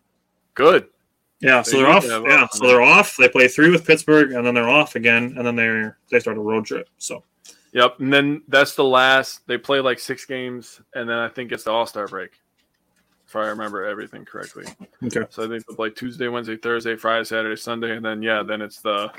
[0.54, 0.88] good.
[1.42, 2.06] Yeah, so They they're off.
[2.06, 3.16] Yeah, off so they're off.
[3.18, 6.38] They play three with Pittsburgh, and then they're off again, and then they're they start
[6.38, 6.90] a road trip.
[6.98, 7.24] So
[7.74, 9.46] Yep, and then that's the last.
[9.48, 12.32] They play like six games, and then I think it's the All Star break,
[13.28, 14.66] if I remember everything correctly.
[15.06, 18.42] okay, So I think they play Tuesday, Wednesday, Thursday, Friday, Saturday, Sunday, and then yeah,
[18.42, 19.12] then it's the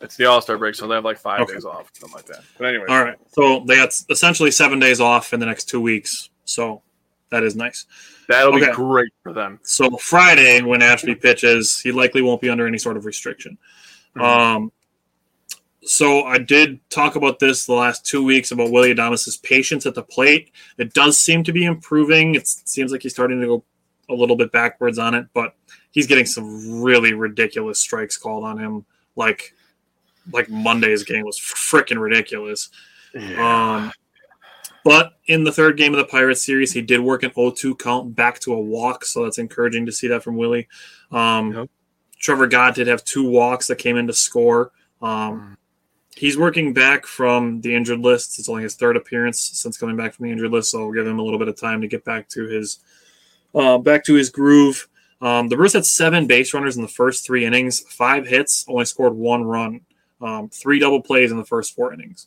[0.00, 0.76] it's the All Star break.
[0.76, 1.54] So they have like five Okay.
[1.54, 2.44] days off, something like that.
[2.58, 3.16] But anyway, all right.
[3.32, 6.30] So they got essentially seven days off in the next two weeks.
[6.44, 6.82] So
[7.30, 7.86] that is nice.
[8.28, 8.66] that'll Okay.
[8.70, 9.58] be great for them.
[9.64, 13.58] So Friday, when Ashby pitches, he likely won't be under any sort of restriction.
[14.16, 14.22] Mhm.
[14.22, 14.72] Um,
[15.82, 19.94] so I did talk about this the last two weeks about Willy Adames's patience at
[19.94, 20.50] the plate.
[20.78, 22.34] It does seem to be improving.
[22.34, 23.64] It seems like he's starting to go
[24.08, 25.54] a little bit backwards on it, but
[25.90, 28.84] he's getting some really ridiculous strikes called on him.
[29.16, 29.54] Like,
[30.32, 32.70] like Monday's game was freaking ridiculous.
[33.38, 33.92] Um,
[34.84, 38.14] but in the third game of the Pirates series, he did work an 0-2 count
[38.14, 40.68] back to a walk, so that's encouraging to see that from Willy.
[41.10, 41.70] Um, Yep.
[42.18, 44.72] Trevor Gott did have two walks that came in to score.
[45.00, 45.56] Um,
[46.20, 48.38] he's working back from the injured list.
[48.38, 51.06] It's only his third appearance since coming back from the injured list, so we'll give
[51.06, 52.80] him a little bit of time to get back to his
[53.54, 54.86] uh, back to his groove.
[55.22, 58.84] Um, the Brewers had seven base runners in the first three innings, five hits, only
[58.84, 59.80] scored one run,
[60.20, 62.26] um, three double plays in the first four innings.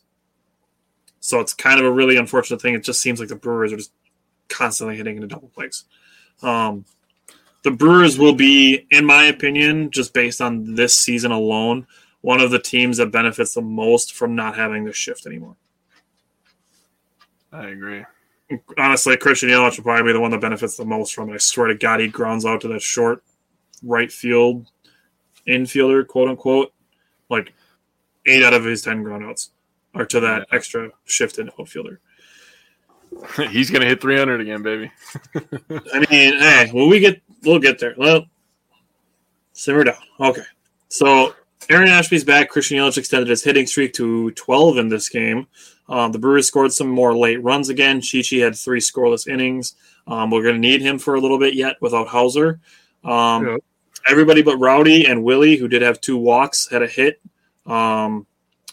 [1.20, 2.74] So it's kind of a really unfortunate thing.
[2.74, 3.92] It just seems like the Brewers are just
[4.48, 5.84] constantly hitting into double plays.
[6.42, 6.84] Um,
[7.62, 11.86] the Brewers will be, in my opinion, just based on this season alone,
[12.24, 15.56] one of the teams that benefits the most from not having this shift anymore.
[17.52, 18.02] I agree.
[18.78, 21.34] honestly, Christian Yelich will probably be the one that benefits the most from it.
[21.34, 23.22] I swear to God, he grounds out to that short
[23.82, 24.70] right field
[25.46, 26.72] infielder, quote unquote.
[27.28, 27.52] Like
[28.24, 29.50] eight out of his ten groundouts
[29.94, 30.56] are to that yeah.
[30.56, 32.00] extra shift in outfielder.
[33.50, 34.90] He's gonna hit 300 again, baby.
[35.34, 37.94] I mean, hey, when we get, we'll get there.
[37.98, 38.24] Well,
[39.52, 39.96] simmer down.
[40.18, 40.40] Okay,
[40.88, 41.34] so
[41.70, 42.48] Aaron Ashby's back.
[42.48, 45.46] Christian Yelich extended his hitting streak to 12 in this game.
[45.88, 48.00] Um, the Brewers scored some more late runs again.
[48.00, 49.74] Chichi had three scoreless innings.
[50.06, 52.60] Um, we're going to need him for a little bit yet without Houser.
[53.04, 53.56] Um, yeah.
[54.08, 57.20] Everybody but Rowdy and Willy, who did have two walks, had a hit.
[57.66, 58.26] Um,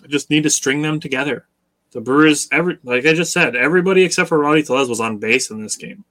[0.07, 1.47] just need to string them together.
[1.91, 5.49] The Brewers, every like I just said, everybody except for Rowdy Tellez was on base
[5.49, 6.03] in this game.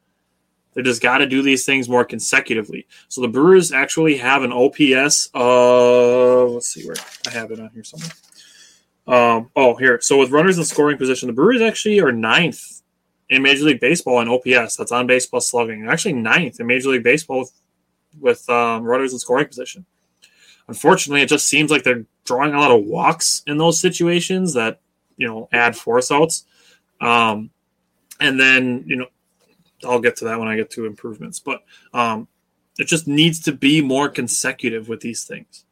[0.74, 2.86] They just got to do these things more consecutively.
[3.08, 7.70] So the Brewers actually have an OPS of let's see where I have it on
[7.74, 8.10] here somewhere.
[9.06, 10.00] Um, oh, here.
[10.00, 12.82] So with runners in scoring position, the Brewers actually are ninth
[13.28, 14.76] in Major League Baseball in OPS.
[14.76, 15.82] That's on base plus slugging.
[15.82, 17.52] They're actually ninth in Major League Baseball with,
[18.20, 19.86] with um, runners in scoring position.
[20.68, 24.80] Unfortunately, it just seems like they're drawing a lot of walks in those situations that
[25.16, 26.44] you know add force outs.
[27.00, 27.50] Um,
[28.20, 29.06] and then you know
[29.84, 31.62] I'll get to that when I get to improvements, but
[31.94, 32.28] um,
[32.78, 35.64] it just needs to be more consecutive with these things.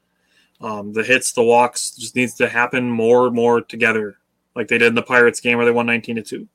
[0.60, 4.18] Um, the hits, the walks, just needs to happen more and more together,
[4.56, 6.48] like they did in the Pirates game where they won 19 to two.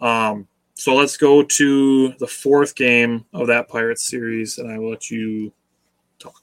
[0.00, 4.90] Um, so let's go to the fourth game of that Pirates series, and I will
[4.90, 5.52] let you
[6.18, 6.42] talk.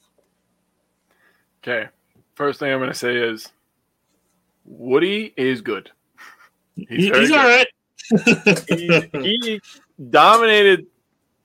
[1.63, 1.89] Okay.
[2.35, 3.51] First thing I'm going to say is
[4.65, 5.89] Woody is good.
[6.75, 7.31] He's, he's good.
[7.31, 7.67] all right.
[8.69, 9.61] he, he
[10.09, 10.87] dominated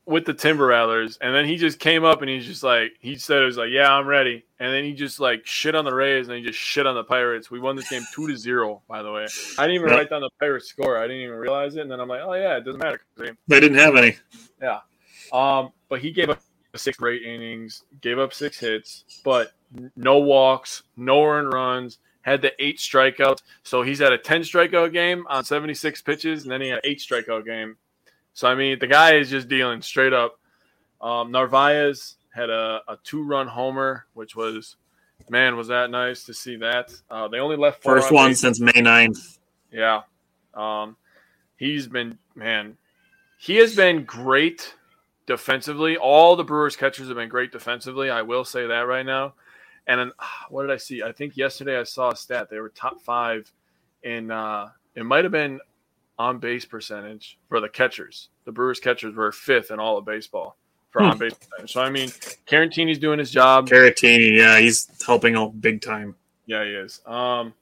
[0.04, 3.16] with the Timber Rattlers, and then he just came up and he's just like he
[3.16, 5.94] said it was like, yeah, I'm ready, and then he just like shit on the
[5.94, 7.50] Rays and he just shit on the Pirates.
[7.50, 9.26] We won this game two to zero, by the way.
[9.58, 10.98] I didn't even write down the Pirates score.
[10.98, 13.00] I didn't even realize it, and then I'm like, oh yeah, it doesn't matter.
[13.16, 14.16] They didn't have any.
[14.60, 14.80] Yeah,
[15.32, 16.40] um, but he gave up
[16.74, 19.52] six great innings, gave up six hits, but
[19.96, 21.98] no walks, no earned runs.
[22.22, 26.52] Had the eight strikeouts, so he's at a ten strikeout game on 76 pitches, and
[26.52, 27.76] then he had eight strikeout game
[28.34, 30.38] so I mean, the guy is just dealing straight up.
[31.00, 34.76] Um, Narvaez had a, a two run homer, which was
[35.28, 36.92] man, was that nice to see that.
[37.10, 39.38] Uh, they only left first on one since May 9th.
[39.70, 40.02] Yeah,
[40.54, 40.96] um,
[41.56, 42.76] he's been man,
[43.38, 44.74] he has been great
[45.26, 45.96] defensively.
[45.96, 48.10] All the Brewers catchers have been great defensively.
[48.10, 49.34] I will say that right now.
[49.86, 50.12] And then,
[50.48, 51.02] what did I see?
[51.02, 52.48] I think yesterday I saw a stat.
[52.50, 53.52] They were top five
[54.02, 54.30] in.
[54.30, 55.58] Uh, it might have been
[56.18, 58.28] on base percentage for the catchers.
[58.44, 60.56] The Brewers catchers were fifth in all of baseball
[60.90, 61.10] for hmm.
[61.10, 61.72] on base percentage.
[61.72, 62.08] So I mean,
[62.46, 63.68] Caratini's doing his job.
[63.68, 66.14] Caratini, yeah, he's helping out big time.
[66.46, 67.00] Yeah, he is.
[67.06, 67.54] Um,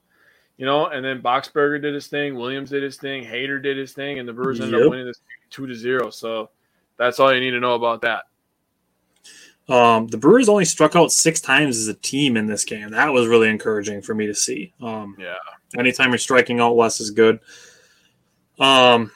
[0.56, 3.93] you know, and then Boxberger did his thing, Williams did his thing, Hader did his
[3.93, 6.10] thing, and the Brewers ended up winning this two to zero.
[6.10, 6.51] So
[6.98, 8.24] that's all you need to know about that.
[9.70, 12.90] Um, the Brewers only struck out six times as a team in this game.
[12.90, 14.72] That was really encouraging for me to see.
[14.82, 15.36] Um, yeah.
[15.78, 17.39] Anytime you're striking out less is good.
[18.61, 19.11] Um,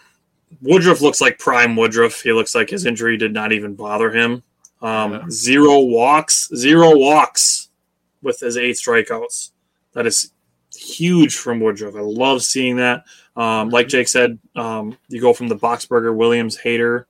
[0.63, 2.23] Woodruff looks like prime Woodruff.
[2.23, 4.43] He looks like his injury did not even bother him.
[4.83, 5.25] Um, yeah.
[5.31, 7.69] Zero walks, zero walks
[8.23, 9.51] with his eight strikeouts.
[9.93, 10.33] That is
[10.75, 11.95] huge from Woodruff.
[11.95, 13.05] I love seeing that.
[13.37, 17.05] Um, like Jake said, um, you go from the Boxberger, Williams, Hader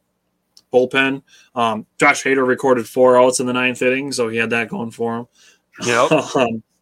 [0.73, 1.23] bullpen.
[1.55, 4.91] Um, Josh Hader recorded four outs in the ninth inning, so he had that going
[4.91, 5.27] for him.
[5.85, 6.11] Yep.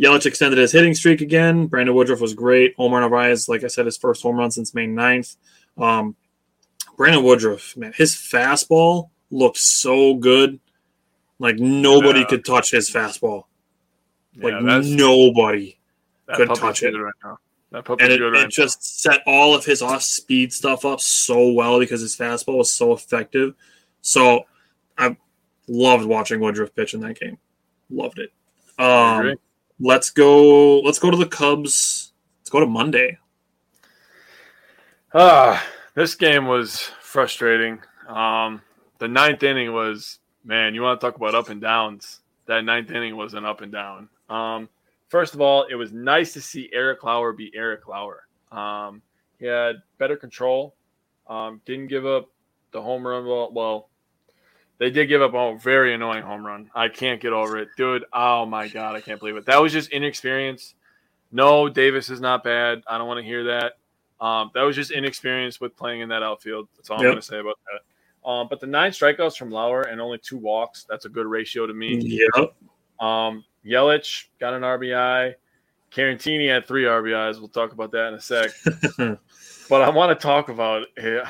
[0.00, 1.66] Yelich extended his hitting streak again.
[1.66, 2.74] Brandon Woodruff was great.
[2.78, 5.36] Omar Narvaez, like I said, his first home run since May 9th.
[5.76, 6.16] Um,
[6.96, 10.58] Brandon Woodruff, man, his fastball looked so good.
[11.38, 12.26] Like nobody yeah.
[12.26, 13.44] could touch his fastball.
[14.36, 15.78] Like yeah, nobody
[16.34, 16.92] could touch it.
[16.92, 17.38] Right now.
[17.72, 21.78] and it, right it just set all of his off speed stuff up so well
[21.78, 23.54] because his fastball was so effective.
[24.02, 24.44] So
[24.98, 25.16] I
[25.68, 27.38] loved watching Woodruff pitch in that game.
[27.88, 28.32] Loved it.
[28.78, 29.36] Um,
[29.80, 30.80] let's go.
[30.80, 32.12] Let's go to the Cubs.
[32.40, 33.18] Let's go to Monday.
[35.12, 37.80] Ah, this game was frustrating.
[38.06, 38.62] Um,
[38.98, 40.74] the ninth inning was man.
[40.74, 42.20] You want to talk about up and downs?
[42.46, 44.08] That ninth inning was an up and down.
[44.28, 44.68] Um,
[45.08, 48.26] first of all, it was nice to see Eric Lauer be Eric Lauer.
[48.52, 49.02] Um,
[49.38, 50.74] he had better control.
[51.26, 52.28] Um, didn't give up
[52.72, 53.24] the home run.
[53.26, 53.89] Well, well,
[54.80, 56.70] they did give up a very annoying home run.
[56.74, 58.06] I can't get over it, dude.
[58.14, 59.44] Oh my god, I can't believe it.
[59.44, 60.74] That was just inexperience.
[61.30, 62.82] No, Davis is not bad.
[62.88, 63.74] I don't want to hear that.
[64.24, 66.66] Um, that was just inexperience with playing in that outfield.
[66.76, 67.02] That's all yep.
[67.02, 68.28] I'm going to say about that.
[68.28, 71.66] Um, but the nine strikeouts from Lauer and only two walks, that's a good ratio
[71.66, 71.96] to me.
[71.96, 72.54] Yep.
[73.00, 75.34] Um, Yelich got an RBI.
[75.92, 77.38] Caratini had three RBIs.
[77.38, 78.50] We'll talk about that in a sec.
[79.68, 81.24] but I want to talk about it.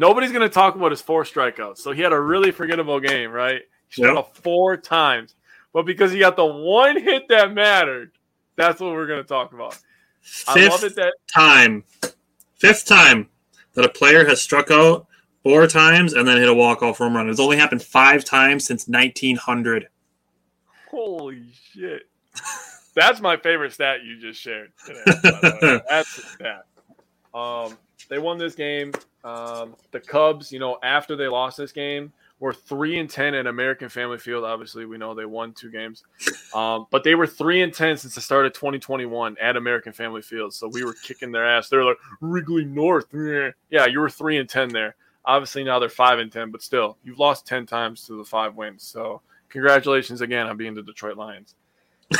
[0.00, 1.76] Nobody's going to talk about his four strikeouts.
[1.78, 3.60] So he had a really forgettable game, right?
[3.88, 4.18] He struck Yep.
[4.18, 5.34] out four times.
[5.74, 8.12] But because he got the one hit that mattered,
[8.56, 9.78] that's what we're going to talk about.
[10.48, 11.84] I love Fifth it that time,
[12.56, 13.28] fifth time
[13.74, 15.06] that a player has struck out
[15.42, 17.28] four times and then hit a walk off home run.
[17.28, 19.88] It's only happened five times since 1900.
[20.90, 21.42] Holy
[21.74, 22.08] shit.
[22.94, 25.02] That's my favorite stat you just shared today.
[25.04, 25.80] by the way.
[25.90, 26.64] That's the stat.
[27.34, 27.76] Um,
[28.10, 28.92] they won this game.
[29.24, 33.46] Um, the Cubs, you know, after they lost this game, were three and ten at
[33.46, 34.44] American Family Field.
[34.44, 36.02] Obviously, we know they won two games,
[36.54, 40.22] um, but they were three and ten since the start of 2021 at American Family
[40.22, 40.52] Field.
[40.52, 41.68] So we were kicking their ass.
[41.68, 43.06] They're like Wrigley North.
[43.70, 44.96] Yeah, you were three and ten there.
[45.24, 48.56] Obviously, now they're five and ten, but still, you've lost ten times to the five
[48.56, 48.82] wins.
[48.82, 49.20] So
[49.50, 51.54] congratulations again on being the Detroit Lions.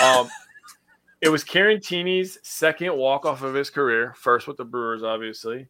[0.03, 0.29] Um,
[1.23, 5.67] it was Caratini's second walk off of his career, first with the Brewers, obviously,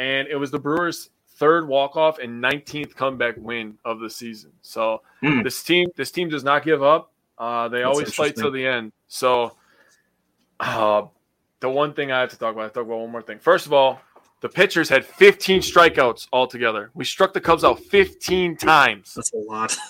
[0.00, 4.50] and it was the Brewers' third walk off and 19th comeback win of the season.
[4.62, 5.42] So Hmm.
[5.42, 7.12] this team, this team does not give up.
[7.36, 8.92] Uh, they That's always fight till the end.
[9.08, 9.56] So
[10.58, 11.02] uh,
[11.60, 13.22] the one thing I have to talk about, I have to talk about one more
[13.22, 13.38] thing.
[13.38, 14.00] First of all,
[14.40, 16.90] the pitchers had 15 strikeouts altogether.
[16.94, 19.14] We struck the Cubs out 15 times.
[19.14, 19.76] That's a lot.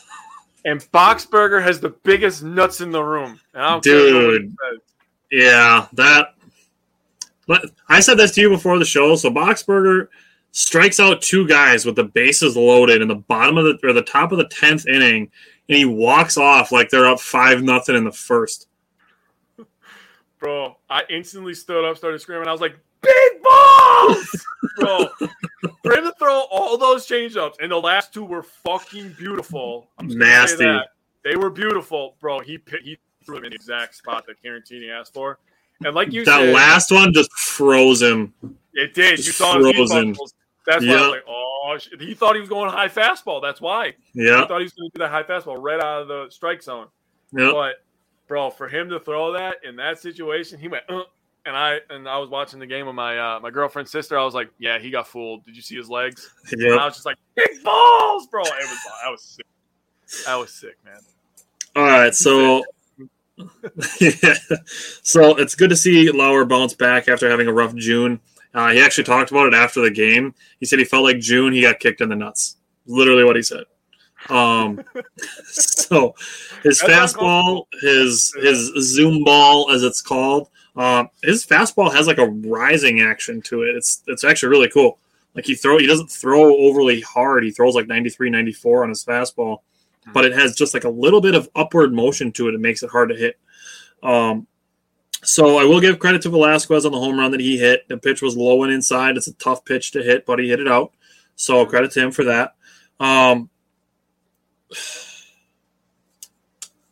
[0.63, 3.41] And Boxberger has the biggest nuts in the room.
[3.55, 4.57] And I don't care what Dude.
[5.31, 6.35] Yeah, that.
[7.51, 9.17] But I said this to you before the show.
[9.17, 10.07] So Boxberger
[10.53, 14.03] strikes out two guys with the bases loaded in the bottom of the or the
[14.03, 15.29] top of the tenth inning,
[15.69, 18.69] and he walks off like they're up five nothing in the first.
[20.39, 22.47] Bro, I instantly stood up, started screaming.
[22.47, 24.47] I was like, big balls!
[24.79, 29.89] Bro, for him to throw all those changeups, and the last two were fucking beautiful.
[29.99, 30.65] I'm just gonna say Nasty.
[30.67, 30.89] that.
[31.25, 32.39] They were beautiful, bro.
[32.39, 32.97] He he
[33.27, 35.41] threw them in the exact spot that Caratini asked for.
[35.85, 38.35] And like you that said, last one just froze him.
[38.75, 39.17] it did.
[39.17, 40.17] just You saw frozen.
[40.67, 42.01] That's why I was like, oh, shit.
[42.01, 43.41] he thought he was going high fastball.
[43.41, 43.95] That's why.
[44.13, 44.43] Yeah.
[44.43, 46.63] He thought he was going to do that high fastball right out of the strike
[46.63, 46.89] zone.
[47.33, 47.51] yeah.
[47.53, 47.83] But
[48.29, 51.03] bro, for him to throw that in that situation, he went, uh,
[51.47, 54.19] and I and I was watching the game with my uh, my girlfriend's sister.
[54.19, 55.45] I was like, yeah, he got fooled.
[55.45, 56.31] Did you see his legs?
[56.53, 58.43] And I was just like, big balls, bro.
[58.43, 59.47] It was I was sick.
[60.29, 61.01] I was sick, man.
[61.77, 62.65] All right, so
[64.01, 64.35] yeah,
[65.03, 68.21] so it's good to see Lauer bounce back after having a rough June.
[68.53, 70.35] Uh, he actually talked about it after the game.
[70.59, 72.57] He said he felt like June he got kicked in the nuts.
[72.87, 73.65] Literally what he said.
[74.29, 74.83] Um,
[75.45, 76.15] so
[76.63, 82.19] his That's fastball, his his zoom ball as it's called, um, his fastball has like
[82.19, 83.77] a rising action to it.
[83.77, 84.99] It's it's actually really cool.
[85.35, 87.45] Like he throw he doesn't throw overly hard.
[87.45, 89.61] He throws like 93, 94 on his fastball
[90.13, 92.55] but it has just like a little bit of upward motion to it.
[92.55, 93.39] It makes it hard to hit.
[94.03, 94.47] Um,
[95.23, 97.87] so I will give credit to Velázquez on the home run that he hit.
[97.89, 99.17] The pitch was low and inside.
[99.17, 100.93] It's a tough pitch to hit, but he hit it out.
[101.37, 102.55] So credit to him for that.
[102.99, 103.51] Um,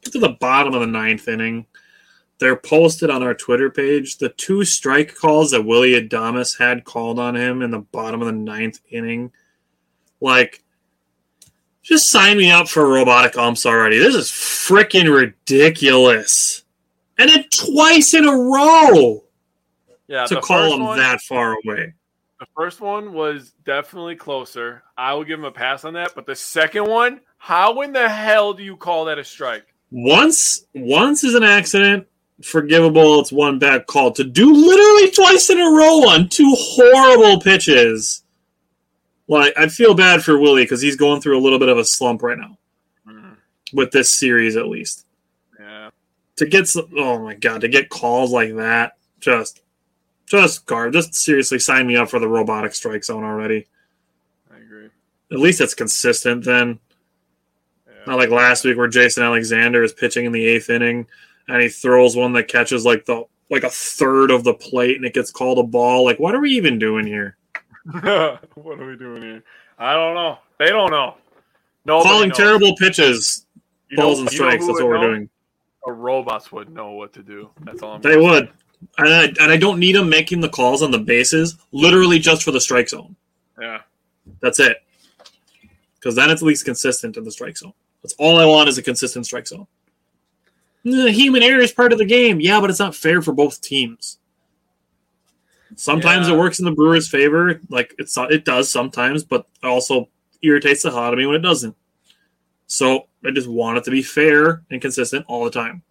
[0.03, 1.67] get to the bottom of the ninth inning.
[2.39, 4.19] They're posted on our Twitter page.
[4.19, 8.27] The two strike calls that Willy Adames had called on him in the bottom of
[8.27, 9.33] the ninth inning.
[10.21, 10.63] Like,
[11.89, 13.99] just sign me up for robotic umps already.
[13.99, 16.65] This is freaking ridiculous.
[17.19, 19.25] And then twice in a row
[20.07, 21.95] Yeah, to the call him one- that far away.
[22.41, 24.85] The first one was definitely closer.
[24.97, 26.15] I will give him a pass on that.
[26.15, 29.65] But the second one, how in the hell do you call that a strike?
[29.91, 32.07] Once once is an accident,
[32.45, 34.13] forgivable, it's one bad call.
[34.13, 38.23] To do literally twice in a row on two horrible pitches.
[39.29, 41.85] Like I feel bad for Willy because he's going through a little bit of a
[41.85, 42.57] slump right now
[43.07, 43.37] mm.
[43.73, 45.05] with this series at least.
[45.61, 45.91] Yeah.
[46.37, 49.61] to get some, oh my god to get calls like that just
[50.25, 53.67] just guard just seriously sign me up for the robotic strike zone already
[54.55, 54.89] I agree.
[55.33, 56.79] at least it's consistent then
[57.87, 57.93] Yeah.
[58.07, 61.07] not like last week where jason alexander is pitching in the eighth inning
[61.49, 65.05] and he throws one that catches like the like a third of the plate and
[65.05, 67.37] it gets called a ball like what are we even doing here
[68.55, 69.45] what are we doing here?
[69.79, 70.39] I don't know.
[70.59, 71.17] They don't know.
[71.85, 73.47] No, calling terrible pitches
[73.89, 75.09] you know- balls and strikes that's what we're know?
[75.15, 75.31] doing
[75.87, 77.51] A robots would know what to do.
[77.61, 78.15] That's all I'm saying.
[78.19, 78.51] they would
[78.99, 82.43] and I, and I don't need them making the calls on the bases literally just
[82.43, 83.17] for the strike zone
[83.61, 83.81] Yeah.
[84.41, 84.77] That's it.
[85.95, 87.73] Because then it's at least consistent in the strike zone.
[88.03, 89.67] That's all I want is a consistent strike zone.
[90.85, 92.41] The human error is part of the game.
[92.41, 94.18] Yeah, but it's not fair for both teams.
[95.79, 96.35] Sometimes Yeah.
[96.35, 100.09] it works in the Brewers' favor, like it's it does sometimes, but it also
[100.43, 101.77] irritates the hell out of me when it doesn't.
[102.67, 105.83] So I just want it to be fair and consistent all the time.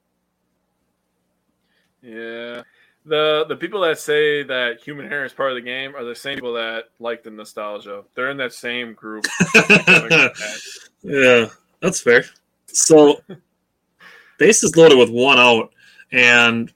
[2.01, 2.64] Yeah.
[3.05, 6.14] The the people that say that human hair is part of the game are the
[6.14, 8.03] same people that like the nostalgia.
[8.14, 9.26] They're in that same group.
[11.01, 11.45] yeah,
[11.80, 12.26] that's fair.
[12.68, 13.22] So
[14.38, 15.72] base is loaded with one out,
[16.11, 16.73] and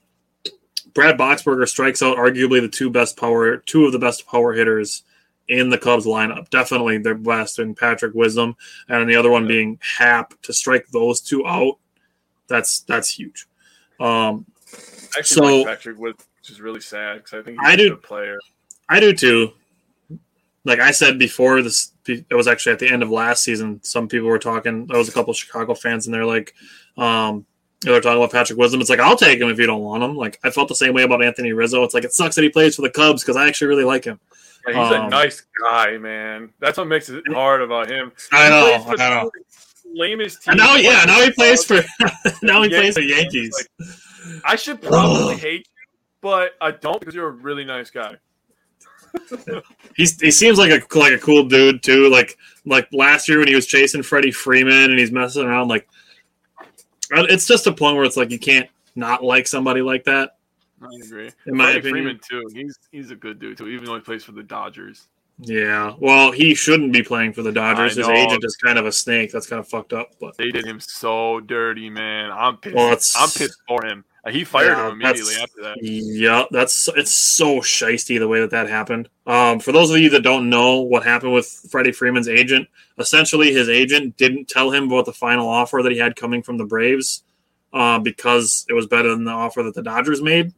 [0.94, 5.04] Brad Boxberger strikes out arguably the two best power, two of the best power hitters
[5.48, 6.50] in the Cubs lineup.
[6.50, 8.56] Definitely their best, and Patrick Wisdom,
[8.90, 10.34] and the other one being Happ.
[10.44, 11.78] to strike those two out.
[12.48, 13.48] That's that's huge.
[14.00, 14.46] Um,
[15.16, 17.76] I actually so, like Patrick Wood, which is really sad because I think he's I
[17.76, 18.40] do, a good player.
[18.90, 19.54] I do too.
[20.64, 23.80] Like I said before, this it was actually at the end of last season.
[23.84, 24.86] Some people were talking.
[24.88, 26.54] There was a couple Chicago fans, and they're like,
[26.98, 27.46] um,
[27.82, 28.80] they're talking about Patrick Wisdom.
[28.82, 30.16] It's like I'll take him if you don't want him.
[30.16, 31.84] Like I felt the same way about Anthony Rizzo.
[31.84, 34.06] It's like it sucks that he plays for the Cubs because I actually really like
[34.06, 34.20] him.
[34.68, 36.52] Yeah, he's um, a nice guy, man.
[36.60, 38.12] That's what makes it hard about him.
[38.32, 38.86] I know.
[38.88, 39.32] I know.
[39.96, 40.52] Lamest team.
[40.52, 41.82] And now, yeah, now he plays for
[42.44, 43.68] now he plays for Yankees.
[43.80, 45.88] Like, I should probably hate you,
[46.22, 48.16] but I don't because you're a really nice guy.
[49.98, 52.10] He's he seems like a like a cool dude too.
[52.10, 55.68] Like like last year when he was chasing Freddie Freeman and he's messing around.
[55.68, 55.88] Like
[57.12, 60.38] it's just a point where it's like you can't not like somebody like that.
[60.82, 61.30] I agree.
[61.46, 62.52] In my Freddie opinion, Freeman too.
[62.54, 65.08] He's he's a good dude too, even though he plays for the Dodgers.
[65.44, 67.96] Yeah, well, he shouldn't be playing for the Dodgers.
[67.96, 69.32] His agent is kind of a snake.
[69.32, 70.12] That's kind of fucked up.
[70.20, 72.32] But they did him so dirty, man.
[72.32, 72.76] I'm pissed.
[72.76, 74.04] Well, I'm pissed for him.
[74.30, 75.78] He fired yeah, him immediately after that.
[75.82, 79.10] Yeah, that's it's so shisty the way that that happened.
[79.26, 82.68] Um, for those of you that don't know what happened with Freddie Freeman's agent,
[83.00, 86.58] essentially his agent didn't tell him about the final offer that he had coming from
[86.58, 87.24] the Braves
[87.74, 90.54] uh, because it was better than the offer that the Dodgers made.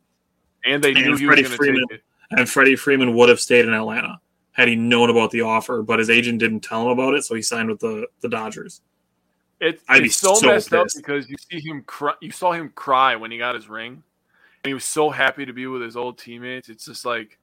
[0.65, 1.85] And they knew and Freddie Freeman
[2.31, 4.19] and Freddie Freeman would have stayed in Atlanta
[4.51, 7.33] had he known about the offer, but his agent didn't tell him about it, so
[7.33, 8.81] he signed with the the Dodgers.
[9.63, 10.97] It, it's so, so, messed pissed.
[10.97, 12.13] up because you see him cry.
[12.21, 14.03] You saw him cry when he got his ring,
[14.63, 16.67] and he was so happy to be with his old teammates.
[16.67, 17.37] It's just like,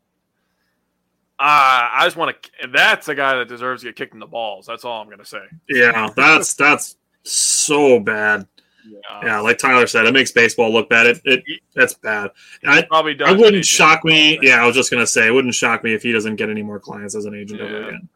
[1.38, 2.50] ah, I just want to.
[2.62, 4.66] And that's a guy that deserves to get kicked in the balls.
[4.66, 5.44] That's all I'm gonna say.
[5.68, 8.46] Yeah, that's that's so bad.
[8.86, 9.20] Yeah.
[9.24, 11.06] yeah, like Tyler said, it makes baseball look bad.
[11.06, 11.44] It, it
[11.74, 12.30] that's bad.
[12.66, 13.30] I, probably does.
[13.30, 14.38] It wouldn't shock me.
[14.42, 16.62] Yeah, I was just gonna say, it wouldn't shock me if he doesn't get any
[16.62, 17.66] more clients as an agent yeah.
[17.66, 18.08] ever again.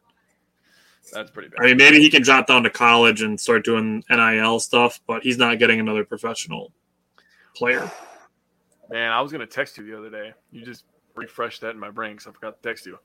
[1.15, 1.61] That's pretty bad.
[1.61, 5.23] I mean, maybe he can drop down to college and start doing NIL stuff, but
[5.23, 6.71] he's not getting another professional
[7.55, 7.89] player.
[8.89, 10.33] Man, I was gonna text you the other day.
[10.51, 10.83] You just
[11.15, 12.99] refreshed that in my brain because I forgot to text you.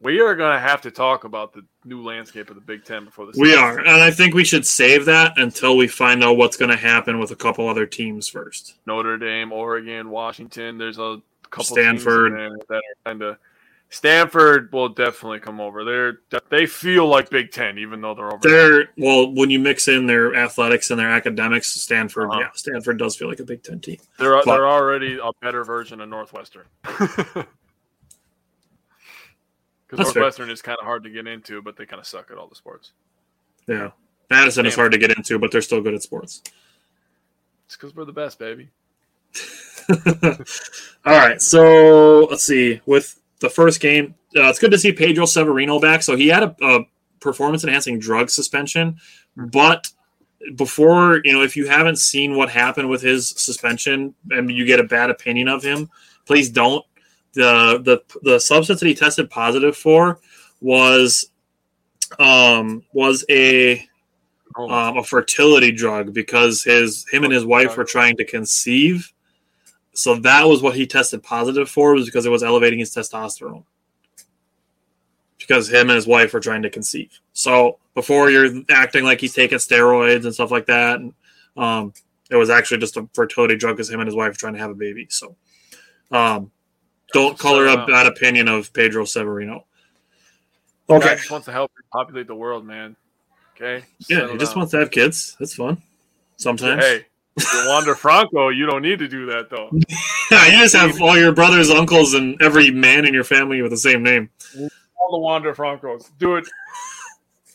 [0.00, 3.06] We are going to have to talk about the new landscape of the Big Ten
[3.06, 3.36] before this.
[3.36, 6.70] We are, and I think we should save that until we find out what's going
[6.70, 8.74] to happen with a couple other teams first.
[8.86, 10.76] Notre Dame, Oregon, Washington.
[10.76, 12.32] There's a couple Stanford
[12.68, 13.38] that are kind of
[13.94, 15.84] Stanford will definitely come over.
[15.84, 18.40] They're they feel like Big Ten, even though they're over.
[18.42, 22.40] They're well, when you mix in their athletics and their academics, Stanford, uh-huh.
[22.40, 23.98] yeah, Stanford does feel like a Big Ten team.
[24.18, 26.64] They're but, they're already a better version of Northwestern.
[29.86, 30.52] Because Northwestern fair.
[30.54, 32.56] is kind of hard to get into, but they kind of suck at all the
[32.56, 32.92] sports.
[33.68, 33.90] Yeah,
[34.28, 34.66] Madison Stanford.
[34.66, 36.42] is hard to get into, but they're still good at sports.
[37.66, 38.70] It's because we're the best, baby.
[41.04, 44.14] all right, so let's see with the first game.
[44.36, 46.02] Uh, it's good to see Pedro Severino back.
[46.02, 46.80] So he had a, a
[47.20, 48.96] performance enhancing drug suspension,
[49.36, 49.90] but
[50.56, 54.80] before you know, if you haven't seen what happened with his suspension and you get
[54.80, 55.88] a bad opinion of him,
[56.26, 56.84] please don't.
[57.32, 60.20] the the The substance that he tested positive for
[60.60, 61.30] was
[62.18, 63.86] um was a
[64.56, 64.70] oh.
[64.70, 69.13] um, a fertility drug because his him and his wife were trying to conceive
[69.94, 73.64] so that was what he tested positive for, was because it was elevating his testosterone.
[75.38, 77.20] Because him and his wife were trying to conceive.
[77.32, 81.00] So before you're acting like he's taking steroids and stuff like that,
[81.56, 81.92] um,
[82.30, 84.58] it was actually just a fertility drug because him and his wife were trying to
[84.58, 85.06] have a baby.
[85.10, 85.36] So
[86.10, 86.50] um,
[87.12, 89.66] don't color so, uh, a bad opinion of Pedro Severino.
[90.88, 91.10] Okay.
[91.10, 92.96] He just wants to help populate the world, man.
[93.54, 93.84] Okay.
[94.08, 95.36] Yeah, he just wants to have kids.
[95.38, 95.80] That's fun.
[96.36, 96.82] Sometimes.
[96.82, 97.06] Hey,
[97.66, 99.70] Wander Franco, you don't need to do that though.
[100.30, 103.72] yeah, you just have all your brothers, uncles, and every man in your family with
[103.72, 104.30] the same name.
[105.00, 106.46] All the Wander Francos, Do it.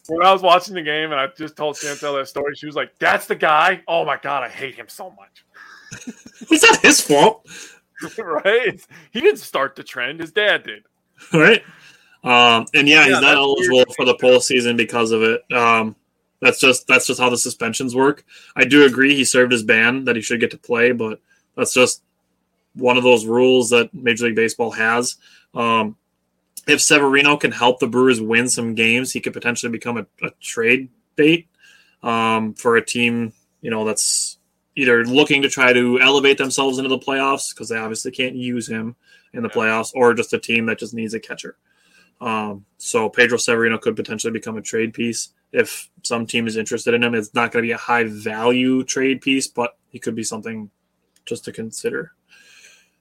[0.07, 2.76] When I was watching the game and I just told Chantel that story, she was
[2.76, 5.45] like, "That's the guy." Oh my god, I hate him so much.
[6.49, 7.47] it's not his fault,
[8.18, 8.84] right?
[9.11, 10.84] He didn't start the trend; his dad did.
[11.31, 11.61] Right.
[12.23, 15.41] Um, and yeah, yeah he's not eligible for the postseason because of it.
[15.53, 15.95] Um,
[16.41, 18.24] that's just that's just how the suspensions work.
[18.56, 21.20] I do agree he served his ban that he should get to play, but
[21.56, 22.02] that's just
[22.74, 25.18] one of those rules that Major League Baseball has.
[25.53, 25.98] Um,
[26.68, 30.30] if Severino can help the Brewers win some games, he could potentially become a, a
[30.40, 31.48] trade bait
[32.03, 34.38] um, for a team, you know, that's
[34.76, 38.68] either looking to try to elevate themselves into the playoffs because they obviously can't use
[38.70, 38.95] him
[39.34, 39.56] in the Yeah.
[39.56, 41.57] playoffs, or just a team that just needs a catcher.
[42.22, 46.94] Um, so Pedro Severino could potentially become a trade piece if some team is interested
[46.94, 47.16] in him.
[47.16, 50.70] It's not going to be a high value trade piece, but he could be something
[51.26, 52.14] just to consider.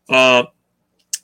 [0.08, 0.44] Uh,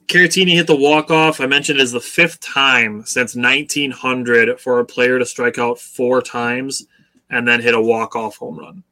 [0.06, 1.40] Caratini hit the walk off.
[1.40, 6.20] I mentioned is the fifth time since 1900 for a player to strike out four
[6.20, 6.86] times
[7.30, 8.84] and then hit a walk off home run.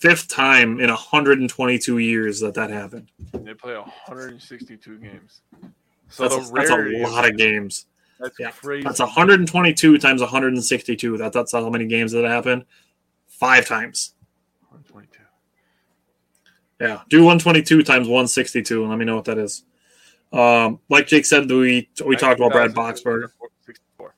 [0.00, 3.08] Fifth time in 122 years that that happened.
[3.32, 5.40] They play 162 games.
[6.12, 7.86] So That's, a, that's a lot of games.
[8.20, 8.84] That's Yeah, crazy.
[8.84, 11.16] That's 122 times 162.
[11.16, 12.64] That, that's how many games that happened.
[13.28, 14.14] Five times.
[14.68, 15.18] 122.
[16.80, 19.64] Yeah, do 122 times 162 and let me know what that is.
[20.32, 23.28] Um, like Jake said, we we talked about Brad Boxberger.
[23.66, 24.14] 64.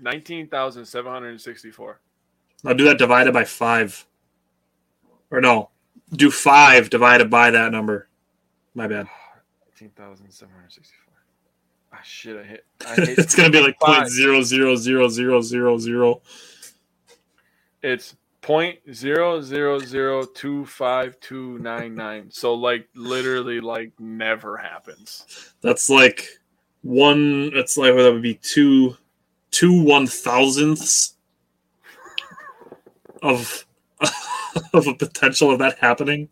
[0.00, 2.00] 19,764.
[2.64, 4.06] Now do that divided by five.
[5.30, 5.70] Or no,
[6.12, 8.08] do five divided by that number.
[8.74, 9.06] My bad.
[9.80, 11.14] 19,764.
[11.92, 12.64] Ah, shit, I hit.
[12.86, 16.20] I hit it's gonna be like point zero zero zero zero zero zero.
[17.82, 22.30] It's point zero zero zero two five two nine nine.
[22.30, 25.52] So like literally like never happens.
[25.60, 26.28] That's like
[26.82, 27.52] one.
[27.52, 28.96] That's like that would be two,
[29.50, 31.16] two one thousandths
[33.22, 33.66] of
[34.72, 36.28] of a potential of that happening.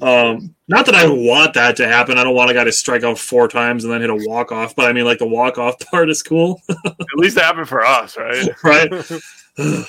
[0.00, 2.18] Um, not that I want that to happen.
[2.18, 4.52] I don't want a guy to strike out four times and then hit a walk
[4.52, 4.76] off.
[4.76, 7.84] But I mean, like the walk off part is cool, At least it happened for
[7.84, 8.48] us, right?
[8.62, 8.92] right?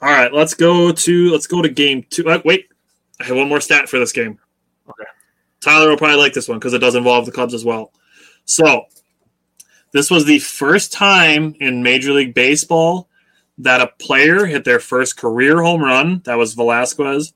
[0.00, 2.28] All right, let's go to let's go to game two.
[2.28, 2.68] Uh, wait,
[3.20, 4.38] I have one more stat for this game.
[4.88, 5.10] Okay.
[5.60, 7.92] Tyler will probably like this one because it does involve the Cubs as well.
[8.44, 8.84] So,
[9.92, 13.07] this was the first time in Major League Baseball
[13.58, 16.22] that a player hit their first career home run.
[16.24, 17.32] That was Velázquez.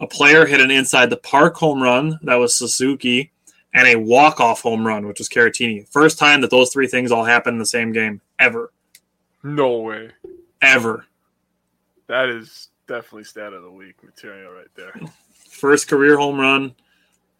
[0.00, 2.18] A player hit an inside the park home run.
[2.22, 3.32] That was Suzuki.
[3.74, 5.88] And a walk off home run, which was Caratini.
[5.88, 8.70] First time that those three things all happened in the same game ever.
[9.42, 10.10] No way.
[10.60, 11.06] Ever.
[12.06, 14.92] That is definitely stat of the week material right there.
[15.48, 16.74] First career home run,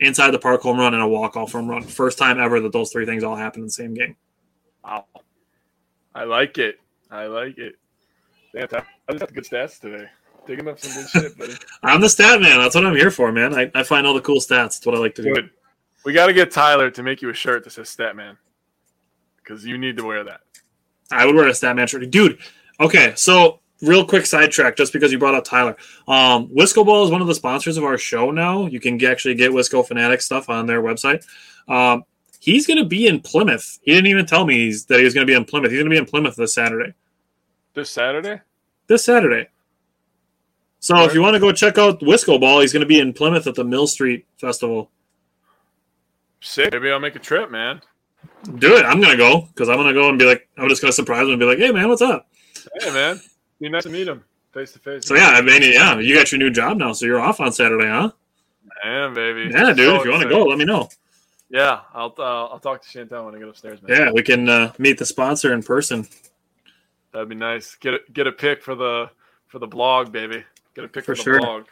[0.00, 1.82] inside the park home run, and a walk off home run.
[1.82, 4.16] First time ever that those three things all happened in the same game.
[4.82, 5.04] Wow.
[6.14, 6.80] I like it.
[7.10, 7.74] I like it.
[8.54, 10.06] Ty- I just got good stats today.
[10.46, 11.54] Digging up some good shit, buddy.
[11.82, 12.58] I'm the stat man.
[12.58, 13.54] That's what I'm here for, man.
[13.54, 14.48] I, I find all the cool stats.
[14.48, 15.34] That's what I like to do.
[15.34, 15.50] Good.
[16.04, 18.36] We got to get Tyler to make you a shirt that says stat man
[19.36, 20.40] because you need to wear that.
[21.10, 22.10] I would wear a stat man shirt.
[22.10, 22.38] Dude,
[22.80, 25.76] okay, so real quick sidetrack just because you brought up Tyler.
[26.08, 28.66] Um, Wisco Ball is one of the sponsors of our show now.
[28.66, 31.24] You can actually get Wisco Fanatic stuff on their website.
[31.68, 32.04] Um,
[32.40, 33.78] he's going to be in Plymouth.
[33.82, 35.70] He didn't even tell me he's, that he was going to be in Plymouth.
[35.70, 36.94] He's going to be in Plymouth this Saturday.
[37.74, 38.40] This Saturday?
[38.86, 39.48] This Saturday.
[40.80, 43.12] So if you want to go check out Wisco Ball, he's going to be in
[43.12, 44.90] Plymouth at the Mill Street Festival.
[46.40, 46.72] Sick.
[46.72, 47.80] Maybe I'll make a trip, man.
[48.56, 48.84] Do it.
[48.84, 50.90] I'm going to go because I'm going to go and be like, I'm just going
[50.90, 52.28] to surprise him and be like, hey, man, what's up?
[52.80, 53.20] Hey, man.
[53.60, 55.06] Be nice to meet him face to face.
[55.06, 57.52] So yeah, I mean, yeah, you got your new job now, so you're off on
[57.52, 58.10] Saturday, huh?
[58.84, 59.50] Man, baby.
[59.52, 59.78] Yeah, dude.
[59.78, 60.88] So if you want to go, let me know.
[61.48, 63.96] Yeah, I'll uh, I'll talk to Chantel when I get upstairs, man.
[63.96, 66.06] Yeah, we can uh, meet the sponsor in person.
[67.12, 67.74] That'd be nice.
[67.76, 69.10] Get a, get a pic for the
[69.48, 70.44] for the blog, baby.
[70.74, 71.40] Get a pic for, For the sure.
[71.40, 71.64] blog.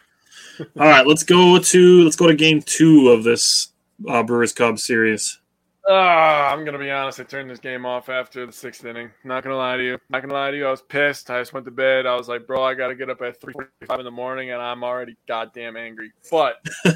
[0.78, 3.68] All right, let's go to let's go to game two of this
[4.08, 5.38] uh, Brewers Cubs series.
[5.88, 7.18] Ah, I'm gonna be honest.
[7.18, 9.10] I turned this game off after the sixth inning.
[9.24, 9.98] Not gonna lie to you.
[10.10, 10.66] Not gonna lie to you.
[10.66, 11.30] I was pissed.
[11.30, 12.06] I just went to bed.
[12.06, 14.84] I was like, bro, I gotta get up at 3:45 in the morning, and I'm
[14.84, 16.12] already goddamn angry.
[16.30, 16.64] But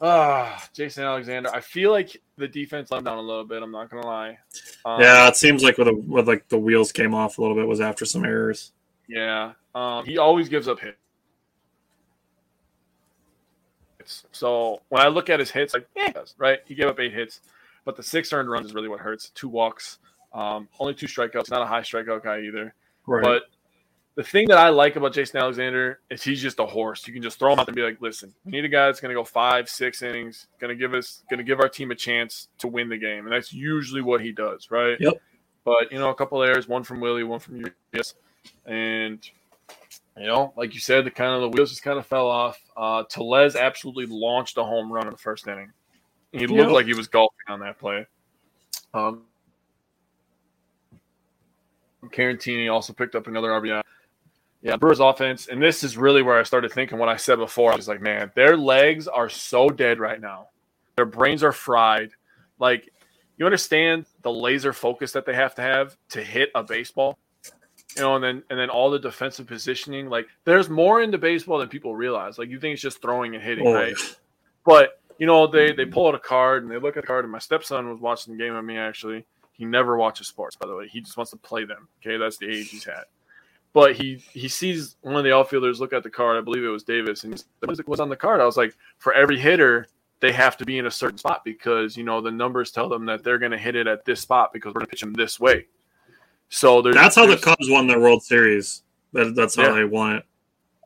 [0.00, 1.50] ah, Jason Alexander.
[1.54, 3.62] I feel like the defense let down a little bit.
[3.62, 4.38] I'm not gonna lie.
[4.84, 7.56] Um, yeah, it seems like with, a, with like the wheels came off a little
[7.56, 8.72] bit was after some errors.
[9.08, 9.52] Yeah.
[9.74, 10.96] Um, he always gives up hits.
[14.32, 16.60] So when I look at his hits, like, yeah, he does, right?
[16.64, 17.40] He gave up eight hits,
[17.84, 19.30] but the six earned runs is really what hurts.
[19.30, 19.98] Two walks,
[20.32, 21.50] um, only two strikeouts.
[21.50, 22.74] Not a high strikeout guy either.
[23.06, 23.22] Right.
[23.22, 23.42] But
[24.18, 27.06] the thing that I like about Jason Alexander is he's just a horse.
[27.06, 28.98] You can just throw him out and be like, listen, we need a guy that's
[28.98, 31.92] going to go five, six innings, going to give us, going to give our team
[31.92, 34.96] a chance to win the game, and that's usually what he does, right?
[34.98, 35.22] Yep.
[35.64, 38.16] But you know, a couple errors, one from Willy, one from Urias,
[38.66, 39.24] and
[40.16, 42.60] you know, like you said, the kind of the wheels just kind of fell off.
[42.76, 45.70] Uh, Tellez absolutely launched a home run in the first inning.
[46.32, 48.04] He looked like he was golfing on that play.
[48.92, 49.22] Um,
[52.06, 53.82] Caratini also picked up another RBI.
[54.60, 57.72] Yeah, Brewers offense, and this is really where I started thinking what I said before.
[57.72, 60.48] I was like, man, their legs are so dead right now.
[60.96, 62.10] Their brains are fried.
[62.58, 62.92] Like,
[63.36, 67.18] you understand the laser focus that they have to have to hit a baseball?
[67.96, 70.08] you know, and then and then all the defensive positioning.
[70.08, 72.38] Like there's more into baseball than people realize.
[72.38, 73.94] Like you think it's just throwing and hitting, Oh, right?
[74.64, 77.24] But you know, they they pull out a card and they look at the card.
[77.24, 78.76] And my stepson was watching the game with me.
[78.76, 80.88] Actually, he never watches sports, by the way.
[80.88, 81.88] He just wants to play them.
[82.00, 83.06] Okay, that's the age he's at.
[83.74, 86.36] But he he sees one of the outfielders look at the card.
[86.36, 88.74] I believe it was Davis, and the like, "What's on the card?" I was like,
[88.98, 89.86] "For every hitter,
[90.20, 93.04] they have to be in a certain spot because you know the numbers tell them
[93.06, 95.12] that they're going to hit it at this spot because we're going to pitch them
[95.12, 95.66] this way."
[96.48, 98.82] So there's, That's how the Cubs won their World Series.
[99.12, 99.72] That, that's how Yeah.
[99.74, 100.24] they won it.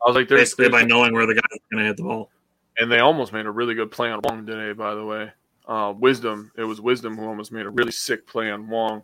[0.05, 2.03] I was like, "There's, Basically by knowing where the guys are going to hit the
[2.03, 2.29] ball.
[2.79, 5.31] and they almost made a really good play on Wong today, by the way.
[5.67, 9.03] Uh, Wisdom, it was Wisdom who almost made a really sick play on Wong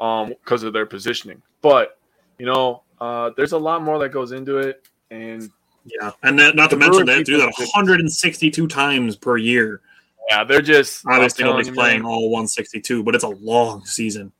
[0.00, 1.40] um, because of their positioning.
[1.62, 1.98] But,
[2.38, 4.88] you know, uh, there's a lot more that goes into it.
[5.10, 5.50] And
[5.84, 9.80] Yeah, and that, not to mention they do that 162 times per year.
[10.28, 14.32] yeah, they're just Obviously, nobody's playing man, all 162, but it's a long season.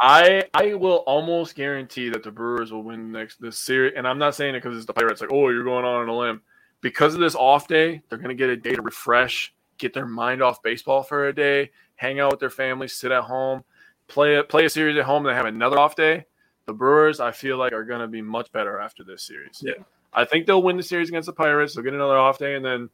[0.00, 3.94] I I will almost guarantee that the Brewers will win next this series.
[3.96, 5.20] And I'm not saying it because it's the Pirates.
[5.20, 6.42] Like, oh, you're going on a limb.
[6.82, 10.06] Because of this off day, they're going to get a day to refresh, get their
[10.06, 13.64] mind off baseball for a day, hang out with their families, sit at home,
[14.08, 16.26] play a, play a series at home, and then have another off day.
[16.66, 19.62] The Brewers, I feel like, are going to be much better after this series.
[19.64, 19.74] Yeah.
[20.12, 21.74] I think they'll win the series against the Pirates.
[21.74, 22.90] They'll get another off day, and then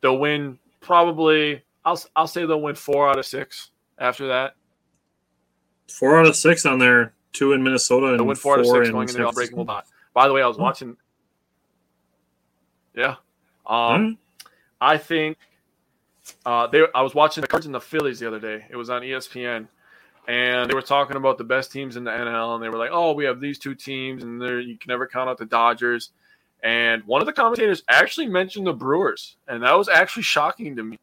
[0.00, 1.62] they'll win probably.
[1.84, 4.54] I'll I'll say they'll win four out of six after that.
[5.88, 8.66] Four out of six on there, two in Minnesota, and They'll win four out of
[8.66, 9.86] six in going into the unbreakable dot.
[10.14, 10.62] By the way, I was Hmm.
[10.62, 10.96] watching.
[12.94, 13.16] Yeah,
[13.66, 14.16] um, Alright.
[14.80, 15.38] I think
[16.44, 16.82] uh, they.
[16.94, 18.64] I was watching the Cards and the Phillies the other day.
[18.70, 19.68] It was on ESPN,
[20.28, 22.90] and they were talking about the best teams in the NL, and they were like,
[22.92, 26.10] "Oh, we have these two teams, and you can never count out the Dodgers."
[26.62, 30.82] And one of the commentators actually mentioned the Brewers, and that was actually shocking to
[30.84, 30.98] me.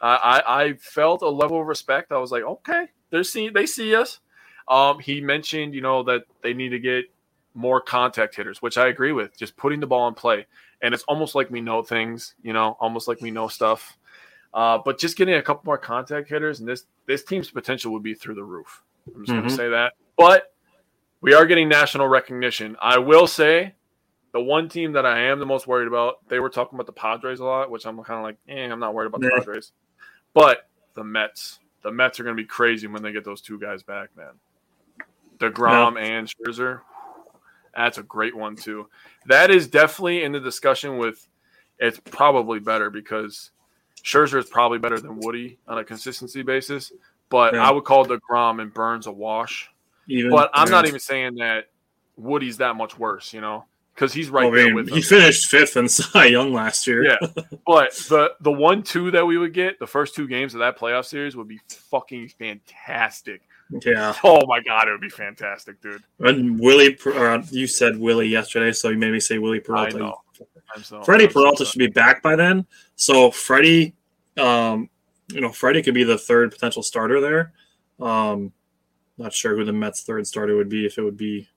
[0.00, 0.16] I,
[0.46, 2.12] I, I felt a level of respect.
[2.12, 4.20] I was like, okay, they're seeing, they see us.
[4.68, 7.06] Um, he mentioned, you know, that they need to get
[7.54, 9.36] more contact hitters, which I agree with.
[9.38, 10.46] Just putting the ball in play,
[10.82, 13.96] and it's almost like we know things, you know, almost like we know stuff.
[14.54, 18.02] Uh, but just getting a couple more contact hitters, and this this team's potential would
[18.02, 18.82] be through the roof.
[19.06, 19.48] I'm just going Mhm.
[19.48, 19.94] to say that.
[20.16, 20.54] But
[21.20, 22.76] we are getting national recognition.
[22.80, 23.74] I will say,
[24.32, 26.92] the one team that I am the most worried about, they were talking about the
[26.92, 29.38] Padres a lot, which I'm kind of like, eh, I'm not worried about the Yeah.
[29.38, 29.72] Padres.
[30.34, 33.58] But the Mets, the Mets are going to be crazy when they get those two
[33.58, 34.38] guys back, man.
[35.38, 36.80] DeGrom and Scherzer.
[37.74, 38.88] That's a great one, too.
[39.26, 41.26] That is definitely in the discussion with
[41.78, 43.50] it's probably better because
[44.04, 46.92] Scherzer is probably better than Woody on a consistency basis.
[47.28, 47.66] But Yeah.
[47.66, 49.70] I would call DeGrom and Burnes a wash.
[50.08, 51.68] Even, But I'm not even saying that
[52.16, 53.64] Woody's that much worse, you know,
[53.94, 55.02] because he's right I there with he him.
[55.02, 57.04] finished fifth in Cy Young last year.
[57.04, 57.16] Yeah,
[57.66, 60.78] but the the one two that we would get the first two games of that
[60.78, 61.60] playoff series would be
[61.90, 63.42] fucking fantastic.
[63.86, 64.12] yeah.
[64.24, 66.02] Oh my god, it would be fantastic, dude.
[66.18, 66.98] And Willie,
[67.50, 69.98] you said Willie yesterday, so you made me say Willie I Peralta.
[69.98, 70.18] know.
[70.74, 71.70] I'm so Freddie Peralta sorry.
[71.70, 72.66] should be back by then.
[72.96, 73.94] So Freddie,
[74.38, 74.88] um,
[75.28, 77.52] you know, Freddie could be the third potential starter there.
[78.00, 78.52] Um,
[79.18, 80.86] not sure who the Mets' third starter would be.
[80.86, 81.48] If it would be,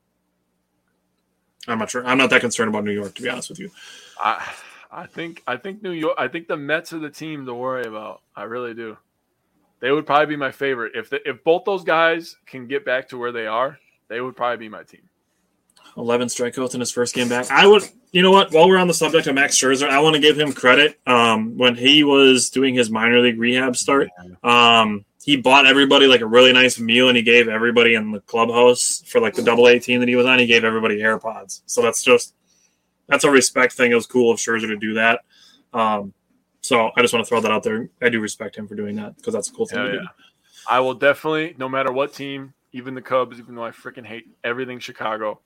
[1.67, 2.05] I'm not sure.
[2.05, 3.71] I'm not that concerned about New York, to be honest with you.
[4.19, 4.53] I
[4.91, 6.15] I think I think New York.
[6.17, 8.21] I think the Mets are the team to worry about.
[8.35, 8.97] I really do.
[9.79, 13.09] They would probably be my favorite if the, if both those guys can get back
[13.09, 13.77] to where they are.
[14.07, 15.09] They would probably be my team.
[15.97, 17.49] 11 strikeouts in his first game back.
[17.49, 18.51] I would, you know what?
[18.51, 20.99] While we're on the subject of Max Scherzer, I want to give him credit.
[21.07, 24.09] Um, when he was doing his minor league rehab start,
[24.43, 28.19] um, he bought everybody like a really nice meal, and he gave everybody in the
[28.21, 30.37] clubhouse for like the double A team that he was on.
[30.39, 31.61] He gave everybody AirPods.
[31.65, 32.35] So that's just
[33.07, 33.91] that's a respect thing.
[33.91, 35.21] It was cool of Scherzer to do that.
[35.73, 36.13] Um,
[36.61, 37.89] so I just want to throw that out there.
[38.01, 39.91] I do respect him for doing that because that's a cool thing yeah.
[39.91, 39.99] do.
[40.69, 44.25] I will definitely, no matter what team, even the Cubs, even though I freaking hate
[44.43, 45.41] everything Chicago,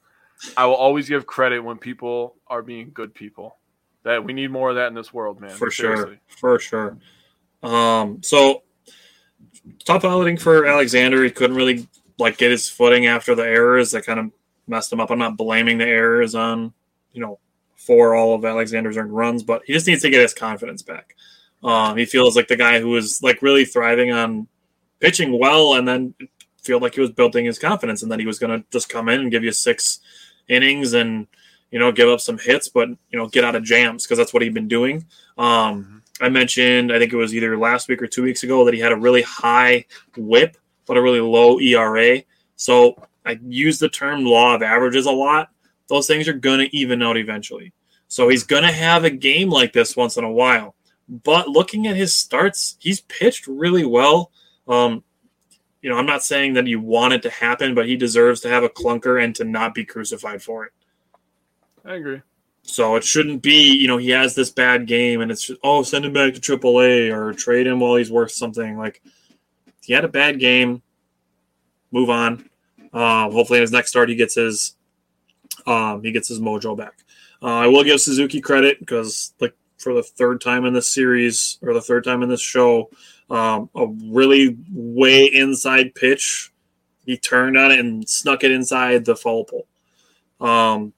[0.55, 3.57] I will always give credit when people are being good people.
[4.03, 5.51] That we need more of that in this world, man.
[5.51, 6.19] for Seriously.
[6.27, 6.97] sure, for sure.
[7.61, 8.63] Um, so
[9.83, 11.23] tough outing for Alexander.
[11.23, 11.87] He couldn't really
[12.17, 14.31] like get his footing after the errors that kind of
[14.67, 15.09] messed him up.
[15.09, 16.73] I'm not blaming the errors on
[17.11, 17.39] you know
[17.75, 21.15] for all of Alexander's earned runs, but he just needs to get his confidence back.
[21.63, 24.47] Um, he feels like the guy who was like really thriving on
[24.99, 26.13] pitching well, and then
[26.61, 29.09] feel like he was building his confidence, and that he was going to just come
[29.09, 29.99] in and give you six
[30.49, 31.27] innings and
[31.71, 34.33] you know give up some hits, but you know get out of jams because that's
[34.33, 35.05] what he'd been doing.
[35.37, 38.73] Um, I mentioned, I think it was either last week or two weeks ago, that
[38.73, 39.85] he had a really high
[40.17, 42.21] whip, but a really low ERA.
[42.57, 45.49] So I use the term law of averages a lot.
[45.87, 47.73] Those things are going to even out eventually.
[48.09, 50.75] So he's going to have a game like this once in a while.
[51.07, 54.31] But looking at his starts, he's pitched really well.
[54.67, 55.03] Um,
[55.81, 58.49] you know, I'm not saying that you want it to happen, but he deserves to
[58.49, 60.73] have a clunker and to not be crucified for it.
[61.85, 62.21] I agree.
[62.63, 65.81] So it shouldn't be, you know, he has this bad game and it's just, oh,
[65.83, 68.77] send him back to AAA or trade him while he's worth something.
[68.77, 69.01] Like,
[69.81, 70.81] he had a bad game.
[71.91, 72.49] Move on.
[72.93, 74.75] Uh, hopefully, in his next start, he gets his
[75.65, 77.03] um, he gets his mojo back.
[77.41, 81.57] Uh, I will give Suzuki credit because, like, for the third time in this series
[81.61, 82.89] or the third time in this show,
[83.29, 86.51] um, a really way inside pitch.
[87.05, 89.67] He turned on it and snuck it inside the foul pole.
[90.39, 90.93] Um,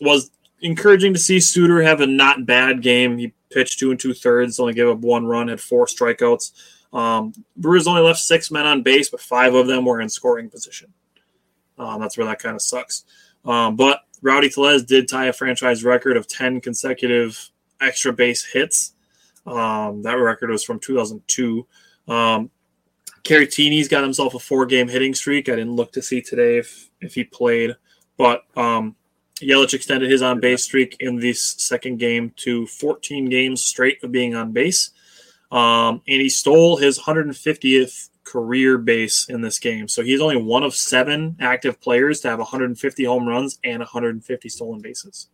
[0.00, 0.30] was
[0.60, 3.18] encouraging to see Suter have a not bad game.
[3.18, 6.52] He pitched two and two thirds, only gave up one run, had four strikeouts.
[6.92, 10.50] Um, Brewers only left six men on base, but five of them were in scoring
[10.50, 10.92] position.
[11.78, 13.04] Um, that's where that kind of sucks.
[13.44, 17.50] Um, but Rowdy Tellez did tie a franchise record of 10 consecutive
[17.80, 18.91] extra base hits.
[19.46, 21.66] Um, that record was from 2002.
[22.08, 22.50] Um,
[23.24, 25.48] Caratini's got himself a four game hitting streak.
[25.48, 27.76] I didn't look to see today if, if he played,
[28.16, 28.96] but um,
[29.40, 34.12] Yelich extended his on base streak in this second game to 14 games straight of
[34.12, 34.90] being on base.
[35.50, 39.88] Um, and he stole his 150th career base in this game.
[39.88, 44.48] So he's only one of seven active players to have 150 home runs and 150
[44.48, 45.28] stolen bases.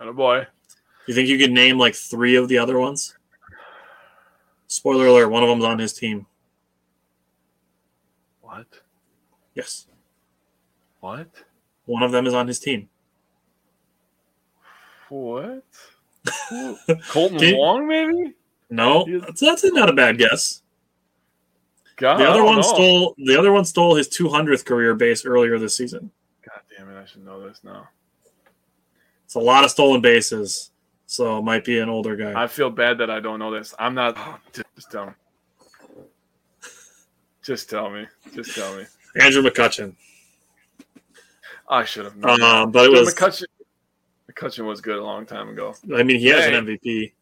[0.00, 0.46] A boy.
[1.08, 3.16] You think you could name like three of the other ones?
[4.66, 6.26] Spoiler alert: one of them's on his team.
[8.42, 8.66] What?
[9.54, 9.86] Yes,
[11.00, 11.28] What?
[11.86, 12.88] one of them is on his team.
[15.08, 15.64] What?
[16.26, 18.34] Kolten Wong, maybe?
[18.68, 20.62] No, that's, that's not a bad guess.
[21.96, 22.62] God, The other one know.
[22.62, 26.10] stole the other one stole his 200th career base earlier this season.
[26.46, 27.00] God damn it!
[27.00, 27.88] I should know this now.
[29.24, 30.70] It's a lot of stolen bases,
[31.10, 32.40] so it might be an older guy.
[32.40, 33.74] I feel bad that I don't know this.
[33.78, 34.16] I'm not.
[34.76, 35.12] Just, tell me.
[37.42, 38.06] Just tell me.
[38.34, 38.84] Just tell me.
[39.20, 39.94] Andrew McCutchen.
[41.68, 42.42] I should have known.
[42.42, 43.14] Uh, but it was.
[43.14, 43.44] McCutchen,
[44.30, 45.74] McCutchen was good a long time ago.
[45.96, 46.54] I mean, he has Hey.
[46.54, 47.12] an MVP.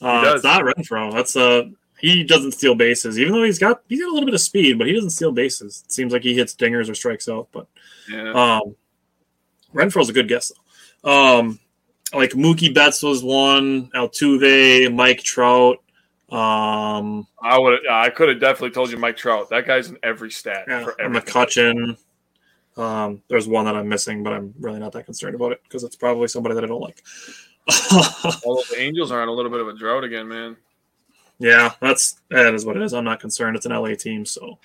[0.00, 1.12] Uh, it's not Renfroe.
[1.12, 1.64] That's uh
[1.98, 4.78] he doesn't steal bases, even though he's got he's got a little bit of speed,
[4.78, 5.82] but he doesn't steal bases.
[5.86, 7.48] It seems like he hits dingers or strikes out.
[7.52, 7.66] But
[8.08, 8.32] Yeah.
[8.60, 8.76] um,
[9.74, 10.50] Renfroe's a good guess
[11.04, 11.38] though.
[11.38, 11.58] Um,
[12.12, 15.78] like Mookie Betts was one, Altuve, Mike Trout.
[16.30, 17.80] Um, I would.
[17.90, 19.50] I could have definitely told you Mike Trout.
[19.50, 21.32] That guy's in every stat yeah, for everything.
[21.32, 21.96] McCutchen.
[22.76, 25.84] Um, there's one that I'm missing, but I'm really not that concerned about it because
[25.84, 27.02] it's probably somebody that I don't like.
[28.46, 30.56] Although the Angels are on a little bit of a drought again, man.
[31.38, 32.94] yeah, that's that is what it is.
[32.94, 33.56] I'm not concerned.
[33.56, 34.58] It's an LA team, so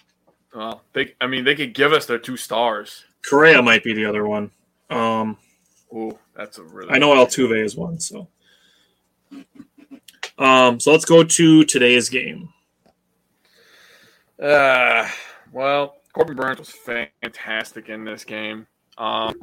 [0.56, 1.15] Well, they.
[1.19, 3.03] I mean, they could give us their two stars.
[3.28, 4.52] Correa might be the other one.
[4.90, 5.38] Um,
[5.93, 6.91] Ooh, that's a really.
[6.91, 8.27] I know Altuve is one, so.
[10.38, 12.49] Um, so let's go to today's game.
[14.41, 15.07] Uh,
[15.51, 18.68] well, Corbin Burnes was fantastic in this game.
[18.97, 19.34] Um,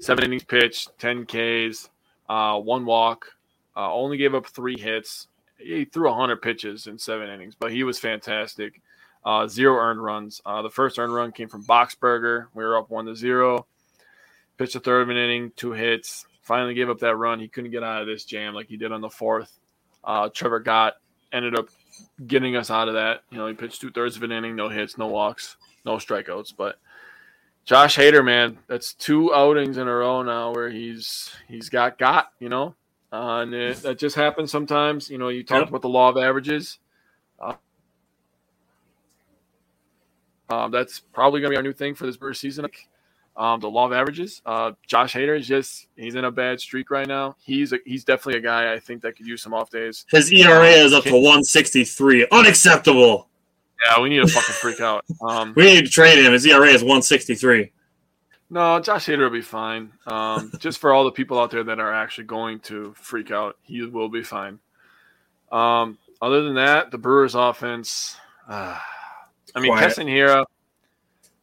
[0.00, 1.90] seven innings pitched, ten Ks,
[2.28, 3.26] uh, one walk.
[3.76, 5.28] Uh, only gave up three hits.
[5.58, 8.80] He threw hundred pitches in seven innings, but he was fantastic.
[9.24, 10.40] Uh, zero earned runs.
[10.46, 12.46] Uh, the first earned run came from Boxberger.
[12.54, 13.66] We were up one to zero.
[14.58, 16.26] Pitched a third of an inning, two hits.
[16.42, 17.38] Finally gave up that run.
[17.40, 19.58] He couldn't get out of this jam like he did on the fourth.
[20.02, 20.94] Uh, Trevor Gott
[21.32, 21.68] ended up
[22.26, 23.22] getting us out of that.
[23.30, 26.54] You know, he pitched two thirds of an inning, no hits, no walks, no strikeouts.
[26.56, 26.78] But
[27.64, 32.32] Josh Hader, man, that's two outings in a row now where he's he's got got.
[32.40, 32.74] You know,
[33.12, 35.10] uh, and it, that just happens sometimes.
[35.10, 35.68] You know, you talked Yep.
[35.68, 36.78] about the law of averages.
[37.38, 37.54] Uh,
[40.48, 42.64] um, that's probably going to be our new thing for this Brewers season.
[43.38, 44.42] Um, the law of averages.
[44.44, 47.36] Uh, Josh Hader is just he's in a bad streak right now.
[47.40, 50.04] He's a, he's definitely a guy I think that could use some off days.
[50.10, 52.26] His ERA is up to 163.
[52.32, 53.28] Unacceptable.
[53.84, 55.04] Yeah, we need to fucking freak out.
[55.22, 56.32] Um, We need to trade him.
[56.32, 57.70] His ERA is 163.
[58.50, 59.92] no, Josh Hader will be fine.
[60.08, 63.56] Um, just for all the people out there that are actually going to freak out,
[63.62, 64.58] he will be fine.
[65.52, 68.16] Um, other than that, the Brewers' offense.
[68.48, 68.76] Uh,
[69.54, 69.96] I mean, Quiet.
[69.96, 70.44] Castanera.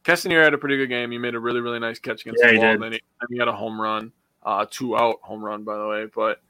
[0.06, 1.10] Castanera had a pretty good game.
[1.10, 2.66] He made a really, really nice catch against Yeah, the he wall.
[2.68, 2.74] did.
[2.74, 3.00] And then he,
[3.30, 4.12] he had a home run,
[4.44, 6.06] uh, two out home run, by the way.
[6.14, 6.40] But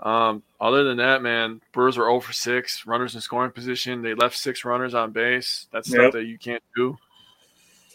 [0.00, 4.00] um, other than that, man, Brewers were 0 for 6, runners in scoring position.
[4.00, 5.66] They left six runners on base.
[5.72, 6.00] That's Yep.
[6.00, 6.96] stuff that you can't do.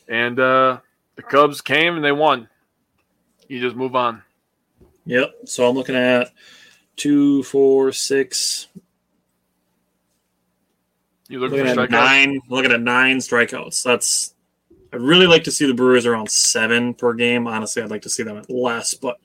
[0.08, 0.80] And uh,
[1.16, 2.48] the Cubs came and they won.
[3.48, 4.22] You just move on.
[5.06, 5.32] Yep.
[5.46, 6.30] So I'm looking at
[6.96, 8.68] two, four, six.
[11.28, 11.92] You look Looking for at strikeouts.
[11.92, 12.40] nine.
[12.50, 13.84] Looking at nine strikeouts.
[13.84, 14.36] That's.
[14.94, 17.48] I'd really like to see the Brewers around seven per game.
[17.48, 19.18] Honestly, I'd like to see them at less, but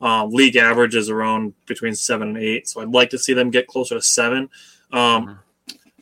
[0.00, 2.68] um, league average is around between seven and eight.
[2.68, 4.50] So I'd like to see them get closer to seven.
[4.92, 5.38] Um, Mhm.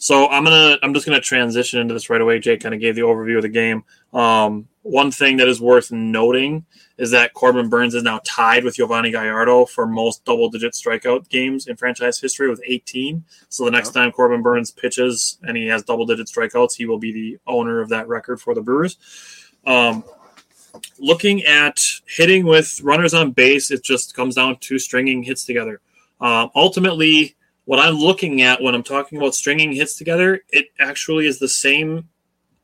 [0.03, 2.41] So I'm gonna I'm just gonna transition into this right away.
[2.41, 3.85] Jake kind of gave the overview of the game.
[4.13, 6.67] Um, one thing that is worth noting
[6.99, 11.69] is that Corbin Burnes is now tied with Yovani Gallardo for most double-digit strikeout games
[11.69, 13.23] in franchise history with 18.
[13.49, 17.13] So the next time Corbin Burnes pitches and he has double-digit strikeouts, he will be
[17.13, 18.99] the owner of that record for the Brewers.
[19.67, 20.03] Um,
[20.99, 25.81] looking at hitting with runners on base, it just comes down to stringing hits together.
[26.21, 31.27] Um, ultimately, what I'm looking at when I'm talking about stringing hits together, it actually
[31.27, 32.09] is the same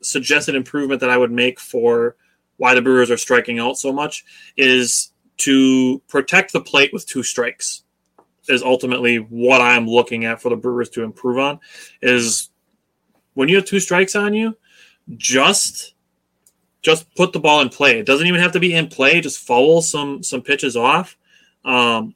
[0.03, 2.17] suggested improvement that I would make for
[2.57, 4.25] why the Brewers are striking out so much
[4.57, 7.85] is to protect the plate with two strikes
[8.49, 11.61] is ultimately what I'm looking at for the Brewers to improve on
[12.03, 12.51] is
[13.35, 14.57] when you have two strikes on you,
[15.17, 15.95] just
[16.81, 17.99] just put the ball in play.
[17.99, 19.21] It doesn't even have to be in play.
[19.21, 21.17] Just foul some some pitches off,
[21.65, 22.15] um,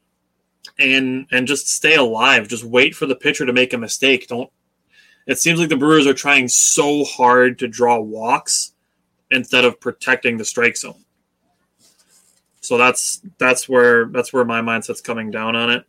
[0.78, 2.48] and and just stay alive.
[2.48, 4.28] Just wait for the pitcher to make a mistake.
[4.28, 4.51] Don't.
[5.26, 8.72] It seems like the Brewers are trying so hard to draw walks
[9.30, 11.05] instead of protecting the strike zone.
[12.60, 15.84] So that's that's where that's where my mindset's coming down on it.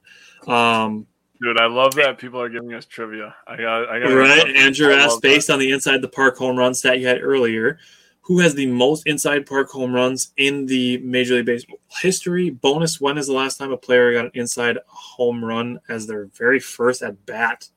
[0.47, 1.07] Um,
[1.41, 3.35] Dude, I love that people are giving us trivia.
[3.45, 4.55] I got, I got right.
[4.55, 7.79] Andrew asked based on the inside the park home run stat you had earlier
[8.23, 12.49] who has the most inside park home runs in the Major League Baseball history.
[12.49, 16.25] Bonus: When is the last time a player got an inside home run as their
[16.27, 17.67] very first at bat?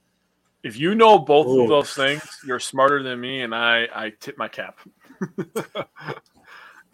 [0.62, 1.62] If you know both Ooh.
[1.62, 4.78] of those things, you're smarter than me, and I I tip my cap.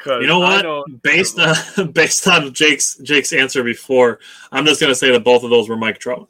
[0.07, 1.03] you know what?
[1.03, 4.19] Based on based on Jake's Jake's answer before,
[4.51, 6.29] I'm just gonna say that both of those were Mike Trout.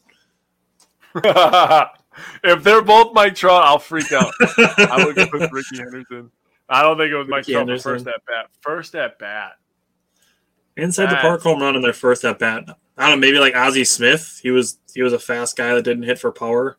[1.15, 4.32] if they're both Mike Trout, I'll freak out.
[4.40, 6.31] I would go with Rickey Henderson.
[6.73, 8.47] I don't think it was Mike Trout first at bat.
[8.62, 9.53] First at bat.
[10.77, 11.16] Inside That's...
[11.16, 12.65] the park home run in their first at bat.
[12.97, 14.40] I don't know, maybe like Ozzie Smith.
[14.43, 16.78] He was he was a fast guy that didn't hit for power.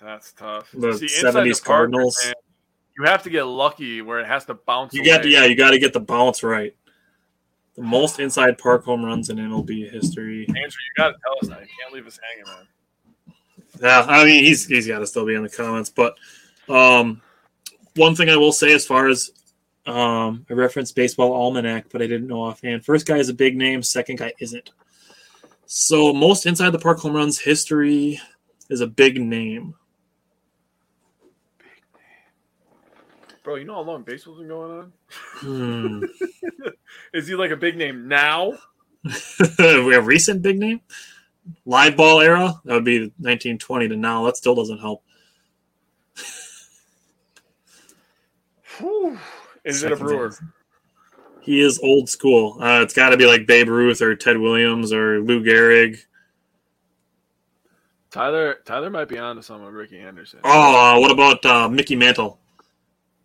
[0.00, 0.70] That's tough.
[0.72, 2.20] The seventies Cardinals.
[2.24, 2.34] Man,
[2.98, 4.94] you have to get lucky where it has to bounce.
[4.94, 6.74] You got yeah, you got to get the bounce right.
[7.76, 10.44] The most inside park home runs in MLB history.
[10.48, 11.60] Andrew, you got to tell us that.
[11.60, 12.66] You can't leave us hanging, man.
[13.80, 16.16] Yeah, I mean he's he's got to still be in the comments, but
[16.68, 17.22] um,
[17.96, 19.30] one thing I will say as far as
[19.86, 22.84] um, I referenced Baseball Almanac, but I didn't know offhand.
[22.84, 24.70] First guy is a big name, second guy isn't.
[25.66, 28.20] So most inside the park home runs history
[28.68, 29.74] is a big name.
[33.42, 34.92] Bro, you know how long baseball's been going on?
[35.08, 36.04] Hmm.
[37.14, 38.54] is he like a big name now?
[39.58, 40.80] We have a recent big name?
[41.64, 42.60] Live ball era?
[42.64, 44.24] That would be 1920 to now.
[44.24, 45.04] That still doesn't help.
[48.78, 49.18] Whew.
[49.64, 50.34] Is Second it a Brewer?
[51.40, 52.58] He is old school.
[52.60, 55.98] Uh, it's got to be like Babe Ruth or Ted Williams or Lou Gehrig.
[58.10, 59.72] Tyler Tyler might be on to someone.
[59.72, 60.40] Rickey Henderson.
[60.42, 62.38] Oh, uh, what about uh, Mickey Mantle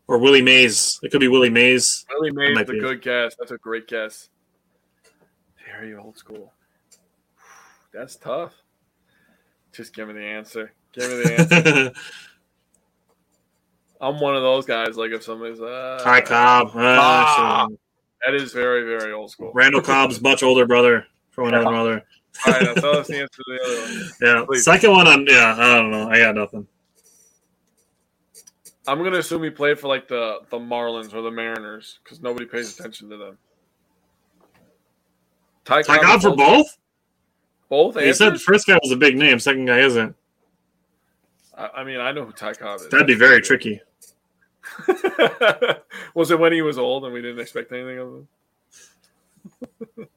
[0.08, 1.00] or Willie Mays?
[1.02, 2.06] It could be Willie Mays.
[2.12, 3.36] Willie Mays is a good guess.
[3.40, 4.30] That's a great guess.
[5.66, 6.54] Very old school.
[7.94, 8.54] That's tough.
[9.72, 10.74] Just give me the answer.
[10.94, 11.92] Give me the answer.
[14.02, 14.98] I'm one of those guys.
[14.98, 17.68] Like if somebody's uh, Ty Cobb, uh, ah,
[18.26, 19.52] that is very very old school.
[19.54, 22.04] Randall Cobb's much older brother from another mother.
[22.46, 24.12] All right, tell us the answer to the other one.
[24.22, 24.66] Yeah, Please.
[24.66, 25.08] second one.
[25.08, 25.56] I'm yeah.
[25.58, 26.10] I don't know.
[26.10, 26.68] I got nothing.
[28.88, 32.46] I'm gonna assume he played for like the the Marlins or the Mariners because nobody
[32.46, 33.38] pays attention to them.
[35.64, 36.78] Ty, Ty Cobb for both.
[37.70, 38.00] Both.
[38.00, 39.40] He said first guy was a big name.
[39.40, 40.16] Second guy isn't.
[41.62, 42.90] I, I mean, I know who Ty Cobb is.
[42.90, 43.82] That'd be very tricky.
[46.16, 48.26] was it when he was old and we didn't expect anything of
[49.98, 50.08] him?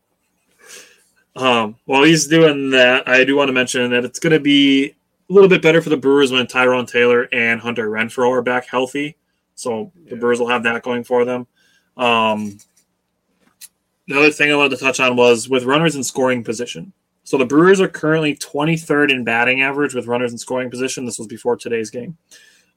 [1.37, 4.95] um, while he's doing that, I do want to mention that it's going to be
[5.29, 8.67] a little bit better for the Brewers when Tyrone Taylor and Hunter Renfroe are back
[8.67, 9.17] healthy.
[9.55, 10.17] So the.
[10.17, 11.47] Brewers will have that going for them.
[11.97, 12.59] Um,
[14.07, 16.93] the other thing I wanted to touch on was with runners in scoring position.
[17.25, 21.07] So the Brewers are currently 23rd in batting average with runners in scoring position.
[21.07, 22.19] This was before today's game.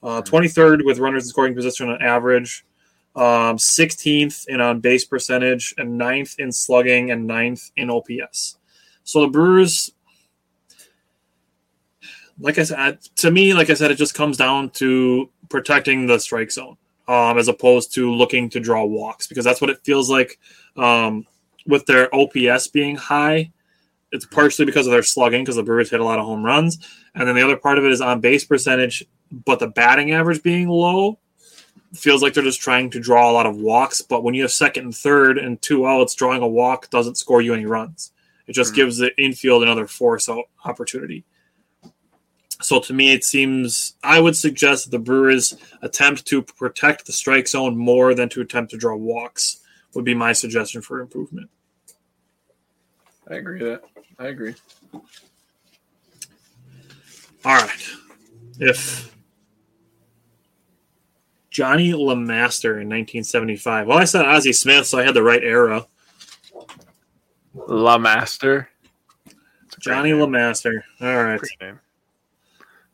[0.02, 2.65] Uh, 23rd with runners in scoring position on average,
[3.15, 8.57] um, 16th in on base percentage, and 9th in slugging, and 9th in OPS.
[9.03, 9.91] So the Brewers,
[12.40, 16.19] like I said, to me, like I said, it just comes down to protecting the
[16.19, 16.78] strike zone
[17.10, 20.40] um, as opposed to looking to draw walks because that's what it feels like
[20.78, 21.26] um,
[21.65, 23.52] with their OPS being high
[24.12, 26.78] it's partially because of their slugging because the Brewers hit a lot of home runs,
[27.16, 30.44] and then the other part of it is on base percentage, but the batting average
[30.44, 31.20] being low
[31.94, 34.02] feels like they're just trying to draw a lot of walks.
[34.02, 37.42] But when you have second and third and two outs, drawing a walk doesn't score
[37.42, 38.12] you any runs.
[38.48, 38.76] It just mm-hmm.
[38.76, 41.26] gives the infield another force out opportunity.
[42.62, 47.14] So to me, it seems I would suggest that the Brewers attempt to protect the
[47.14, 49.62] strike zone more than to attempt to draw walks.
[49.94, 51.50] Would be my suggestion for improvement.
[53.30, 54.04] I agree with that.
[54.20, 54.56] I agree.
[57.45, 57.90] All right.
[58.60, 59.16] If
[61.58, 63.88] Johnny LeMaster in 1975.
[63.88, 65.88] Well, I said Ozzie Smith, so I had the right era.
[67.56, 68.70] La Master.
[69.80, 70.84] Johnny LeMaster.
[71.02, 71.41] All right.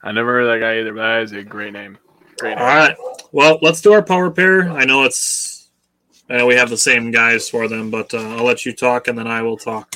[0.02, 1.98] I never heard that guy either, but that is a great name.
[2.40, 2.60] Great name.
[2.60, 2.96] All right.
[3.34, 4.70] Well, let's do our power pair.
[4.70, 5.70] I know it's,
[6.30, 9.10] I know we have the same guys for them, but uh, I'll let you talk
[9.10, 9.96] and then I will talk.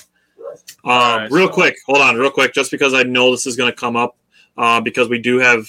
[0.84, 3.56] Um, right, real so- quick, hold on, real quick, just because I know this is
[3.56, 4.18] going to come up,
[4.58, 5.68] uh, because we do have,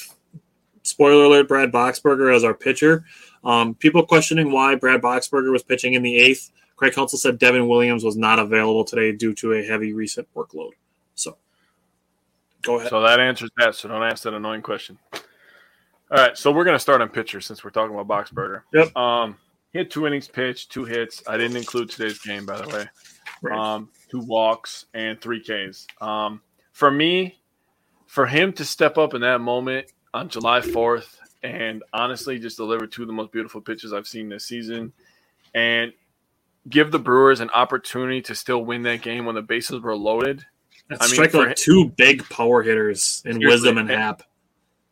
[0.82, 3.05] spoiler alert, Brad Boxberger as our pitcher.
[3.44, 6.50] Um, people questioning why Brad Boxberger was pitching in the eighth.
[6.76, 10.70] Craig Counsell said Devin Williams was not available today due to a heavy recent workload.
[11.14, 11.36] So,
[12.62, 12.90] go ahead.
[12.90, 13.74] So that answers that.
[13.74, 14.98] So don't ask that annoying question.
[15.12, 15.20] All
[16.10, 16.38] right.
[16.38, 18.62] So we're going to start on pitcher since we're talking about Boxberger.
[18.72, 18.96] Yep.
[18.96, 19.36] Um,
[19.72, 21.22] he had two innings pitched, two hits.
[21.26, 22.86] I didn't include today's game, by the way.
[23.42, 23.59] Right.
[23.59, 25.86] Um, two walks and three Ks.
[26.01, 26.40] Um,
[26.72, 27.39] for me,
[28.06, 32.86] for him to step up in that moment on July 4th and honestly just deliver
[32.86, 34.93] two of the most beautiful pitches I've seen this season
[35.55, 35.93] and
[36.68, 40.44] give the Brewers an opportunity to still win that game when the bases were loaded.
[40.89, 44.22] That's I mean, strike for- out two big power hitters in Wisdom and and- Happ.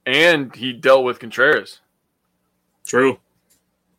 [0.04, 1.80] And he dealt with Contreras.
[2.86, 3.18] True.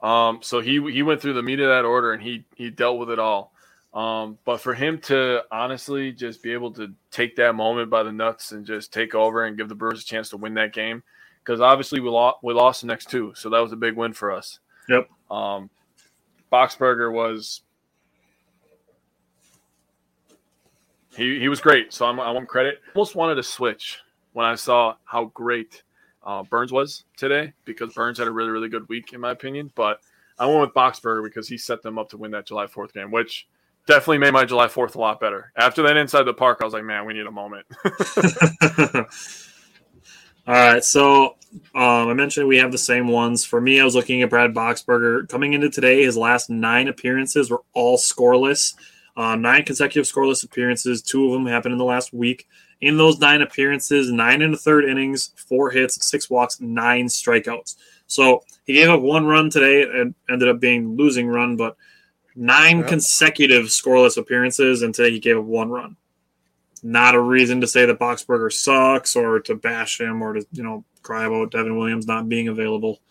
[0.02, 2.98] Um, so he he went through the meat of that order and he he dealt
[3.00, 3.52] with it all.
[3.98, 8.12] Um, but for him to honestly just be able to take that moment by the
[8.12, 11.02] nuts and just take over and give the Brewers a chance to win that game,
[11.44, 14.14] because obviously we lost we lost the next two, so that was a big win
[14.14, 14.60] for us.
[14.88, 15.10] Yep.
[15.32, 15.72] Um,
[16.54, 17.62] Boxberger was
[21.16, 22.84] he he was great, so I'm, I want credit.
[22.94, 23.98] Almost wanted to switch
[24.34, 25.82] when I saw how great
[26.24, 29.72] uh, Burnes was today because Burnes had a really really good week in my opinion.
[29.74, 30.02] But
[30.38, 33.10] I went with Boxberger because he set them up to win that July Fourth game,
[33.10, 33.48] which
[33.88, 35.52] definitely made my July Fourth a lot better.
[35.58, 37.66] After that inside the park, I was like, man, we need a moment.
[40.48, 41.36] All right, so
[41.76, 43.44] um, I mentioned we have the same ones.
[43.44, 46.04] For me, I was looking at Brad Boxberger coming into today.
[46.04, 48.74] His last nine appearances were all scoreless.
[49.16, 51.02] Uh, nine consecutive scoreless appearances.
[51.02, 52.48] Two of them happened in the last week.
[52.80, 57.76] In those nine appearances, nine and a third innings, four hits, six walks, nine strikeouts.
[58.06, 61.76] So he gave up one run today and ended up being losing run, but
[62.38, 65.98] nine consecutive scoreless appearances, and today he gave up one run
[66.84, 70.64] not a reason to say that Boxberger sucks or to bash him or to you
[70.64, 73.02] know cry about Devin Williams not being available.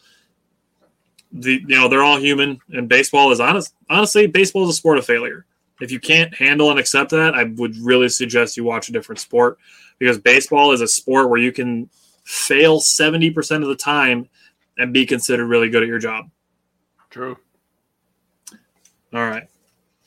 [1.32, 3.74] The you know they're all human, and baseball is honest.
[3.90, 5.44] Honestly, baseball is a sport of failure.
[5.80, 9.18] If you can't handle and accept that, I would really suggest you watch a different
[9.18, 9.58] sport
[9.98, 11.90] because baseball is a sport where you can
[12.24, 14.28] fail seventy percent of the time
[14.78, 16.30] and be considered really good at your job.
[17.10, 17.36] True.
[19.12, 19.48] All right.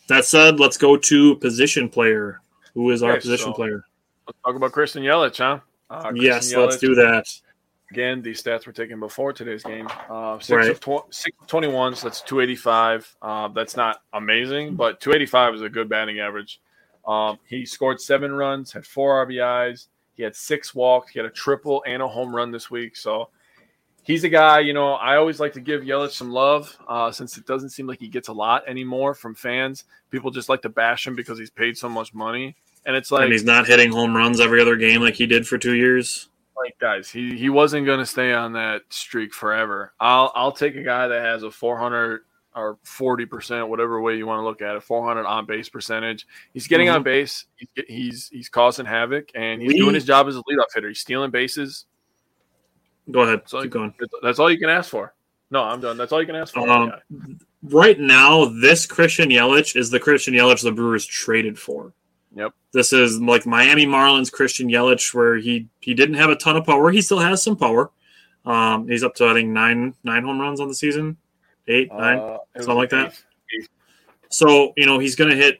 [0.08, 2.42] That said, let's go to position player.
[2.74, 3.84] Who is our Okay, position so- player?
[4.28, 5.60] Let's talk about Christian Yelich, huh?
[5.90, 7.26] Uh, Yes, let's do that.
[7.92, 9.88] Again, these stats were taken before today's game.
[10.08, 10.70] Uh, six, Right.
[10.70, 13.16] of tw- six of 21, so that's 285.
[13.24, 16.62] Uh, that's not amazing, but 285 is a good batting average.
[17.08, 19.88] Um, he scored seven runs, had four RBIs.
[20.14, 21.12] He had six walks.
[21.12, 22.96] He had a triple and a home run this week.
[22.96, 23.30] So
[24.10, 27.38] he's a guy, you know, I always like to give Yelich some love uh, since
[27.38, 29.84] it doesn't seem like he gets a lot anymore from fans.
[30.10, 32.56] People just like to bash him because he's paid so much money.
[32.88, 35.46] And it's like, and he's not hitting home runs every other game like he did
[35.48, 36.30] for two years.
[36.58, 39.94] like guys, he he wasn't going to stay on that streak forever.
[40.00, 42.22] I'll I'll take a guy that has a 400
[42.56, 46.26] or 40 percent, whatever way you want to look at it, 400 on base percentage.
[46.52, 47.46] He's getting on base.
[47.58, 50.88] He's he's he's causing havoc, and he's We- doing his job as a leadoff hitter.
[50.88, 51.86] He's stealing bases.
[53.12, 53.94] Go ahead, So keep going.
[54.22, 55.14] That's all you can ask for.
[55.52, 55.98] No, I'm done.
[55.98, 56.70] That's all you can ask for.
[56.70, 56.94] Um,
[57.64, 61.92] Right now, this Christian Yelich is the Christian Yelich the Brewers traded for.
[62.34, 62.54] Yep.
[62.72, 66.66] This is like Miami Marlins Christian Yelich, where he he didn't have a ton of
[66.66, 66.90] power.
[66.90, 67.92] He still has some power.
[68.46, 71.18] Um, he's up to I think nine nine home runs on the season,
[71.68, 72.20] eight nine.
[72.20, 73.22] Uh, was something like that.
[74.30, 75.60] So, you know, he's going to hit,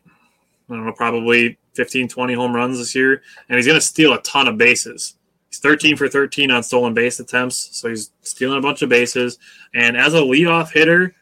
[0.70, 4.14] I don't know, probably 15, 20 home runs this year, and he's going to steal
[4.14, 5.16] a ton of bases.
[5.50, 9.40] He's 13 for 13 on stolen base attempts, so he's stealing a bunch of bases.
[9.74, 11.16] And as a leadoff hitter,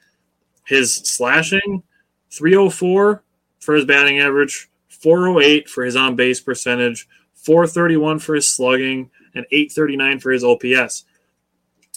[0.66, 1.84] his slashing,
[2.32, 3.24] 304
[3.60, 9.46] for his batting average, 408 for his on base percentage, 431 for his slugging, and
[9.52, 11.06] 839 for his OPS.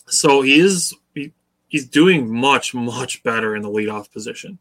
[0.07, 1.33] So he is he,
[1.67, 4.59] he's doing much much better in the leadoff position.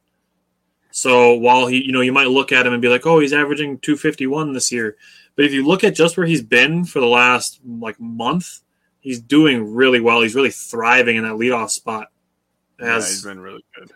[0.91, 3.33] So while he, you know, you might look at him and be like, oh, he's
[3.33, 4.97] averaging 251 this year.
[5.35, 8.61] But if you look at just where he's been for the last like month,
[8.99, 10.21] he's doing really well.
[10.21, 12.07] He's really thriving in that leadoff spot.
[12.79, 13.91] As, yeah, he's been really good.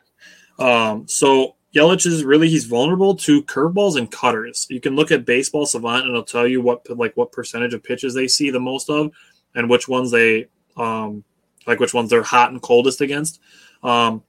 [0.63, 4.67] Um, so Yelich is really he's vulnerable to curveballs and cutters.
[4.69, 7.83] You can look at Baseball Savant and it'll tell you what like what percentage of
[7.83, 9.11] pitches they see the most of,
[9.55, 10.47] and which ones they
[10.77, 11.23] um
[11.65, 13.39] like which ones they're hot and coldest against.
[13.81, 14.23] Um,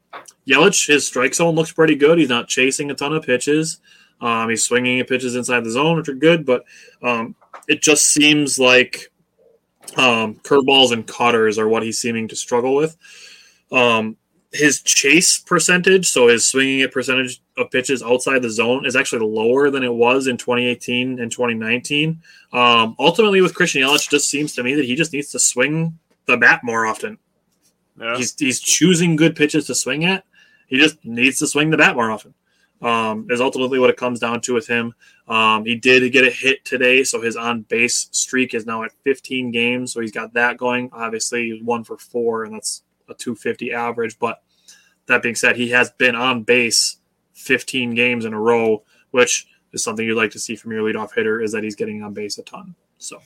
[0.46, 2.18] Yelich, his strike zone looks pretty good.
[2.18, 3.80] He's not chasing a ton of pitches.
[4.20, 6.64] Um, he's swinging at pitches inside the zone, which are good, but
[7.02, 7.34] um,
[7.68, 9.10] it just seems like
[9.96, 12.96] um, curveballs and cutters are what he's seeming to struggle with.
[13.72, 14.16] Um,
[14.52, 19.26] his chase percentage, so his swinging at percentage of pitches outside the zone, is actually
[19.26, 22.22] lower than it was in 2018 and 2019.
[22.52, 25.98] Um, ultimately, with Christian Yelich, just seems to me that he just needs to swing
[26.26, 27.18] the bat more often.
[27.98, 28.16] Yeah.
[28.16, 30.24] He's he's choosing good pitches to swing at.
[30.66, 32.34] He just needs to swing the bat more often.
[32.82, 34.94] Um, is ultimately what it comes down to with him.
[35.26, 38.92] Um, he did get a hit today, so his on base streak is now at
[39.04, 39.92] 15 games.
[39.92, 40.90] So he's got that going.
[40.92, 44.18] Obviously, he's one for four, and that's a 250 average.
[44.18, 44.42] But
[45.06, 46.98] that being said, he has been on base
[47.34, 51.14] 15 games in a row, which is something you'd like to see from your leadoff
[51.14, 51.40] hitter.
[51.40, 52.74] Is that he's getting on base a ton.
[52.98, 53.22] So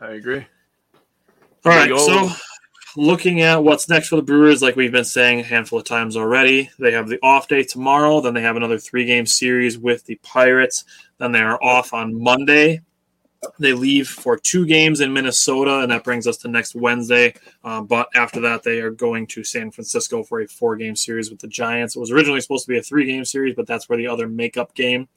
[0.00, 0.44] I agree.
[1.64, 2.30] All right, so
[2.96, 6.16] looking at what's next for the Brewers, like we've been saying a handful of times
[6.16, 8.20] already, they have the off day tomorrow.
[8.20, 10.84] Then they have another three game series with the Pirates.
[11.18, 12.80] Then they are off on Monday.
[13.58, 17.34] They leave for two games in Minnesota, and that brings us to next Wednesday.
[17.62, 21.30] Um, but after that, they are going to San Francisco for a four game series
[21.30, 21.96] with the Giants.
[21.96, 24.26] It was originally supposed to be a three game series, but that's where the other
[24.26, 25.08] makeup game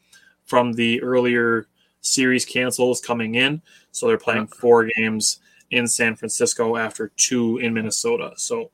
[0.46, 1.68] from the earlier
[2.02, 3.62] series cancel is coming in.
[3.92, 5.40] So they're playing four games
[5.72, 8.34] in San Francisco after two in Minnesota.
[8.38, 8.72] So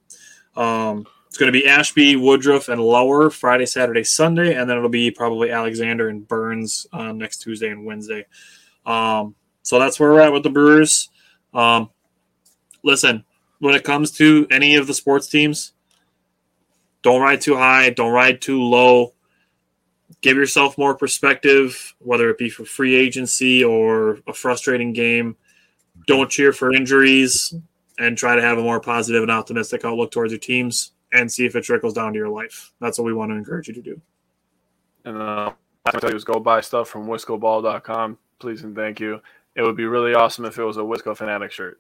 [0.56, 4.90] um, it's going to be Ashby, Woodruff, and Lauer Friday, Saturday, Sunday, and then it'll
[4.90, 8.26] be probably Alexander and Burnes uh, next Tuesday and Wednesday.
[8.86, 11.10] Um, so that's where we're at with the Brewers.
[11.54, 11.90] Um,
[12.84, 13.26] listen,
[13.60, 15.74] when it comes to any of the sports teams,
[17.02, 19.14] don't ride too high, don't ride too low.
[20.22, 25.36] Give yourself more perspective, whether it be for free agency or a frustrating game
[26.06, 27.54] don't cheer for injuries
[27.98, 31.46] and try to have a more positive and optimistic outlook towards your teams and see
[31.46, 32.72] if it trickles down to your life.
[32.80, 34.02] That's what we want to encourage you to do.
[35.06, 35.52] And uh,
[35.86, 38.18] I tell you is go buy stuff from wiscoball.com.
[38.40, 39.22] Please and thank you.
[39.56, 41.80] It would be really awesome if it was a Wisco Fanatic shirt.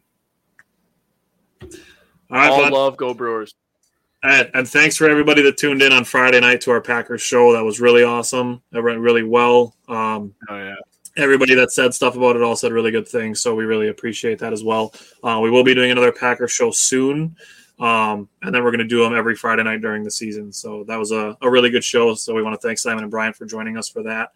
[1.62, 1.70] All,
[2.30, 3.56] right, All love, go Brewers.
[4.24, 7.52] And, and thanks for everybody that tuned in on Friday night to our Packers show.
[7.54, 8.62] That was really awesome.
[8.72, 9.76] It went really well.
[9.88, 10.76] Um, oh, yeah
[11.18, 13.42] everybody that said stuff about it all said really good things.
[13.42, 14.94] So we really appreciate that as well.
[15.24, 17.36] Uh, we will be doing another Packer show soon.
[17.80, 20.52] Um, and then we're going to do them every Friday night during the season.
[20.52, 22.14] So that was a, a really good show.
[22.16, 24.30] So we want to thank Simon and Brian for joining us for that.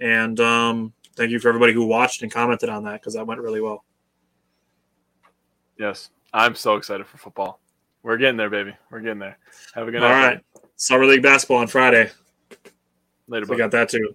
[0.00, 3.40] And um, thank you for everybody who watched and commented on that because that went
[3.40, 3.84] really well.
[5.76, 7.60] Yes, I'm so excited for football.
[8.04, 8.76] We're getting there, baby.
[8.90, 9.38] We're getting there.
[9.74, 10.06] Have a good night.
[10.06, 10.40] All right.
[10.76, 12.10] Summer League basketball on Friday.
[13.26, 14.14] Later, we got that too.